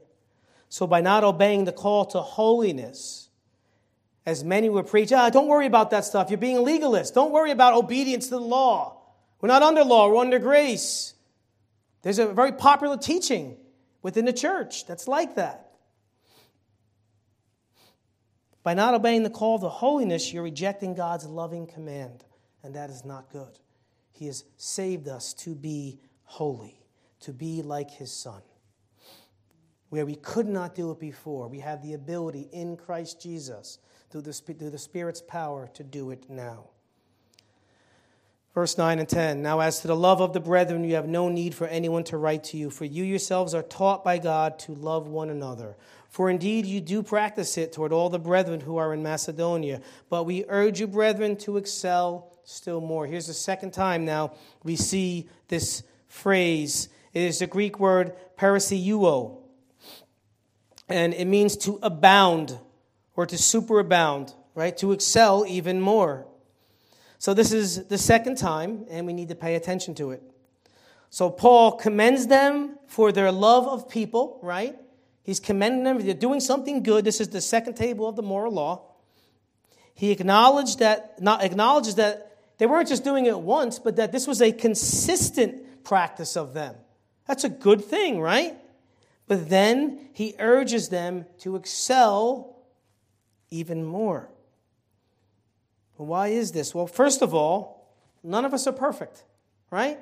So 0.69 0.87
by 0.87 1.01
not 1.01 1.25
obeying 1.25 1.65
the 1.65 1.73
call 1.73 2.05
to 2.05 2.21
holiness, 2.21 3.27
as 4.25 4.45
many 4.45 4.69
would 4.69 4.87
preach, 4.87 5.11
ah, 5.11 5.29
don't 5.29 5.49
worry 5.49 5.65
about 5.65 5.89
that 5.89 6.05
stuff. 6.05 6.29
You're 6.29 6.37
being 6.37 6.55
a 6.55 6.61
legalist. 6.61 7.13
Don't 7.13 7.33
worry 7.33 7.51
about 7.51 7.73
obedience 7.73 8.29
to 8.29 8.35
the 8.35 8.39
law. 8.39 9.01
We're 9.41 9.49
not 9.49 9.61
under 9.61 9.83
law, 9.83 10.07
we're 10.07 10.21
under 10.21 10.39
grace. 10.39 11.15
There's 12.01 12.17
a 12.17 12.27
very 12.27 12.53
popular 12.53 12.95
teaching 12.95 13.57
within 14.01 14.23
the 14.23 14.31
church 14.31 14.85
that's 14.85 15.05
like 15.05 15.35
that. 15.35 15.73
By 18.63 18.73
not 18.73 18.93
obeying 18.93 19.23
the 19.23 19.29
call 19.29 19.59
to 19.59 19.67
holiness, 19.67 20.31
you're 20.31 20.43
rejecting 20.43 20.93
God's 20.93 21.25
loving 21.25 21.67
command, 21.67 22.23
and 22.63 22.73
that 22.75 22.89
is 22.89 23.03
not 23.03 23.31
good. 23.33 23.59
He 24.11 24.27
has 24.27 24.45
saved 24.55 25.09
us 25.09 25.33
to 25.33 25.55
be 25.55 25.99
holy, 26.23 26.80
to 27.21 27.33
be 27.33 27.61
like 27.61 27.91
His 27.91 28.11
Son. 28.11 28.41
Where 29.89 30.05
we 30.05 30.15
could 30.15 30.47
not 30.47 30.75
do 30.75 30.91
it 30.91 30.99
before, 30.99 31.47
we 31.47 31.59
have 31.59 31.81
the 31.81 31.93
ability 31.93 32.47
in 32.51 32.77
Christ 32.77 33.21
Jesus, 33.21 33.79
through 34.09 34.21
the, 34.21 34.33
through 34.33 34.69
the 34.69 34.77
Spirit's 34.77 35.21
power, 35.21 35.69
to 35.73 35.83
do 35.83 36.11
it 36.11 36.29
now. 36.29 36.69
Verse 38.53 38.77
9 38.77 38.99
and 38.99 39.07
10 39.07 39.41
Now, 39.41 39.61
as 39.61 39.79
to 39.81 39.87
the 39.87 39.95
love 39.95 40.21
of 40.21 40.33
the 40.33 40.39
brethren, 40.39 40.83
you 40.83 40.95
have 40.95 41.07
no 41.07 41.29
need 41.29 41.55
for 41.55 41.67
anyone 41.67 42.03
to 42.05 42.17
write 42.17 42.43
to 42.45 42.57
you, 42.57 42.69
for 42.69 42.85
you 42.85 43.03
yourselves 43.03 43.53
are 43.53 43.63
taught 43.63 44.03
by 44.03 44.17
God 44.17 44.59
to 44.59 44.73
love 44.73 45.07
one 45.07 45.29
another. 45.29 45.77
For 46.09 46.29
indeed 46.29 46.65
you 46.65 46.81
do 46.81 47.03
practice 47.03 47.57
it 47.57 47.71
toward 47.71 47.93
all 47.93 48.09
the 48.09 48.19
brethren 48.19 48.59
who 48.59 48.75
are 48.75 48.93
in 48.93 49.01
Macedonia. 49.01 49.81
But 50.09 50.25
we 50.25 50.43
urge 50.49 50.81
you, 50.81 50.87
brethren, 50.87 51.37
to 51.37 51.55
excel 51.55 52.33
still 52.43 52.81
more. 52.81 53.07
Here's 53.07 53.27
the 53.27 53.33
second 53.33 53.71
time 53.71 54.03
now 54.03 54.33
we 54.63 54.75
see 54.75 55.29
this 55.47 55.83
phrase. 56.07 56.89
It 57.13 57.23
is 57.23 57.39
the 57.39 57.47
Greek 57.47 57.79
word 57.79 58.13
perisseuo, 58.37 59.37
and 60.87 61.13
it 61.13 61.25
means 61.25 61.57
to 61.57 61.79
abound 61.81 62.57
or 63.15 63.25
to 63.25 63.35
superabound, 63.35 64.33
right? 64.55 64.77
To 64.77 64.91
excel 64.91 65.45
even 65.47 65.81
more. 65.81 66.25
So 67.17 67.33
this 67.33 67.51
is 67.51 67.85
the 67.87 67.97
second 67.97 68.37
time, 68.37 68.85
and 68.89 69.05
we 69.05 69.13
need 69.13 69.29
to 69.29 69.35
pay 69.35 69.55
attention 69.55 69.93
to 69.95 70.11
it. 70.11 70.23
So 71.09 71.29
Paul 71.29 71.73
commends 71.73 72.27
them 72.27 72.77
for 72.87 73.11
their 73.11 73.31
love 73.31 73.67
of 73.67 73.89
people, 73.89 74.39
right? 74.41 74.75
He's 75.23 75.39
commending 75.39 75.83
them. 75.83 75.99
They're 75.99 76.13
doing 76.13 76.39
something 76.39 76.81
good. 76.81 77.03
This 77.05 77.21
is 77.21 77.29
the 77.29 77.41
second 77.41 77.75
table 77.75 78.07
of 78.07 78.15
the 78.15 78.23
moral 78.23 78.53
law. 78.53 78.83
He 79.93 80.11
acknowledged 80.11 80.79
that, 80.79 81.21
not, 81.21 81.43
acknowledges 81.43 81.95
that 81.95 82.37
they 82.57 82.65
weren't 82.65 82.87
just 82.87 83.03
doing 83.03 83.25
it 83.25 83.39
once, 83.39 83.77
but 83.77 83.97
that 83.97 84.11
this 84.11 84.25
was 84.25 84.41
a 84.41 84.51
consistent 84.51 85.83
practice 85.83 86.37
of 86.37 86.53
them. 86.53 86.75
That's 87.31 87.45
a 87.45 87.49
good 87.49 87.85
thing, 87.85 88.19
right? 88.19 88.57
But 89.25 89.47
then 89.47 90.09
he 90.11 90.35
urges 90.37 90.89
them 90.89 91.25
to 91.39 91.55
excel 91.55 92.57
even 93.49 93.85
more. 93.85 94.27
why 95.95 96.27
is 96.27 96.51
this? 96.51 96.75
Well, 96.75 96.87
first 96.87 97.21
of 97.21 97.33
all, 97.33 97.95
none 98.21 98.43
of 98.43 98.53
us 98.53 98.67
are 98.67 98.73
perfect, 98.73 99.23
right? 99.69 99.97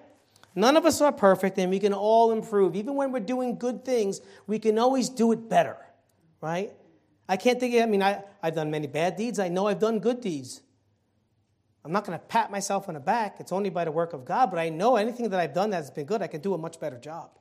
None 0.56 0.76
of 0.76 0.88
us 0.88 1.02
are 1.02 1.12
perfect, 1.12 1.60
and 1.60 1.70
we 1.70 1.78
can 1.78 1.94
all 1.94 2.32
improve. 2.32 2.76
Even 2.76 2.96
when 2.96 3.12
we're 3.12 3.20
doing 3.20 3.60
good 3.60 3.86
things, 3.86 4.22
we 4.48 4.58
can 4.58 4.80
always 4.80 5.08
do 5.08 5.32
it 5.32 5.48
better, 5.48 5.78
right? 6.42 6.74
I 7.28 7.38
can't 7.38 7.60
think 7.60 7.76
of, 7.76 7.84
I 7.84 7.86
mean, 7.86 8.02
I, 8.02 8.24
I've 8.42 8.56
done 8.56 8.72
many 8.72 8.88
bad 8.88 9.18
deeds. 9.18 9.38
I 9.38 9.50
know 9.50 9.68
I've 9.68 9.78
done 9.78 10.00
good 10.00 10.20
deeds. 10.20 10.62
I'm 11.84 11.92
not 11.92 12.06
going 12.06 12.18
to 12.18 12.26
pat 12.26 12.52
myself 12.52 12.88
on 12.90 12.96
the 12.96 13.00
back. 13.00 13.38
It's 13.40 13.52
only 13.52 13.70
by 13.70 13.86
the 13.86 13.92
work 13.92 14.14
of 14.14 14.26
God, 14.26 14.52
but 14.52 14.60
I 14.60 14.70
know 14.70 14.98
anything 14.98 15.30
that 15.30 15.40
I've 15.40 15.54
done 15.54 15.70
that's 15.70 15.90
been 15.90 16.06
good, 16.06 16.22
I 16.22 16.28
can 16.28 16.42
do 16.42 16.54
a 16.54 16.58
much 16.58 16.80
better 16.80 16.98
job. 16.98 17.32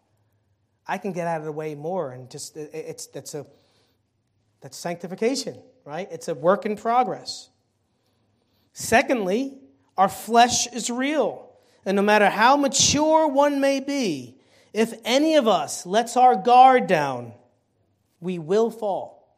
I 0.86 0.96
can 0.98 1.12
get 1.12 1.26
out 1.26 1.40
of 1.40 1.44
the 1.44 1.52
way 1.52 1.74
more, 1.74 2.12
and 2.12 2.30
just 2.30 2.56
it's 2.56 3.06
that's 3.08 3.34
a 3.34 3.44
that's 4.60 4.76
sanctification, 4.76 5.60
right? 5.84 6.08
It's 6.10 6.28
a 6.28 6.34
work 6.34 6.64
in 6.64 6.76
progress. 6.76 7.50
Secondly, 8.72 9.58
our 9.96 10.08
flesh 10.08 10.66
is 10.68 10.88
real. 10.88 11.50
And 11.84 11.96
no 11.96 12.02
matter 12.02 12.28
how 12.28 12.56
mature 12.56 13.28
one 13.28 13.60
may 13.60 13.80
be, 13.80 14.38
if 14.72 14.94
any 15.04 15.36
of 15.36 15.48
us 15.48 15.84
lets 15.84 16.16
our 16.16 16.36
guard 16.36 16.86
down, 16.86 17.32
we 18.20 18.38
will 18.38 18.70
fall. 18.70 19.36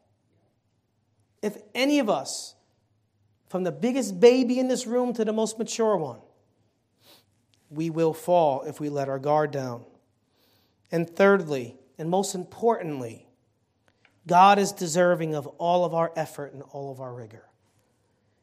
If 1.41 1.57
any 1.73 1.99
of 1.99 2.09
us, 2.09 2.55
from 3.51 3.65
the 3.65 3.71
biggest 3.71 4.17
baby 4.21 4.59
in 4.59 4.69
this 4.69 4.87
room 4.87 5.11
to 5.11 5.25
the 5.25 5.33
most 5.33 5.59
mature 5.59 5.97
one, 5.97 6.21
we 7.69 7.89
will 7.89 8.13
fall 8.13 8.61
if 8.61 8.79
we 8.79 8.87
let 8.87 9.09
our 9.09 9.19
guard 9.19 9.51
down. 9.51 9.83
And 10.89 11.09
thirdly, 11.09 11.75
and 11.97 12.09
most 12.09 12.33
importantly, 12.33 13.27
God 14.25 14.57
is 14.57 14.71
deserving 14.71 15.35
of 15.35 15.47
all 15.47 15.83
of 15.83 15.93
our 15.93 16.13
effort 16.15 16.53
and 16.53 16.63
all 16.71 16.93
of 16.93 17.01
our 17.01 17.13
rigor. 17.13 17.43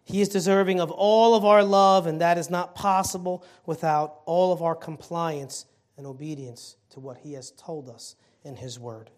He 0.04 0.20
is 0.20 0.28
deserving 0.28 0.78
of 0.78 0.90
all 0.90 1.34
of 1.34 1.42
our 1.42 1.64
love, 1.64 2.06
and 2.06 2.20
that 2.20 2.36
is 2.36 2.50
not 2.50 2.74
possible 2.74 3.42
without 3.64 4.20
all 4.26 4.52
of 4.52 4.60
our 4.60 4.74
compliance 4.74 5.64
and 5.96 6.06
obedience 6.06 6.76
to 6.90 7.00
what 7.00 7.16
He 7.16 7.32
has 7.32 7.50
told 7.52 7.88
us 7.88 8.14
in 8.44 8.56
His 8.56 8.78
Word. 8.78 9.08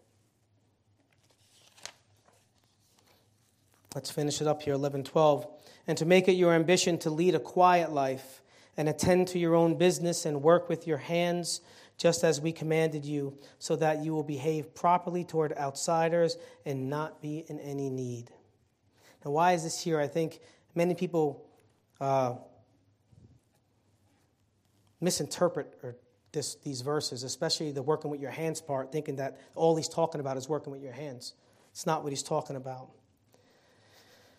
Let's 3.93 4.12
finish 4.12 4.41
it 4.41 4.47
up 4.47 4.62
here, 4.62 4.74
11 4.74 5.03
12. 5.03 5.59
And 5.86 5.96
to 5.98 6.04
make 6.04 6.28
it 6.28 6.32
your 6.32 6.52
ambition 6.52 6.98
to 6.98 7.10
lead 7.10 7.34
a 7.34 7.40
quiet 7.40 7.92
life 7.92 8.42
and 8.76 8.88
attend 8.88 9.28
to 9.28 9.38
your 9.38 9.54
own 9.54 9.76
business 9.76 10.26
and 10.26 10.42
work 10.42 10.68
with 10.68 10.86
your 10.86 10.98
hands, 10.98 11.60
just 11.96 12.24
as 12.24 12.40
we 12.40 12.52
commanded 12.52 13.04
you, 13.04 13.36
so 13.58 13.76
that 13.76 14.04
you 14.04 14.12
will 14.12 14.22
behave 14.22 14.74
properly 14.74 15.24
toward 15.24 15.52
outsiders 15.56 16.36
and 16.64 16.88
not 16.88 17.20
be 17.20 17.44
in 17.48 17.58
any 17.60 17.90
need. 17.90 18.30
Now, 19.24 19.32
why 19.32 19.52
is 19.52 19.64
this 19.64 19.82
here? 19.82 20.00
I 20.00 20.06
think 20.06 20.40
Many 20.74 20.94
people 20.94 21.46
uh, 22.00 22.34
misinterpret 25.00 25.78
or 25.82 25.96
this, 26.32 26.54
these 26.56 26.80
verses, 26.80 27.24
especially 27.24 27.72
the 27.72 27.82
working 27.82 28.10
with 28.10 28.20
your 28.20 28.30
hands 28.30 28.60
part, 28.60 28.92
thinking 28.92 29.16
that 29.16 29.38
all 29.54 29.76
he's 29.76 29.88
talking 29.88 30.20
about 30.20 30.36
is 30.36 30.48
working 30.48 30.72
with 30.72 30.82
your 30.82 30.92
hands. 30.92 31.34
It's 31.72 31.86
not 31.86 32.02
what 32.04 32.12
he's 32.12 32.22
talking 32.22 32.56
about. 32.56 32.90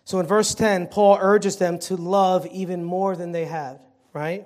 So 0.04 0.20
in 0.20 0.26
verse 0.26 0.54
10, 0.56 0.88
Paul 0.88 1.18
urges 1.22 1.58
them 1.58 1.80
to 1.80 1.96
love 1.96 2.46
even 2.48 2.84
more 2.84 3.16
than 3.16 3.32
they 3.32 3.46
have, 3.46 3.80
right? 4.14 4.46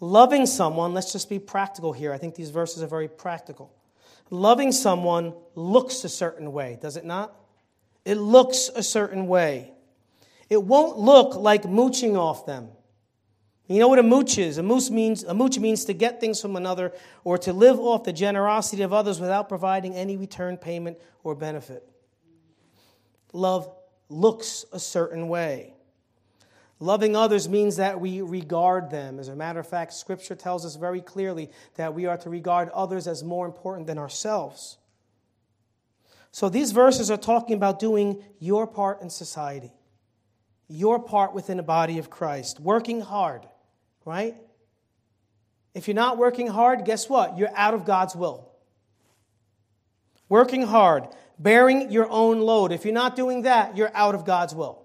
Loving 0.00 0.46
someone, 0.46 0.92
let's 0.92 1.12
just 1.12 1.28
be 1.28 1.38
practical 1.38 1.92
here. 1.92 2.12
I 2.12 2.18
think 2.18 2.34
these 2.34 2.50
verses 2.50 2.82
are 2.82 2.86
very 2.86 3.08
practical. 3.08 3.72
Loving 4.30 4.72
someone 4.72 5.34
looks 5.54 6.04
a 6.04 6.08
certain 6.08 6.52
way, 6.52 6.78
does 6.80 6.96
it 6.96 7.04
not? 7.04 7.34
It 8.04 8.16
looks 8.16 8.68
a 8.74 8.82
certain 8.82 9.26
way. 9.26 9.72
It 10.50 10.62
won't 10.62 10.98
look 10.98 11.34
like 11.34 11.64
mooching 11.64 12.16
off 12.16 12.46
them. 12.46 12.68
You 13.68 13.80
know 13.80 13.88
what 13.88 13.98
a 13.98 14.04
mooch 14.04 14.38
is? 14.38 14.58
A 14.58 14.62
mooch 14.62 14.90
means 14.90 15.24
a 15.24 15.34
mooch 15.34 15.58
means 15.58 15.86
to 15.86 15.92
get 15.92 16.20
things 16.20 16.40
from 16.40 16.54
another 16.54 16.92
or 17.24 17.36
to 17.38 17.52
live 17.52 17.80
off 17.80 18.04
the 18.04 18.12
generosity 18.12 18.82
of 18.82 18.92
others 18.92 19.18
without 19.18 19.48
providing 19.48 19.94
any 19.94 20.16
return 20.16 20.56
payment 20.56 20.98
or 21.24 21.34
benefit. 21.34 21.84
Love 23.32 23.68
looks 24.08 24.64
a 24.72 24.78
certain 24.78 25.28
way. 25.28 25.74
Loving 26.78 27.16
others 27.16 27.48
means 27.48 27.76
that 27.76 28.00
we 28.00 28.20
regard 28.20 28.90
them. 28.90 29.18
As 29.18 29.28
a 29.28 29.36
matter 29.36 29.60
of 29.60 29.66
fact, 29.66 29.94
Scripture 29.94 30.34
tells 30.34 30.66
us 30.66 30.76
very 30.76 31.00
clearly 31.00 31.50
that 31.76 31.94
we 31.94 32.04
are 32.04 32.18
to 32.18 32.28
regard 32.28 32.68
others 32.70 33.06
as 33.06 33.24
more 33.24 33.46
important 33.46 33.86
than 33.86 33.96
ourselves. 33.96 34.76
So 36.32 36.50
these 36.50 36.72
verses 36.72 37.10
are 37.10 37.16
talking 37.16 37.56
about 37.56 37.78
doing 37.78 38.22
your 38.38 38.66
part 38.66 39.00
in 39.00 39.08
society, 39.08 39.72
your 40.68 40.98
part 40.98 41.32
within 41.32 41.56
the 41.56 41.62
body 41.62 41.98
of 41.98 42.10
Christ, 42.10 42.60
working 42.60 43.00
hard, 43.00 43.46
right? 44.04 44.36
If 45.74 45.88
you're 45.88 45.94
not 45.94 46.18
working 46.18 46.46
hard, 46.46 46.84
guess 46.84 47.08
what? 47.08 47.38
You're 47.38 47.56
out 47.56 47.72
of 47.72 47.86
God's 47.86 48.14
will. 48.14 48.50
Working 50.28 50.62
hard, 50.62 51.06
bearing 51.38 51.90
your 51.90 52.08
own 52.10 52.40
load. 52.40 52.72
If 52.72 52.84
you're 52.84 52.94
not 52.94 53.16
doing 53.16 53.42
that, 53.42 53.76
you're 53.76 53.94
out 53.94 54.14
of 54.14 54.24
God's 54.24 54.54
will. 54.54 54.82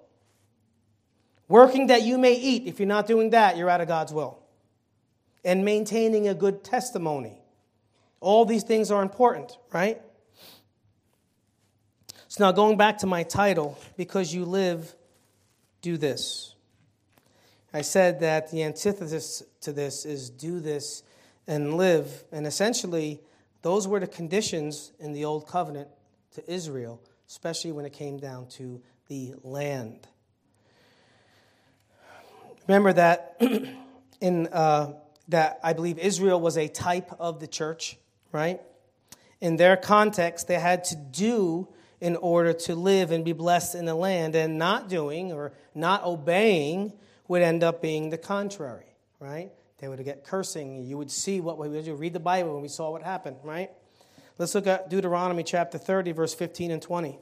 Working 1.47 1.88
that 1.88 2.04
you 2.04 2.18
may 2.18 2.34
eat. 2.34 2.68
If 2.68 2.80
you're 2.80 2.88
not 2.88 3.08
doing 3.08 3.32
that, 3.32 3.58
you're 3.58 3.70
out 3.70 3.82
of 3.82 3.88
God's 3.88 4.14
will. 4.14 4.39
And 5.43 5.66
maintaining 5.66 6.28
a 6.28 6.34
good 6.34 6.64
testimony. 6.64 7.41
All 8.20 8.45
these 8.45 8.64
things 8.64 8.91
are 8.91 9.02
important, 9.02 9.58
right? 9.74 10.02
So 12.28 12.45
now 12.45 12.52
going 12.52 12.78
back 12.78 12.99
to 12.99 13.08
my 13.08 13.24
title, 13.24 13.78
because 13.97 14.34
you 14.34 14.45
live, 14.45 14.95
do 15.82 15.97
this. 15.97 16.56
I 17.74 17.82
said 17.82 18.20
that 18.20 18.52
the 18.52 18.64
antithesis 18.64 19.43
to 19.62 19.74
this 19.74 20.06
is 20.06 20.30
do 20.30 20.60
this 20.60 21.04
and 21.47 21.76
live. 21.76 22.24
And 22.32 22.45
essentially, 22.45 23.22
those 23.62 23.88
were 23.88 23.99
the 23.99 24.08
conditions 24.08 24.91
in 24.99 25.14
the 25.14 25.26
Old 25.26 25.47
Covenant 25.47 25.89
to 26.36 26.51
Israel, 26.51 27.01
especially 27.27 27.71
when 27.71 27.86
it 27.86 27.93
came 27.93 28.17
down 28.17 28.47
to 28.47 28.82
the 29.07 29.34
land. 29.43 30.07
Remember 32.67 32.93
that 32.93 33.41
in 34.21 34.47
uh, 34.47 34.93
that 35.27 35.59
I 35.63 35.73
believe 35.73 35.97
Israel 35.97 36.39
was 36.39 36.57
a 36.57 36.67
type 36.67 37.11
of 37.19 37.39
the 37.39 37.47
church, 37.47 37.97
right? 38.32 38.61
In 39.39 39.55
their 39.55 39.75
context, 39.75 40.47
they 40.47 40.59
had 40.59 40.84
to 40.86 40.95
do 40.95 41.67
in 41.99 42.15
order 42.15 42.53
to 42.53 42.75
live 42.75 43.11
and 43.11 43.23
be 43.23 43.34
blessed 43.34 43.75
in 43.75 43.86
the 43.86 43.95
land, 43.95 44.36
and 44.36 44.57
not 44.57 44.89
doing 44.89 45.32
or 45.32 45.53
not 45.75 46.03
obeying 46.03 46.93
would 47.27 47.41
end 47.41 47.63
up 47.63 47.82
being 47.82 48.09
the 48.09 48.17
contrary, 48.17 48.95
right? 49.19 49.51
They 49.77 49.88
would 49.88 50.03
get 50.03 50.23
cursing. 50.23 50.84
You 50.84 50.97
would 50.97 51.11
see 51.11 51.41
what 51.41 51.57
we 51.57 51.69
would 51.69 51.88
read 51.88 52.13
the 52.13 52.19
Bible 52.19 52.53
when 52.53 52.61
we 52.61 52.67
saw 52.67 52.91
what 52.91 53.03
happened, 53.03 53.38
right? 53.43 53.71
Let's 54.42 54.56
look 54.56 54.66
at 54.66 54.89
Deuteronomy 54.89 55.44
chapter 55.44 55.78
30, 55.78 56.14
verse 56.14 56.34
15 56.34 56.72
and 56.72 56.82
20. 56.82 57.20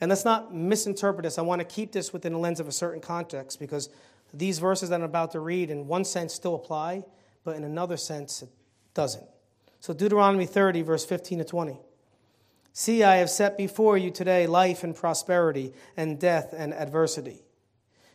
And 0.00 0.08
let's 0.08 0.24
not 0.24 0.54
misinterpret 0.54 1.24
this. 1.24 1.36
I 1.36 1.42
want 1.42 1.60
to 1.60 1.66
keep 1.66 1.92
this 1.92 2.10
within 2.10 2.32
the 2.32 2.38
lens 2.38 2.58
of 2.58 2.66
a 2.66 2.72
certain 2.72 3.02
context 3.02 3.60
because 3.60 3.90
these 4.32 4.60
verses 4.60 4.88
that 4.88 4.94
I'm 4.94 5.02
about 5.02 5.32
to 5.32 5.40
read, 5.40 5.68
in 5.68 5.86
one 5.86 6.06
sense, 6.06 6.32
still 6.32 6.54
apply, 6.54 7.04
but 7.44 7.54
in 7.54 7.64
another 7.64 7.98
sense, 7.98 8.40
it 8.40 8.48
doesn't. 8.94 9.26
So, 9.78 9.92
Deuteronomy 9.92 10.46
30, 10.46 10.80
verse 10.80 11.04
15 11.04 11.40
to 11.40 11.44
20. 11.44 11.78
See, 12.72 13.04
I 13.04 13.16
have 13.16 13.28
set 13.28 13.58
before 13.58 13.98
you 13.98 14.10
today 14.10 14.46
life 14.46 14.82
and 14.82 14.96
prosperity, 14.96 15.74
and 15.98 16.18
death 16.18 16.54
and 16.56 16.72
adversity. 16.72 17.42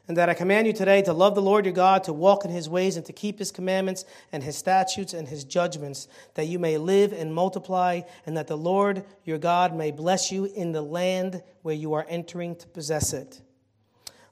And 0.10 0.18
that 0.18 0.28
I 0.28 0.34
command 0.34 0.66
you 0.66 0.74
today 0.74 1.03
to 1.03 1.14
love 1.14 1.36
the 1.36 1.41
Lord 1.41 1.66
your 1.66 1.74
God, 1.74 2.03
to 2.05 2.14
walk 2.14 2.43
in 2.43 2.49
his 2.49 2.68
ways, 2.68 2.97
and 2.97 3.05
to 3.05 3.14
keep 3.14 3.38
his 3.38 3.51
commandments 3.51 4.05
and 4.32 4.41
his 4.41 4.57
statutes 4.57 5.14
and 5.14 5.28
his 5.28 5.43
judgments, 5.43 6.07
that 6.34 6.47
you 6.47 6.57
may 6.57 6.80
live 6.80 7.14
and 7.14 7.32
multiply, 7.32 8.01
and 8.26 8.36
that 8.36 8.47
the 8.47 8.57
Lord 8.57 9.05
your 9.24 9.38
God 9.38 9.76
may 9.76 9.91
bless 9.91 10.32
you 10.32 10.45
in 10.45 10.72
the 10.72 10.82
land 10.82 11.43
where 11.62 11.76
you 11.76 11.93
are 11.93 12.07
entering 12.10 12.55
to 12.55 12.68
possess 12.68 13.14
it. 13.14 13.39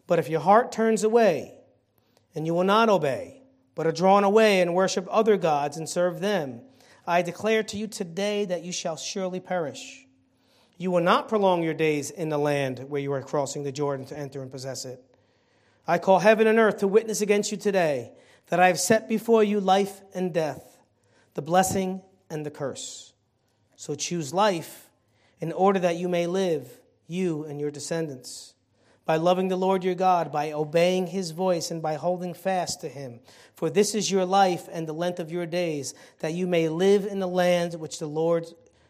But 0.08 0.18
if 0.18 0.30
your 0.30 0.40
heart 0.40 0.72
turns 0.72 1.04
away, 1.04 1.54
and 2.34 2.48
you 2.48 2.56
will 2.56 2.64
not 2.64 2.90
obey, 2.90 3.44
but 3.76 3.86
are 3.86 3.92
drawn 3.92 4.24
away 4.24 4.62
and 4.62 4.74
worship 4.74 5.08
other 5.12 5.38
gods 5.38 5.78
and 5.78 5.88
serve 5.88 6.22
them. 6.22 6.62
I 7.06 7.22
declare 7.22 7.62
to 7.62 7.78
you 7.78 7.86
today 7.86 8.46
that 8.46 8.64
you 8.64 8.72
shall 8.72 8.98
surely 8.98 9.40
perish. 9.40 10.08
You 10.78 10.90
will 10.90 11.02
not 11.02 11.30
prolong 11.30 11.62
your 11.62 11.76
days 11.76 12.10
in 12.10 12.30
the 12.30 12.40
land 12.40 12.80
where 12.90 13.02
you 13.02 13.14
are 13.14 13.22
crossing 13.22 13.62
the 13.62 13.72
Jordan 13.72 14.08
to 14.08 14.18
enter 14.18 14.42
and 14.42 14.52
possess 14.52 14.84
it. 14.84 15.04
I 15.88 15.98
call 15.98 16.20
heaven 16.20 16.48
and 16.48 16.60
earth 16.60 16.80
to 16.80 16.88
witness 16.88 17.22
against 17.22 17.52
you 17.52 17.58
today 17.58 18.12
that 18.48 18.60
I 18.60 18.68
have 18.68 18.80
set 18.80 19.08
before 19.08 19.44
you 19.44 19.60
life 19.60 20.02
and 20.14 20.34
death, 20.34 20.78
the 21.34 21.42
blessing 21.42 22.02
and 22.30 22.46
the 22.46 22.52
curse. 22.52 23.14
So 23.76 23.96
choose 23.96 24.34
life 24.34 24.90
in 25.40 25.52
order 25.52 25.80
that 25.80 25.98
you 25.98 26.10
may 26.10 26.28
live, 26.28 26.70
you 27.08 27.46
and 27.46 27.60
your 27.60 27.72
descendants 27.72 28.54
by 29.08 29.16
loving 29.16 29.48
the 29.48 29.56
Lord 29.56 29.86
your 29.86 29.96
God, 29.96 30.34
by 30.34 30.52
obeying 30.52 31.08
his 31.08 31.32
voice, 31.32 31.72
and 31.72 31.82
by 31.82 31.96
holding 31.96 32.34
fast 32.34 32.82
to 32.82 32.90
him. 32.90 33.22
For 33.56 33.70
this 33.70 33.96
is 33.96 34.12
your 34.12 34.26
life 34.26 34.68
and 34.70 34.86
the 34.86 34.94
length 34.94 35.22
of 35.22 35.32
your 35.32 35.46
days, 35.46 35.94
that 36.20 36.34
you 36.34 36.46
may 36.46 36.68
live 36.68 37.06
in 37.06 37.20
the 37.20 37.28
land 37.28 37.74
which 37.76 38.00
the 38.00 38.08
Lord 38.08 38.46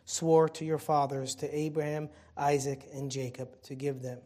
swore 0.06 0.50
to 0.50 0.66
your 0.66 0.80
fathers, 0.80 1.36
to 1.36 1.56
Abraham, 1.56 2.10
Isaac, 2.36 2.89
and 2.93 3.12
Jacob, 3.12 3.62
to 3.64 3.76
give 3.76 4.02
them. 4.02 4.18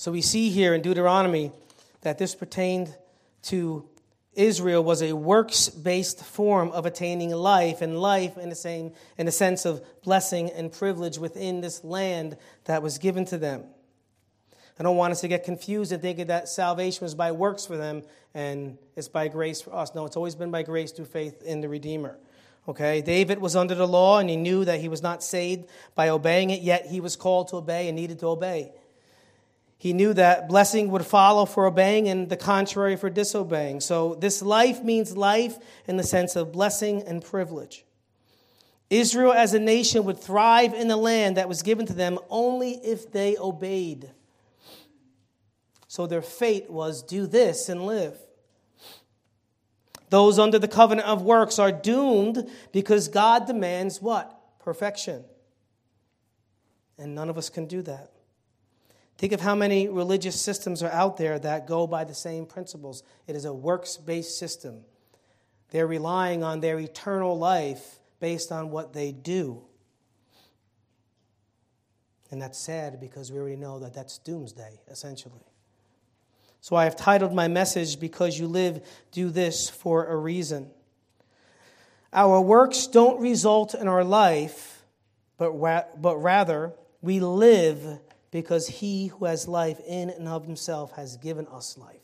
So 0.00 0.10
we 0.10 0.22
see 0.22 0.48
here 0.48 0.72
in 0.72 0.80
Deuteronomy 0.80 1.52
that 2.00 2.16
this 2.16 2.34
pertained 2.34 2.96
to 3.42 3.86
Israel 4.32 4.82
was 4.82 5.02
a 5.02 5.12
works-based 5.12 6.24
form 6.24 6.70
of 6.70 6.86
attaining 6.86 7.28
life, 7.32 7.82
and 7.82 8.00
life 8.00 8.38
in 8.38 8.48
the 8.48 8.54
same 8.54 8.92
in 9.18 9.26
the 9.26 9.32
sense 9.32 9.66
of 9.66 9.84
blessing 10.02 10.48
and 10.52 10.72
privilege 10.72 11.18
within 11.18 11.60
this 11.60 11.84
land 11.84 12.38
that 12.64 12.82
was 12.82 12.96
given 12.96 13.26
to 13.26 13.36
them. 13.36 13.64
I 14.78 14.84
don't 14.84 14.96
want 14.96 15.12
us 15.12 15.20
to 15.20 15.28
get 15.28 15.44
confused 15.44 15.92
and 15.92 16.00
thinking 16.00 16.28
that 16.28 16.48
salvation 16.48 17.04
was 17.04 17.14
by 17.14 17.32
works 17.32 17.66
for 17.66 17.76
them 17.76 18.02
and 18.32 18.78
it's 18.96 19.08
by 19.08 19.28
grace 19.28 19.60
for 19.60 19.74
us. 19.74 19.94
No, 19.94 20.06
it's 20.06 20.16
always 20.16 20.34
been 20.34 20.50
by 20.50 20.62
grace 20.62 20.92
through 20.92 21.04
faith 21.04 21.42
in 21.42 21.60
the 21.60 21.68
Redeemer. 21.68 22.16
Okay, 22.66 23.02
David 23.02 23.38
was 23.38 23.54
under 23.54 23.74
the 23.74 23.86
law 23.86 24.18
and 24.18 24.30
he 24.30 24.36
knew 24.36 24.64
that 24.64 24.80
he 24.80 24.88
was 24.88 25.02
not 25.02 25.22
saved 25.22 25.68
by 25.94 26.08
obeying 26.08 26.48
it, 26.48 26.62
yet 26.62 26.86
he 26.86 27.02
was 27.02 27.16
called 27.16 27.48
to 27.48 27.56
obey 27.56 27.86
and 27.88 27.96
needed 27.96 28.18
to 28.20 28.28
obey. 28.28 28.72
He 29.80 29.94
knew 29.94 30.12
that 30.12 30.46
blessing 30.46 30.90
would 30.90 31.06
follow 31.06 31.46
for 31.46 31.64
obeying 31.64 32.06
and 32.06 32.28
the 32.28 32.36
contrary 32.36 32.96
for 32.96 33.08
disobeying. 33.08 33.80
So, 33.80 34.14
this 34.14 34.42
life 34.42 34.84
means 34.84 35.16
life 35.16 35.56
in 35.86 35.96
the 35.96 36.02
sense 36.02 36.36
of 36.36 36.52
blessing 36.52 37.02
and 37.06 37.24
privilege. 37.24 37.86
Israel 38.90 39.32
as 39.32 39.54
a 39.54 39.58
nation 39.58 40.04
would 40.04 40.18
thrive 40.18 40.74
in 40.74 40.88
the 40.88 40.98
land 40.98 41.38
that 41.38 41.48
was 41.48 41.62
given 41.62 41.86
to 41.86 41.94
them 41.94 42.18
only 42.28 42.72
if 42.72 43.10
they 43.10 43.38
obeyed. 43.38 44.10
So 45.88 46.06
their 46.06 46.20
fate 46.20 46.68
was 46.68 47.02
do 47.02 47.26
this 47.26 47.70
and 47.70 47.86
live. 47.86 48.18
Those 50.10 50.38
under 50.38 50.58
the 50.58 50.68
covenant 50.68 51.08
of 51.08 51.22
works 51.22 51.58
are 51.58 51.72
doomed 51.72 52.50
because 52.70 53.08
God 53.08 53.46
demands 53.46 54.02
what? 54.02 54.38
Perfection. 54.58 55.24
And 56.98 57.14
none 57.14 57.30
of 57.30 57.38
us 57.38 57.48
can 57.48 57.64
do 57.64 57.80
that. 57.80 58.10
Think 59.20 59.34
of 59.34 59.42
how 59.42 59.54
many 59.54 59.86
religious 59.86 60.40
systems 60.40 60.82
are 60.82 60.90
out 60.92 61.18
there 61.18 61.38
that 61.38 61.66
go 61.66 61.86
by 61.86 62.04
the 62.04 62.14
same 62.14 62.46
principles. 62.46 63.02
It 63.26 63.36
is 63.36 63.44
a 63.44 63.52
works 63.52 63.98
based 63.98 64.38
system. 64.38 64.80
They're 65.72 65.86
relying 65.86 66.42
on 66.42 66.60
their 66.60 66.78
eternal 66.78 67.38
life 67.38 67.98
based 68.18 68.50
on 68.50 68.70
what 68.70 68.94
they 68.94 69.12
do. 69.12 69.60
And 72.30 72.40
that's 72.40 72.58
sad 72.58 72.98
because 72.98 73.30
we 73.30 73.38
already 73.38 73.56
know 73.56 73.80
that 73.80 73.92
that's 73.92 74.16
doomsday, 74.16 74.80
essentially. 74.88 75.44
So 76.62 76.74
I 76.74 76.84
have 76.84 76.96
titled 76.96 77.34
my 77.34 77.46
message, 77.46 78.00
Because 78.00 78.38
You 78.38 78.46
Live, 78.46 78.80
Do 79.12 79.28
This 79.28 79.68
for 79.68 80.06
a 80.06 80.16
Reason. 80.16 80.70
Our 82.10 82.40
works 82.40 82.86
don't 82.86 83.20
result 83.20 83.74
in 83.74 83.86
our 83.86 84.02
life, 84.02 84.82
but, 85.36 85.50
ra- 85.50 85.84
but 85.94 86.16
rather 86.16 86.72
we 87.02 87.20
live 87.20 88.00
because 88.30 88.68
he 88.68 89.08
who 89.08 89.24
has 89.24 89.48
life 89.48 89.80
in 89.86 90.10
and 90.10 90.28
of 90.28 90.44
himself 90.44 90.92
has 90.92 91.16
given 91.16 91.46
us 91.48 91.76
life. 91.76 92.00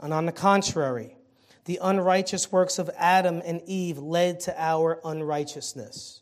And 0.00 0.12
on 0.12 0.26
the 0.26 0.32
contrary, 0.32 1.16
the 1.64 1.78
unrighteous 1.82 2.52
works 2.52 2.78
of 2.78 2.90
Adam 2.96 3.42
and 3.44 3.62
Eve 3.66 3.98
led 3.98 4.40
to 4.40 4.54
our 4.60 5.00
unrighteousness. 5.04 6.20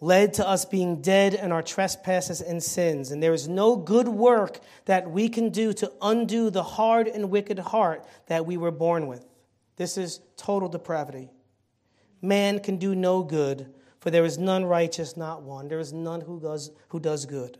led 0.00 0.34
to 0.34 0.46
us 0.46 0.64
being 0.64 1.02
dead 1.02 1.34
in 1.34 1.50
our 1.52 1.62
trespasses 1.62 2.40
and 2.40 2.62
sins. 2.62 3.10
And 3.10 3.22
there 3.22 3.34
is 3.34 3.48
no 3.48 3.76
good 3.76 4.08
work 4.08 4.60
that 4.84 5.10
we 5.10 5.28
can 5.28 5.50
do 5.50 5.72
to 5.74 5.92
undo 6.00 6.50
the 6.50 6.62
hard 6.62 7.08
and 7.08 7.30
wicked 7.30 7.58
heart 7.58 8.04
that 8.26 8.46
we 8.46 8.56
were 8.56 8.70
born 8.70 9.06
with. 9.06 9.24
This 9.76 9.98
is 9.98 10.20
total 10.36 10.68
depravity. 10.68 11.30
Man 12.22 12.60
can 12.60 12.76
do 12.78 12.94
no 12.94 13.22
good, 13.22 13.72
for 14.00 14.10
there 14.10 14.24
is 14.24 14.38
none 14.38 14.64
righteous, 14.64 15.16
not 15.16 15.42
one. 15.42 15.68
There 15.68 15.80
is 15.80 15.92
none 15.92 16.20
who 16.20 16.40
does, 16.40 16.70
who 16.88 17.00
does 17.00 17.26
good. 17.26 17.58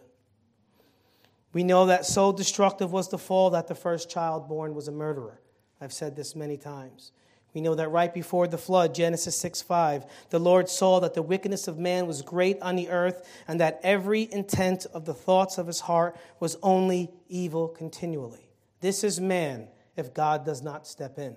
We 1.53 1.65
know 1.65 1.87
that 1.87 2.07
so 2.07 2.33
destructive 2.33 2.93
was 2.93 3.09
the 3.09 3.19
fall 3.19 3.51
that 3.51 3.69
the 3.69 3.75
first 3.75 4.11
child 4.11 4.49
born 4.49 4.75
was 4.75 4.89
a 4.89 4.93
murderer. 4.93 5.41
I've 5.81 5.93
said 5.93 6.15
this 6.15 6.37
many 6.37 6.57
times. 6.57 7.13
We 7.55 7.61
know 7.63 7.75
that 7.75 7.89
right 7.89 8.13
before 8.13 8.47
the 8.47 8.59
flood, 8.59 8.95
Genesis 8.95 9.37
6 9.39 9.63
5, 9.63 10.05
the 10.31 10.39
Lord 10.39 10.69
saw 10.69 11.01
that 11.01 11.15
the 11.15 11.23
wickedness 11.23 11.67
of 11.67 11.79
man 11.79 12.07
was 12.07 12.23
great 12.23 12.61
on 12.61 12.77
the 12.77 12.91
earth, 12.91 13.27
and 13.49 13.59
that 13.61 13.81
every 13.83 14.29
intent 14.31 14.87
of 14.93 15.07
the 15.07 15.15
thoughts 15.15 15.57
of 15.57 15.67
his 15.67 15.81
heart 15.81 16.17
was 16.41 16.57
only 16.63 17.11
evil 17.29 17.69
continually. 17.69 18.51
This 18.81 19.03
is 19.03 19.21
man 19.21 19.69
if 19.97 20.13
God 20.15 20.45
does 20.45 20.63
not 20.63 20.87
step 20.87 21.19
in. 21.19 21.37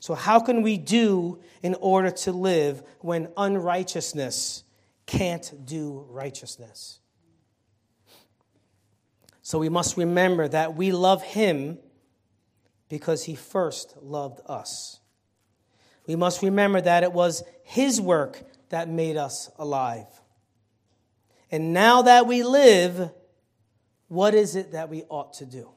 So, 0.00 0.14
how 0.14 0.40
can 0.40 0.62
we 0.62 0.76
do 0.76 1.40
in 1.62 1.74
order 1.74 2.10
to 2.10 2.32
live 2.32 2.82
when 3.00 3.28
unrighteousness 3.36 4.64
can't 5.06 5.52
do 5.64 6.06
righteousness? 6.08 6.98
So, 9.42 9.58
we 9.58 9.68
must 9.68 9.96
remember 9.96 10.48
that 10.48 10.74
we 10.74 10.90
love 10.90 11.22
Him 11.22 11.78
because 12.90 13.24
he 13.24 13.34
first 13.34 13.94
loved 14.02 14.40
us. 14.44 15.00
We 16.06 16.16
must 16.16 16.42
remember 16.42 16.82
that 16.82 17.04
it 17.04 17.12
was 17.12 17.42
his 17.62 18.00
work 18.00 18.42
that 18.68 18.88
made 18.88 19.16
us 19.16 19.48
alive. 19.58 20.08
And 21.50 21.72
now 21.72 22.02
that 22.02 22.26
we 22.26 22.42
live, 22.42 23.10
what 24.08 24.34
is 24.34 24.56
it 24.56 24.72
that 24.72 24.90
we 24.90 25.04
ought 25.08 25.34
to 25.34 25.46
do? 25.46 25.70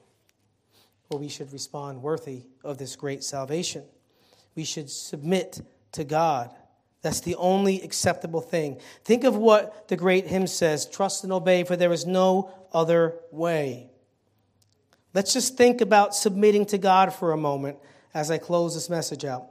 Well, 1.08 1.20
we 1.20 1.28
should 1.28 1.52
respond 1.52 2.02
worthy 2.02 2.42
of 2.64 2.78
this 2.78 2.96
great 2.96 3.22
salvation. 3.22 3.84
We 4.54 4.64
should 4.64 4.90
submit 4.90 5.60
to 5.92 6.04
God. 6.04 6.54
That's 7.02 7.20
the 7.20 7.34
only 7.36 7.82
acceptable 7.82 8.40
thing. 8.40 8.80
Think 9.04 9.24
of 9.24 9.36
what 9.36 9.88
the 9.88 9.96
great 9.96 10.26
hymn 10.26 10.46
says 10.46 10.86
trust 10.86 11.22
and 11.22 11.32
obey, 11.32 11.64
for 11.64 11.76
there 11.76 11.92
is 11.92 12.06
no 12.06 12.50
other 12.72 13.16
way. 13.30 13.90
Let's 15.12 15.32
just 15.32 15.56
think 15.56 15.80
about 15.80 16.14
submitting 16.14 16.66
to 16.66 16.78
God 16.78 17.12
for 17.12 17.32
a 17.32 17.36
moment 17.36 17.78
as 18.14 18.30
I 18.30 18.38
close 18.38 18.74
this 18.74 18.88
message 18.90 19.24
out. 19.24 19.48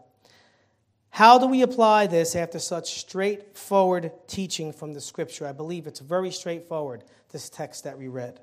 How 1.11 1.37
do 1.37 1.45
we 1.45 1.61
apply 1.61 2.07
this 2.07 2.35
after 2.35 2.57
such 2.57 2.99
straightforward 2.99 4.11
teaching 4.25 4.73
from 4.73 4.93
the 4.93 4.99
scripture? 4.99 5.45
I 5.45 5.51
believe 5.51 5.85
it's 5.85 5.99
very 5.99 6.31
straightforward, 6.31 7.03
this 7.31 7.49
text 7.51 7.83
that 7.83 7.99
we 7.99 8.07
read. 8.07 8.39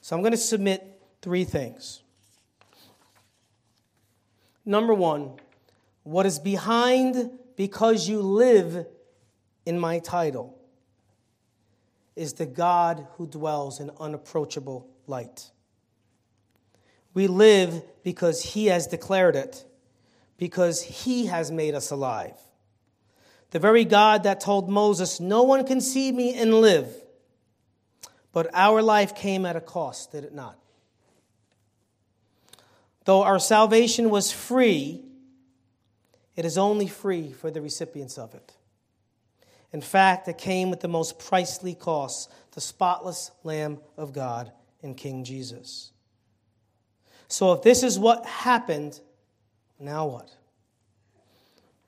So 0.00 0.16
I'm 0.16 0.22
going 0.22 0.32
to 0.32 0.36
submit 0.36 1.00
three 1.22 1.44
things. 1.44 2.02
Number 4.66 4.92
one, 4.92 5.34
what 6.04 6.26
is 6.26 6.38
behind 6.38 7.30
because 7.56 8.08
you 8.08 8.20
live 8.20 8.86
in 9.66 9.78
my 9.78 9.98
title 9.98 10.56
is 12.14 12.34
the 12.34 12.46
God 12.46 13.06
who 13.16 13.26
dwells 13.26 13.80
in 13.80 13.90
unapproachable 13.98 14.86
light. 15.06 15.50
We 17.12 17.26
live 17.26 17.82
because 18.02 18.42
He 18.42 18.66
has 18.66 18.86
declared 18.86 19.34
it, 19.34 19.64
because 20.36 20.82
He 20.82 21.26
has 21.26 21.50
made 21.50 21.74
us 21.74 21.90
alive. 21.90 22.36
The 23.50 23.58
very 23.58 23.84
God 23.84 24.24
that 24.24 24.40
told 24.40 24.68
Moses, 24.68 25.20
No 25.20 25.42
one 25.42 25.64
can 25.66 25.80
see 25.80 26.12
me 26.12 26.34
and 26.34 26.54
live. 26.54 26.88
But 28.32 28.50
our 28.52 28.82
life 28.82 29.14
came 29.14 29.46
at 29.46 29.54
a 29.54 29.60
cost, 29.60 30.10
did 30.10 30.24
it 30.24 30.34
not? 30.34 30.58
Though 33.04 33.22
our 33.22 33.38
salvation 33.38 34.10
was 34.10 34.32
free, 34.32 35.04
it 36.36 36.44
is 36.44 36.58
only 36.58 36.86
free 36.86 37.32
for 37.32 37.50
the 37.50 37.60
recipients 37.60 38.18
of 38.18 38.34
it. 38.34 38.52
In 39.72 39.80
fact, 39.80 40.28
it 40.28 40.38
came 40.38 40.70
with 40.70 40.80
the 40.80 40.88
most 40.88 41.18
pricely 41.18 41.78
cost 41.78 42.30
the 42.52 42.60
spotless 42.60 43.32
Lamb 43.42 43.78
of 43.96 44.12
God 44.12 44.52
in 44.82 44.94
King 44.94 45.24
Jesus. 45.24 45.90
So 47.26 47.52
if 47.52 47.62
this 47.62 47.82
is 47.82 47.98
what 47.98 48.24
happened, 48.24 49.00
now 49.80 50.06
what? 50.06 50.30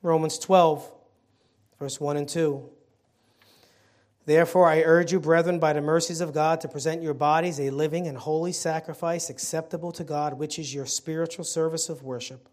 Romans 0.01 0.37
12, 0.39 0.91
verse 1.79 1.99
1 1.99 2.17
and 2.17 2.27
2. 2.27 2.69
Therefore, 4.25 4.67
I 4.67 4.81
urge 4.81 5.13
you, 5.13 5.21
brethren, 5.21 5.57
by 5.57 5.71
the 5.71 5.79
mercies 5.79 6.19
of 6.19 6.33
God, 6.33 6.59
to 6.61 6.67
present 6.67 7.01
your 7.01 7.13
bodies 7.13 7.61
a 7.61 7.69
living 7.69 8.07
and 8.07 8.17
holy 8.17 8.51
sacrifice 8.51 9.29
acceptable 9.29 9.93
to 9.93 10.03
God, 10.03 10.33
which 10.33 10.59
is 10.59 10.73
your 10.73 10.85
spiritual 10.85 11.45
service 11.45 11.87
of 11.87 12.03
worship. 12.03 12.49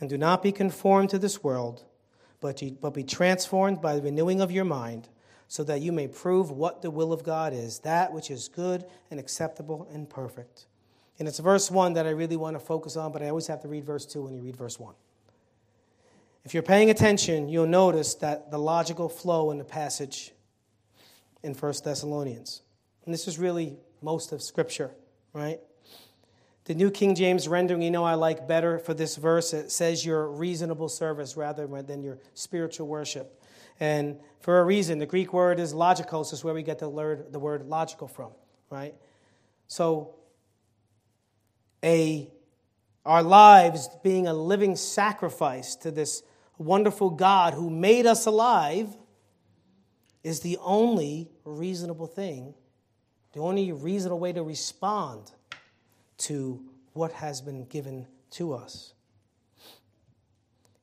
And 0.00 0.08
do 0.08 0.18
not 0.18 0.42
be 0.42 0.52
conformed 0.52 1.10
to 1.10 1.18
this 1.18 1.42
world, 1.42 1.84
but, 2.40 2.62
but 2.80 2.94
be 2.94 3.02
transformed 3.02 3.80
by 3.80 3.96
the 3.96 4.02
renewing 4.02 4.40
of 4.40 4.52
your 4.52 4.64
mind, 4.64 5.08
so 5.48 5.64
that 5.64 5.80
you 5.80 5.92
may 5.92 6.06
prove 6.06 6.50
what 6.50 6.82
the 6.82 6.90
will 6.90 7.12
of 7.12 7.24
God 7.24 7.52
is, 7.52 7.78
that 7.80 8.12
which 8.12 8.30
is 8.30 8.48
good 8.48 8.84
and 9.10 9.18
acceptable 9.18 9.88
and 9.92 10.08
perfect. 10.08 10.66
And 11.18 11.26
it's 11.26 11.38
verse 11.38 11.70
1 11.70 11.94
that 11.94 12.06
I 12.06 12.10
really 12.10 12.36
want 12.36 12.54
to 12.54 12.60
focus 12.60 12.96
on, 12.96 13.12
but 13.12 13.22
I 13.22 13.28
always 13.28 13.46
have 13.46 13.62
to 13.62 13.68
read 13.68 13.84
verse 13.84 14.06
2 14.06 14.22
when 14.22 14.34
you 14.34 14.42
read 14.42 14.56
verse 14.56 14.78
1. 14.78 14.94
If 16.44 16.54
you're 16.54 16.62
paying 16.62 16.90
attention, 16.90 17.48
you'll 17.48 17.66
notice 17.66 18.14
that 18.16 18.50
the 18.50 18.58
logical 18.58 19.08
flow 19.08 19.50
in 19.50 19.58
the 19.58 19.64
passage 19.64 20.32
in 21.42 21.54
1 21.54 21.74
Thessalonians. 21.84 22.62
And 23.04 23.12
this 23.12 23.26
is 23.26 23.38
really 23.38 23.78
most 24.02 24.32
of 24.32 24.42
Scripture, 24.42 24.92
right? 25.32 25.60
The 26.68 26.74
New 26.74 26.90
King 26.90 27.14
James 27.14 27.48
rendering, 27.48 27.80
you 27.80 27.90
know, 27.90 28.04
I 28.04 28.12
like 28.12 28.46
better 28.46 28.78
for 28.78 28.92
this 28.92 29.16
verse. 29.16 29.54
It 29.54 29.72
says 29.72 30.04
your 30.04 30.28
reasonable 30.30 30.90
service 30.90 31.34
rather 31.34 31.66
than 31.66 32.02
your 32.02 32.18
spiritual 32.34 32.86
worship. 32.86 33.42
And 33.80 34.20
for 34.40 34.60
a 34.60 34.64
reason, 34.66 34.98
the 34.98 35.06
Greek 35.06 35.32
word 35.32 35.60
is 35.60 35.72
logikos, 35.72 36.30
is 36.34 36.44
where 36.44 36.52
we 36.52 36.62
get 36.62 36.78
the 36.78 36.90
word, 36.90 37.32
the 37.32 37.38
word 37.38 37.64
logical 37.64 38.06
from, 38.06 38.32
right? 38.68 38.94
So 39.66 40.16
a 41.82 42.30
our 43.06 43.22
lives 43.22 43.88
being 44.04 44.26
a 44.26 44.34
living 44.34 44.76
sacrifice 44.76 45.74
to 45.76 45.90
this 45.90 46.22
wonderful 46.58 47.08
God 47.08 47.54
who 47.54 47.70
made 47.70 48.04
us 48.04 48.26
alive 48.26 48.94
is 50.22 50.40
the 50.40 50.58
only 50.60 51.30
reasonable 51.46 52.08
thing, 52.08 52.52
the 53.32 53.40
only 53.40 53.72
reasonable 53.72 54.18
way 54.18 54.34
to 54.34 54.42
respond 54.42 55.32
to 56.18 56.62
what 56.92 57.12
has 57.12 57.40
been 57.40 57.64
given 57.64 58.06
to 58.30 58.54
us. 58.54 58.92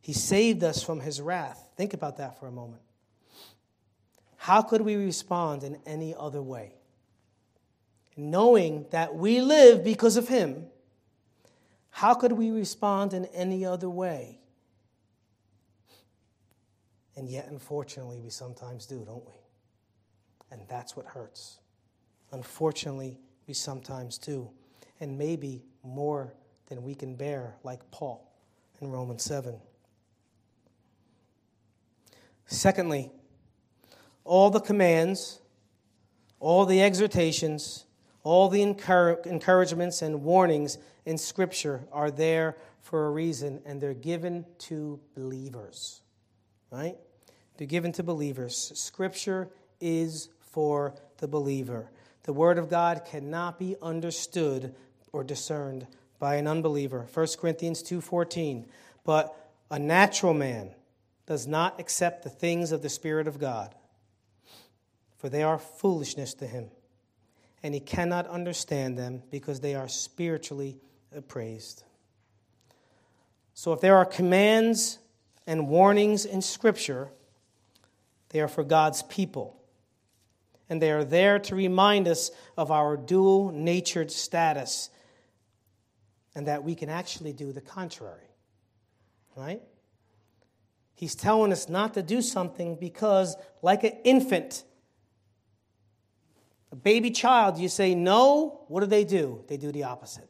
He 0.01 0.13
saved 0.13 0.63
us 0.63 0.83
from 0.83 0.99
his 0.99 1.19
wrath. 1.21 1.69
Think 1.75 1.93
about 1.93 2.17
that 2.17 2.39
for 2.39 2.47
a 2.47 2.51
moment. 2.51 2.81
How 4.37 4.61
could 4.61 4.81
we 4.81 4.95
respond 4.95 5.63
in 5.63 5.79
any 5.85 6.13
other 6.15 6.41
way? 6.41 6.73
Knowing 8.15 8.85
that 8.91 9.15
we 9.15 9.41
live 9.41 9.83
because 9.83 10.15
of 10.15 10.27
him 10.27 10.67
how 11.95 12.13
could 12.13 12.33
we 12.33 12.51
respond 12.51 13.13
in 13.13 13.23
any 13.27 13.65
other 13.65 13.89
way? 13.89 14.41
And 17.15 17.29
yet, 17.29 17.47
unfortunately, 17.47 18.19
we 18.19 18.29
sometimes 18.29 18.85
do, 18.85 19.05
don't 19.05 19.25
we? 19.25 19.39
And 20.51 20.67
that's 20.67 20.97
what 20.97 21.05
hurts. 21.05 21.59
Unfortunately, 22.33 23.17
we 23.47 23.53
sometimes 23.53 24.17
do. 24.17 24.49
And 24.99 25.17
maybe 25.17 25.63
more 25.83 26.33
than 26.67 26.83
we 26.83 26.95
can 26.95 27.15
bear, 27.15 27.55
like 27.63 27.91
Paul 27.91 28.31
in 28.81 28.91
Romans 28.91 29.23
7. 29.23 29.59
Secondly, 32.47 33.11
all 34.23 34.49
the 34.49 34.59
commands, 34.59 35.39
all 36.39 36.65
the 36.65 36.81
exhortations, 36.81 37.85
all 38.23 38.49
the 38.49 38.61
encouragements 38.61 40.01
and 40.01 40.23
warnings 40.23 40.77
in 41.05 41.17
Scripture 41.17 41.87
are 41.91 42.09
there 42.09 42.57
for 42.81 43.07
a 43.07 43.11
reason, 43.11 43.61
and 43.65 43.81
they're 43.81 43.93
given 43.93 44.45
to 44.59 44.99
believers. 45.15 46.01
Right? 46.71 46.97
They're 47.57 47.67
given 47.67 47.91
to 47.93 48.03
believers. 48.03 48.71
Scripture 48.75 49.49
is 49.79 50.29
for 50.39 50.95
the 51.17 51.27
believer. 51.27 51.91
The 52.23 52.33
Word 52.33 52.57
of 52.57 52.69
God 52.69 53.05
cannot 53.05 53.59
be 53.59 53.75
understood 53.81 54.75
or 55.15 55.23
discerned 55.23 55.87
by 56.19 56.35
an 56.35 56.47
unbeliever. 56.47 57.07
1 57.11 57.37
Corinthians 57.37 57.81
2:14. 57.81 58.67
But 59.03 59.35
a 59.71 59.79
natural 59.79 60.33
man 60.33 60.75
does 61.25 61.47
not 61.47 61.79
accept 61.79 62.23
the 62.23 62.29
things 62.29 62.71
of 62.71 62.81
the 62.81 62.89
Spirit 62.89 63.27
of 63.27 63.39
God, 63.39 63.73
for 65.17 65.29
they 65.29 65.41
are 65.43 65.57
foolishness 65.57 66.33
to 66.35 66.47
him 66.47 66.69
and 67.65 67.73
he 67.73 67.79
cannot 67.79 68.27
understand 68.27 68.95
them 68.95 69.23
because 69.31 69.59
they 69.59 69.73
are 69.73 69.87
spiritually 69.87 70.77
appraised. 71.11 71.83
So, 73.55 73.73
if 73.73 73.81
there 73.81 73.97
are 73.97 74.05
commands 74.05 74.99
and 75.47 75.67
warnings 75.67 76.25
in 76.25 76.43
Scripture, 76.43 77.09
they 78.29 78.39
are 78.39 78.47
for 78.47 78.63
God's 78.63 79.01
people. 79.01 79.59
And 80.69 80.79
they 80.79 80.91
are 80.91 81.03
there 81.03 81.39
to 81.39 81.55
remind 81.55 82.07
us 82.07 82.29
of 82.55 82.69
our 82.69 82.95
dual 82.95 83.51
natured 83.51 84.11
status 84.11 84.91
and 86.35 86.47
that 86.47 86.63
we 86.63 86.75
can 86.75 86.89
actually 86.89 87.33
do 87.33 87.51
the 87.51 87.61
contrary. 87.61 88.29
Right? 89.35 89.61
He's 90.93 91.15
telling 91.15 91.51
us 91.51 91.67
not 91.67 91.93
to 91.95 92.03
do 92.03 92.21
something 92.21 92.75
because, 92.75 93.35
like 93.61 93.83
an 93.83 93.93
infant, 94.03 94.63
a 96.71 96.75
baby 96.75 97.11
child, 97.11 97.57
you 97.57 97.69
say 97.69 97.95
no, 97.95 98.65
what 98.67 98.81
do 98.81 98.85
they 98.85 99.03
do? 99.03 99.43
They 99.47 99.57
do 99.57 99.71
the 99.71 99.83
opposite. 99.83 100.29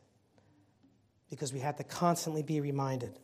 Because 1.30 1.54
we 1.54 1.60
have 1.60 1.76
to 1.78 1.84
constantly 1.84 2.44
be 2.44 2.62
reminded. 2.62 3.20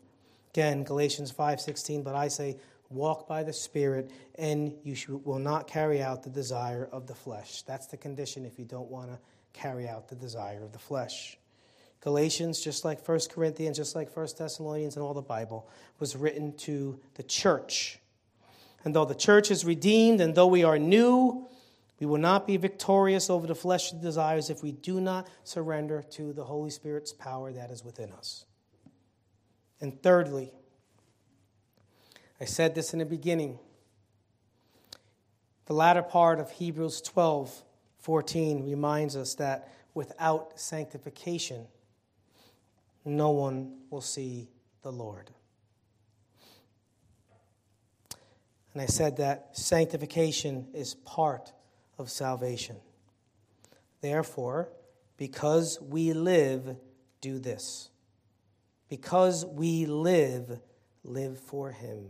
Again, 0.52 0.84
Galatians 0.84 1.32
5:16, 1.32 2.04
but 2.04 2.16
I 2.16 2.28
say 2.28 2.58
walk 2.90 3.28
by 3.28 3.42
the 3.42 3.54
spirit 3.54 4.12
and 4.36 4.76
you 4.84 5.22
will 5.24 5.40
not 5.40 5.66
carry 5.68 6.02
out 6.02 6.24
the 6.24 6.30
desire 6.30 6.90
of 6.92 7.08
the 7.08 7.16
flesh. 7.16 7.62
That's 7.64 7.88
the 7.88 7.98
condition 7.98 8.46
if 8.46 8.60
you 8.60 8.66
don't 8.66 8.90
want 8.90 9.12
to 9.12 9.20
carry 9.54 9.88
out 9.88 10.10
the 10.10 10.16
desire 10.16 10.64
of 10.64 10.74
the 10.74 10.80
flesh. 10.80 11.38
Galatians, 12.02 12.60
just 12.60 12.84
like 12.84 13.08
1 13.08 13.20
Corinthians, 13.30 13.78
just 13.78 13.96
like 13.96 14.16
1 14.16 14.28
Thessalonians 14.38 14.96
and 14.96 15.04
all 15.04 15.14
the 15.14 15.22
Bible, 15.22 15.70
was 16.00 16.16
written 16.16 16.56
to 16.58 17.00
the 17.14 17.24
church. 17.24 18.00
And 18.84 18.96
though 18.96 19.06
the 19.06 19.16
church 19.16 19.52
is 19.52 19.64
redeemed 19.64 20.20
and 20.20 20.34
though 20.34 20.48
we 20.48 20.64
are 20.64 20.80
new, 20.80 21.48
we 22.00 22.08
will 22.08 22.18
not 22.18 22.48
be 22.48 22.58
victorious 22.58 23.30
over 23.30 23.46
the 23.46 23.54
fleshly 23.54 24.00
desires 24.00 24.50
if 24.50 24.64
we 24.64 24.72
do 24.72 25.00
not 25.00 25.28
surrender 25.44 26.02
to 26.12 26.34
the 26.34 26.44
Holy 26.44 26.72
Spirit's 26.72 27.14
power 27.14 27.52
that 27.54 27.70
is 27.70 27.86
within 27.86 28.12
us. 28.12 28.46
And 29.80 30.02
thirdly, 30.02 30.52
I 32.40 32.46
said 32.46 32.74
this 32.74 32.94
in 32.94 33.00
the 33.00 33.06
beginning. 33.06 33.60
The 35.68 35.74
latter 35.74 36.02
part 36.02 36.40
of 36.40 36.50
Hebrews 36.52 37.02
12 37.02 37.64
14 38.00 38.64
reminds 38.66 39.16
us 39.16 39.36
that 39.36 39.72
without 39.94 40.60
sanctification, 40.60 41.68
no 43.06 43.32
one 43.32 43.74
will 43.90 44.02
see 44.02 44.50
the 44.82 44.92
Lord. 44.92 45.32
And 48.74 48.82
I 48.82 48.86
said 48.86 49.18
that 49.18 49.50
sanctification 49.58 50.68
is 50.74 50.96
part 50.96 51.52
of 51.98 52.10
salvation. 52.10 52.78
Therefore, 54.02 54.70
because 55.18 55.80
we 55.82 56.14
live, 56.14 56.78
do 57.20 57.38
this. 57.38 57.90
Because 58.90 59.46
we 59.46 59.86
live, 59.86 60.60
live 61.04 61.40
for 61.40 61.72
Him. 61.72 62.08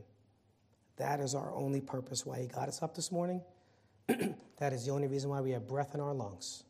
That 0.98 1.20
is 1.20 1.36
our 1.36 1.54
only 1.54 1.82
purpose 1.82 2.26
why 2.26 2.40
He 2.42 2.48
got 2.48 2.68
us 2.68 2.82
up 2.82 2.96
this 2.96 3.12
morning. 3.12 3.42
that 4.08 4.74
is 4.74 4.86
the 4.86 4.92
only 4.92 5.08
reason 5.08 5.30
why 5.30 5.42
we 5.42 5.52
have 5.52 5.68
breath 5.68 5.96
in 5.96 6.00
our 6.00 6.14
lungs. 6.14 6.64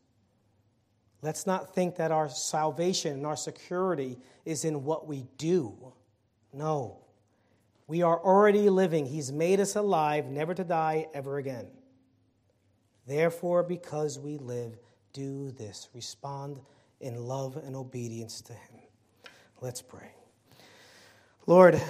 Let's 1.22 1.46
not 1.46 1.72
think 1.74 1.96
that 1.96 2.10
our 2.10 2.28
salvation 2.28 3.12
and 3.12 3.26
our 3.26 3.36
security 3.36 4.18
is 4.44 4.64
in 4.64 4.84
what 4.84 5.06
we 5.06 5.24
do. 5.38 5.92
No. 6.52 6.98
We 7.86 8.02
are 8.02 8.18
already 8.18 8.68
living. 8.68 9.06
He's 9.06 9.30
made 9.30 9.60
us 9.60 9.76
alive, 9.76 10.26
never 10.26 10.52
to 10.52 10.64
die 10.64 11.06
ever 11.14 11.38
again. 11.38 11.68
Therefore, 13.06 13.62
because 13.62 14.18
we 14.18 14.36
live, 14.36 14.78
do 15.12 15.50
this. 15.52 15.88
Respond 15.94 16.60
in 17.00 17.16
love 17.16 17.56
and 17.56 17.76
obedience 17.76 18.40
to 18.42 18.52
Him. 18.52 18.80
Let's 19.60 19.82
pray. 19.82 20.10
Lord, 21.46 21.80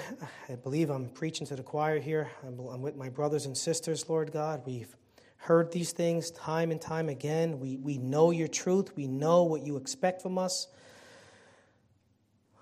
I 0.48 0.54
believe 0.56 0.90
I'm 0.90 1.08
preaching 1.10 1.46
to 1.48 1.56
the 1.56 1.62
choir 1.62 2.00
here. 2.00 2.30
I'm 2.46 2.82
with 2.82 2.96
my 2.96 3.08
brothers 3.08 3.46
and 3.46 3.56
sisters, 3.56 4.08
Lord 4.08 4.32
God. 4.32 4.62
We've 4.66 4.94
heard 5.42 5.72
these 5.72 5.90
things 5.90 6.30
time 6.30 6.70
and 6.70 6.80
time 6.80 7.08
again. 7.08 7.58
We, 7.58 7.76
we 7.76 7.98
know 7.98 8.30
your 8.30 8.46
truth, 8.46 8.94
we 8.94 9.08
know 9.08 9.42
what 9.42 9.66
you 9.66 9.76
expect 9.76 10.22
from 10.22 10.38
us. 10.38 10.68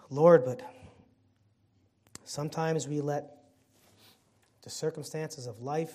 Lord, 0.09 0.47
but 0.47 0.63
sometimes 2.25 2.89
we 2.89 3.03
let 3.03 3.37
the 4.63 4.71
circumstances 4.71 5.47
of 5.47 5.61
life, 5.61 5.93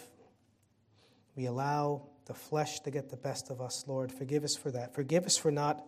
we 1.36 1.48
allow 1.48 2.04
the 2.28 2.36
flesh 2.36 2.80
to 2.82 2.92
get 2.92 3.10
the 3.10 3.18
best 3.18 3.50
of 3.50 3.62
us, 3.62 3.86
Lord. 3.88 4.12
Forgive 4.12 4.44
us 4.44 4.56
for 4.56 4.70
that. 4.70 4.94
Forgive 4.94 5.26
us 5.26 5.38
for 5.38 5.50
not 5.50 5.84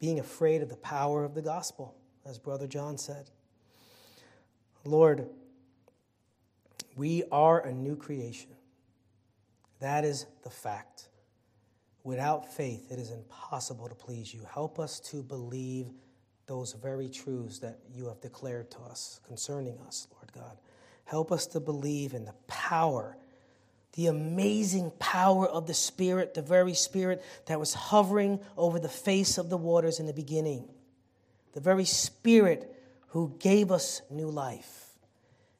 being 0.00 0.18
afraid 0.18 0.60
of 0.60 0.68
the 0.68 0.76
power 0.76 1.24
of 1.24 1.34
the 1.34 1.42
gospel, 1.42 1.94
as 2.26 2.36
Brother 2.36 2.66
John 2.66 2.98
said. 2.98 3.30
Lord, 4.84 5.28
we 6.96 7.22
are 7.30 7.60
a 7.60 7.72
new 7.72 7.94
creation. 7.94 8.50
That 9.80 10.04
is 10.04 10.26
the 10.42 10.50
fact. 10.50 11.08
Without 12.04 12.52
faith, 12.52 12.90
it 12.90 12.98
is 12.98 13.10
impossible 13.10 13.88
to 13.88 13.94
please 13.94 14.32
you. 14.32 14.40
Help 14.50 14.78
us 14.78 15.00
to 15.00 15.22
believe 15.22 15.88
those 16.46 16.72
very 16.72 17.08
truths 17.08 17.58
that 17.60 17.78
you 17.92 18.06
have 18.06 18.20
declared 18.20 18.70
to 18.70 18.78
us 18.80 19.20
concerning 19.26 19.78
us, 19.86 20.08
Lord 20.12 20.32
God. 20.32 20.56
Help 21.04 21.30
us 21.30 21.46
to 21.48 21.60
believe 21.60 22.14
in 22.14 22.24
the 22.24 22.34
power, 22.46 23.16
the 23.94 24.06
amazing 24.06 24.92
power 24.98 25.48
of 25.48 25.66
the 25.66 25.74
Spirit, 25.74 26.34
the 26.34 26.42
very 26.42 26.74
Spirit 26.74 27.22
that 27.46 27.58
was 27.58 27.74
hovering 27.74 28.40
over 28.56 28.78
the 28.78 28.88
face 28.88 29.38
of 29.38 29.50
the 29.50 29.56
waters 29.56 30.00
in 30.00 30.06
the 30.06 30.12
beginning, 30.12 30.68
the 31.52 31.60
very 31.60 31.84
Spirit 31.84 32.74
who 33.08 33.34
gave 33.38 33.70
us 33.70 34.02
new 34.10 34.28
life. 34.28 34.90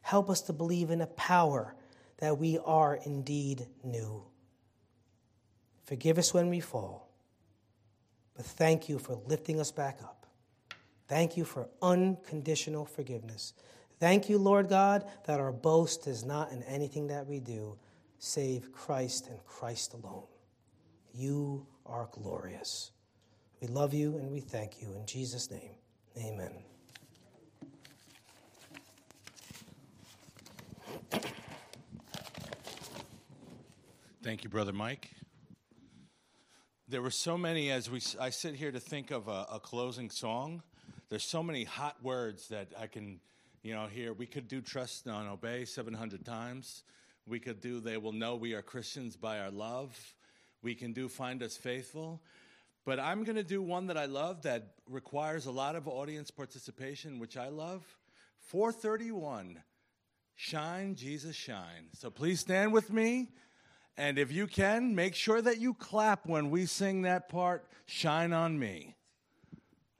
Help 0.03 0.31
us 0.31 0.41
to 0.43 0.53
believe 0.53 0.91
in 0.91 1.01
a 1.01 1.07
power 1.07 1.75
that 2.21 2.39
we 2.39 2.59
are 2.65 2.99
indeed 3.05 3.67
new. 3.83 4.23
Forgive 5.85 6.19
us 6.19 6.33
when 6.33 6.49
we 6.49 6.61
fall, 6.61 7.11
but 8.37 8.47
thank 8.47 8.89
you 8.89 8.99
for 8.99 9.19
lifting 9.27 9.59
us 9.59 9.73
back 9.73 9.99
up. 10.03 10.27
Thank 11.09 11.37
you 11.37 11.45
for 11.45 11.69
unconditional 11.83 12.85
forgiveness. 12.85 13.55
Thank 13.99 14.29
you, 14.29 14.39
Lord 14.39 14.69
God, 14.69 15.05
that 15.27 15.41
our 15.41 15.53
boast 15.53 16.07
is 16.07 16.25
not 16.25 16.53
in 16.53 16.63
anything 16.63 17.09
that 17.09 17.27
we 17.27 17.41
do, 17.41 17.77
save 18.19 18.73
Christ 18.73 19.27
and 19.29 19.45
Christ 19.45 19.95
alone. 19.95 20.25
You 21.13 21.67
are 21.85 22.09
glorious. 22.13 22.93
We 23.61 23.67
love 23.67 23.93
you 23.93 24.17
and 24.17 24.31
we 24.31 24.41
thank 24.41 24.81
you. 24.81 24.95
In 24.95 25.05
Jesus' 25.05 25.51
name, 25.51 25.75
amen. 26.17 26.70
Thank 34.23 34.45
you, 34.45 34.51
Brother 34.51 34.75
Mike. 34.75 35.09
There 36.87 37.01
were 37.01 37.11
so 37.11 37.39
many, 37.39 37.71
as 37.71 37.91
we, 37.91 38.03
I 38.21 38.29
sit 38.29 38.55
here 38.55 38.71
to 38.71 38.79
think 38.79 39.11
of 39.11 39.29
a, 39.29 39.47
a 39.51 39.59
closing 39.59 40.11
song, 40.11 40.63
there's 41.09 41.25
so 41.25 41.43
many 41.43 41.65
hot 41.65 41.97
words 42.03 42.49
that 42.49 42.69
I 42.79 42.87
can, 42.87 43.21
you 43.63 43.73
know, 43.73 43.87
hear. 43.87 44.13
We 44.13 44.27
could 44.27 44.47
do 44.47 44.61
trust 44.61 45.07
and 45.07 45.27
obey 45.27 45.65
700 45.65 46.23
times. 46.23 46.83
We 47.27 47.41
could 47.41 47.63
do 47.63 47.81
they 47.81 47.97
will 47.97 48.13
know 48.13 48.37
we 48.37 48.53
are 48.53 48.61
Christians 48.61 49.17
by 49.17 49.39
our 49.39 49.51
love. 49.51 49.99
We 50.61 50.75
can 50.75 50.93
do 50.93 51.09
find 51.09 51.43
us 51.43 51.57
faithful. 51.57 52.21
But 52.85 53.01
I'm 53.01 53.25
going 53.25 53.37
to 53.37 53.43
do 53.43 53.63
one 53.63 53.87
that 53.87 53.97
I 53.97 54.05
love 54.05 54.43
that 54.43 54.75
requires 54.87 55.47
a 55.47 55.51
lot 55.51 55.77
of 55.77 55.89
audience 55.89 56.31
participation, 56.31 57.21
which 57.21 57.39
I 57.39 57.49
love. 57.49 57.87
431 58.41 59.63
Shine, 60.37 60.95
Jesus, 60.95 61.37
shine. 61.37 61.89
So 61.95 62.11
please 62.11 62.41
stand 62.41 62.75
with 62.75 62.93
me. 62.93 63.29
And 63.97 64.19
if 64.19 64.33
you 64.33 64.47
can, 64.47 64.95
make 64.95 65.15
sure 65.15 65.43
that 65.43 65.59
you 65.59 65.75
clap 65.75 66.27
when 66.27 66.51
we 66.51 66.67
sing 66.67 67.03
that 67.03 67.29
part, 67.29 67.67
Shine 67.87 68.33
on 68.33 68.59
Me. 68.59 68.95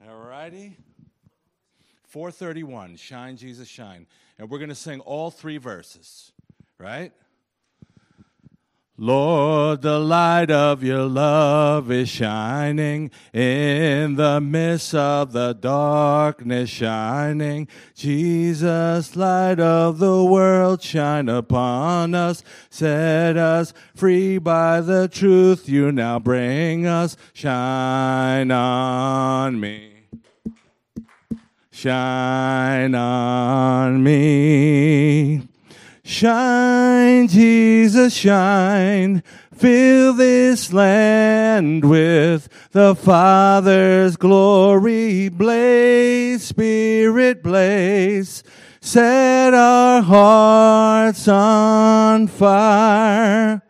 All 0.07 0.17
righty? 0.17 0.77
431, 2.07 2.95
Shine, 2.95 3.37
Jesus, 3.37 3.67
Shine. 3.67 4.07
And 4.37 4.49
we're 4.49 4.57
going 4.57 4.69
to 4.69 4.75
sing 4.75 4.99
all 5.01 5.31
three 5.31 5.57
verses, 5.57 6.31
right? 6.77 7.13
Lord, 8.97 9.81
the 9.81 9.99
light 9.99 10.51
of 10.51 10.83
your 10.83 11.05
love 11.05 11.89
is 11.89 12.09
shining 12.09 13.09
in 13.33 14.15
the 14.15 14.39
midst 14.41 14.93
of 14.93 15.31
the 15.31 15.53
darkness 15.53 16.69
shining. 16.69 17.67
Jesus, 17.95 19.15
light 19.15 19.59
of 19.59 19.99
the 19.99 20.23
world, 20.23 20.83
shine 20.83 21.29
upon 21.29 22.13
us, 22.13 22.43
set 22.69 23.37
us 23.37 23.73
free 23.95 24.37
by 24.37 24.81
the 24.81 25.07
truth 25.07 25.69
you 25.69 25.91
now 25.91 26.19
bring 26.19 26.85
us. 26.85 27.15
Shine 27.33 28.51
on 28.51 29.59
me. 29.59 29.87
Shine 31.71 32.93
on 32.93 34.03
me. 34.03 35.47
Shine, 36.11 37.29
Jesus, 37.29 38.13
shine. 38.13 39.23
Fill 39.55 40.11
this 40.11 40.73
land 40.73 41.85
with 41.85 42.49
the 42.73 42.95
Father's 42.95 44.17
glory. 44.17 45.29
Blaze, 45.29 46.43
Spirit, 46.43 47.41
blaze. 47.41 48.43
set 48.81 49.53
our 49.53 50.01
hearts 50.01 51.29
on 51.29 52.27
fire. 52.27 53.61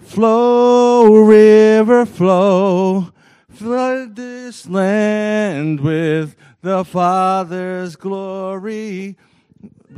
Flow, 0.00 1.16
river, 1.16 2.06
flow, 2.06 3.08
flood 3.50 4.16
this 4.16 4.66
land 4.66 5.80
with 5.80 6.34
the 6.62 6.82
Father's 6.82 7.94
glory. 7.94 9.18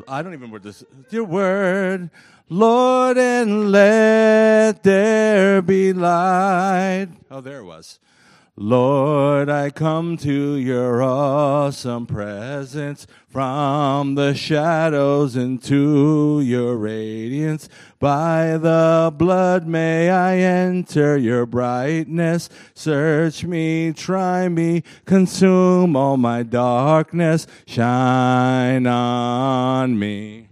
I 0.08 0.22
don't 0.22 0.34
even 0.34 0.50
word 0.50 0.62
this. 0.62 0.84
Your 1.10 1.24
word, 1.24 2.10
Lord, 2.48 3.18
and 3.18 3.70
let 3.72 4.82
there 4.82 5.62
be 5.62 5.92
light. 5.92 7.08
Oh, 7.30 7.40
there 7.40 7.58
it 7.58 7.64
was. 7.64 7.98
Lord, 8.58 9.50
I 9.50 9.68
come 9.68 10.16
to 10.16 10.56
your 10.56 11.02
awesome 11.02 12.06
presence 12.06 13.06
from 13.28 14.14
the 14.14 14.32
shadows 14.32 15.36
into 15.36 16.40
your 16.40 16.74
radiance. 16.78 17.68
By 17.98 18.56
the 18.56 19.12
blood 19.14 19.66
may 19.66 20.08
I 20.08 20.38
enter 20.38 21.18
your 21.18 21.44
brightness. 21.44 22.48
Search 22.72 23.44
me, 23.44 23.92
try 23.92 24.48
me, 24.48 24.84
consume 25.04 25.94
all 25.94 26.16
my 26.16 26.42
darkness. 26.42 27.46
Shine 27.66 28.86
on 28.86 29.98
me. 29.98 30.48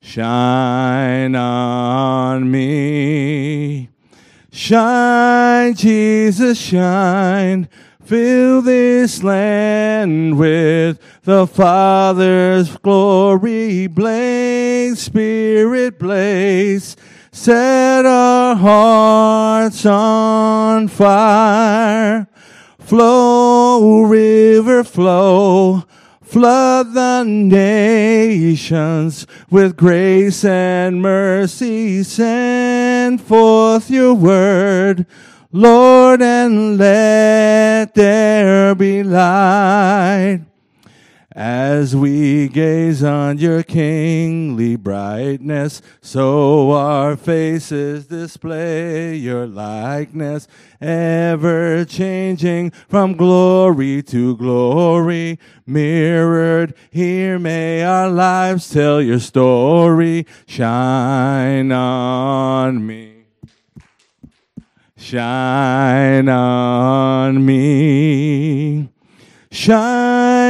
Shine 0.00 1.34
on 1.34 2.48
me. 2.48 3.88
Shine, 4.56 5.74
Jesus, 5.74 6.58
shine. 6.58 7.68
Fill 8.02 8.62
this 8.62 9.22
land 9.22 10.38
with 10.38 10.98
the 11.24 11.46
Father's 11.46 12.74
glory. 12.78 13.86
Blaze, 13.86 14.98
Spirit, 14.98 15.98
blaze. 15.98 16.96
Set 17.30 18.06
our 18.06 18.56
hearts 18.56 19.84
on 19.84 20.88
fire. 20.88 22.26
Flow, 22.78 24.04
river, 24.04 24.82
flow. 24.84 25.84
Flood 26.22 26.94
the 26.94 27.24
nations 27.24 29.26
with 29.50 29.76
grace 29.76 30.46
and 30.46 31.02
mercy. 31.02 32.02
Send 32.02 32.65
forth 33.20 33.90
your 33.90 34.14
word, 34.14 35.06
Lord, 35.52 36.22
and 36.22 36.78
let 36.78 37.94
there 37.94 38.74
be 38.74 39.02
light. 39.02 40.40
As 41.36 41.94
we 41.94 42.48
gaze 42.48 43.04
on 43.04 43.36
your 43.36 43.62
kingly 43.62 44.74
brightness, 44.74 45.82
so 46.00 46.70
our 46.70 47.14
faces 47.14 48.06
display 48.06 49.16
your 49.16 49.46
likeness, 49.46 50.48
ever 50.80 51.84
changing 51.84 52.70
from 52.88 53.18
glory 53.18 54.02
to 54.04 54.34
glory, 54.38 55.38
mirrored 55.66 56.74
here 56.90 57.38
may 57.38 57.82
our 57.82 58.08
lives 58.08 58.70
tell 58.70 59.02
your 59.02 59.20
story. 59.20 60.26
Shine 60.46 61.70
on 61.70 62.86
me. 62.86 63.26
Shine 64.96 66.30
on 66.30 67.44
me. 67.44 68.88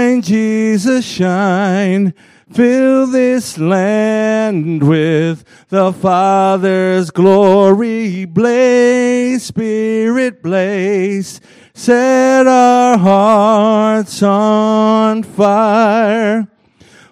Shine, 0.07 0.23
Jesus, 0.23 1.05
shine. 1.05 2.15
Fill 2.53 3.09
this 3.09 3.59
land 3.59 4.87
with 4.87 5.45
the 5.69 5.93
Father's 5.93 7.11
glory. 7.11 8.25
Blaze, 8.25 9.43
Spirit, 9.43 10.45
blaze. 10.45 11.41
Set 11.75 12.47
our 12.47 12.97
hearts 12.97 14.23
on 14.23 15.25
fire. 15.25 16.47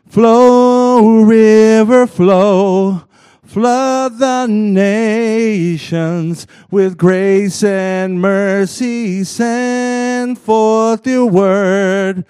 Flow, 0.09 1.23
river, 1.23 2.07
flow. 2.07 3.03
Flood 3.43 4.19
the 4.19 4.47
nations 4.47 6.47
with 6.71 6.97
grace 6.97 7.65
and 7.65 8.21
mercy. 8.21 9.25
Send 9.25 10.39
forth 10.39 11.07
your 11.07 11.27
word, 11.27 12.25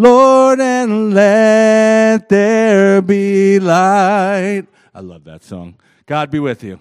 Lord, 0.00 0.60
and 0.60 1.12
let 1.12 2.30
there 2.30 3.02
be 3.02 3.60
light. 3.60 4.64
I 4.94 5.00
love 5.00 5.24
that 5.24 5.44
song. 5.44 5.74
God 6.06 6.30
be 6.30 6.38
with 6.38 6.64
you. 6.64 6.80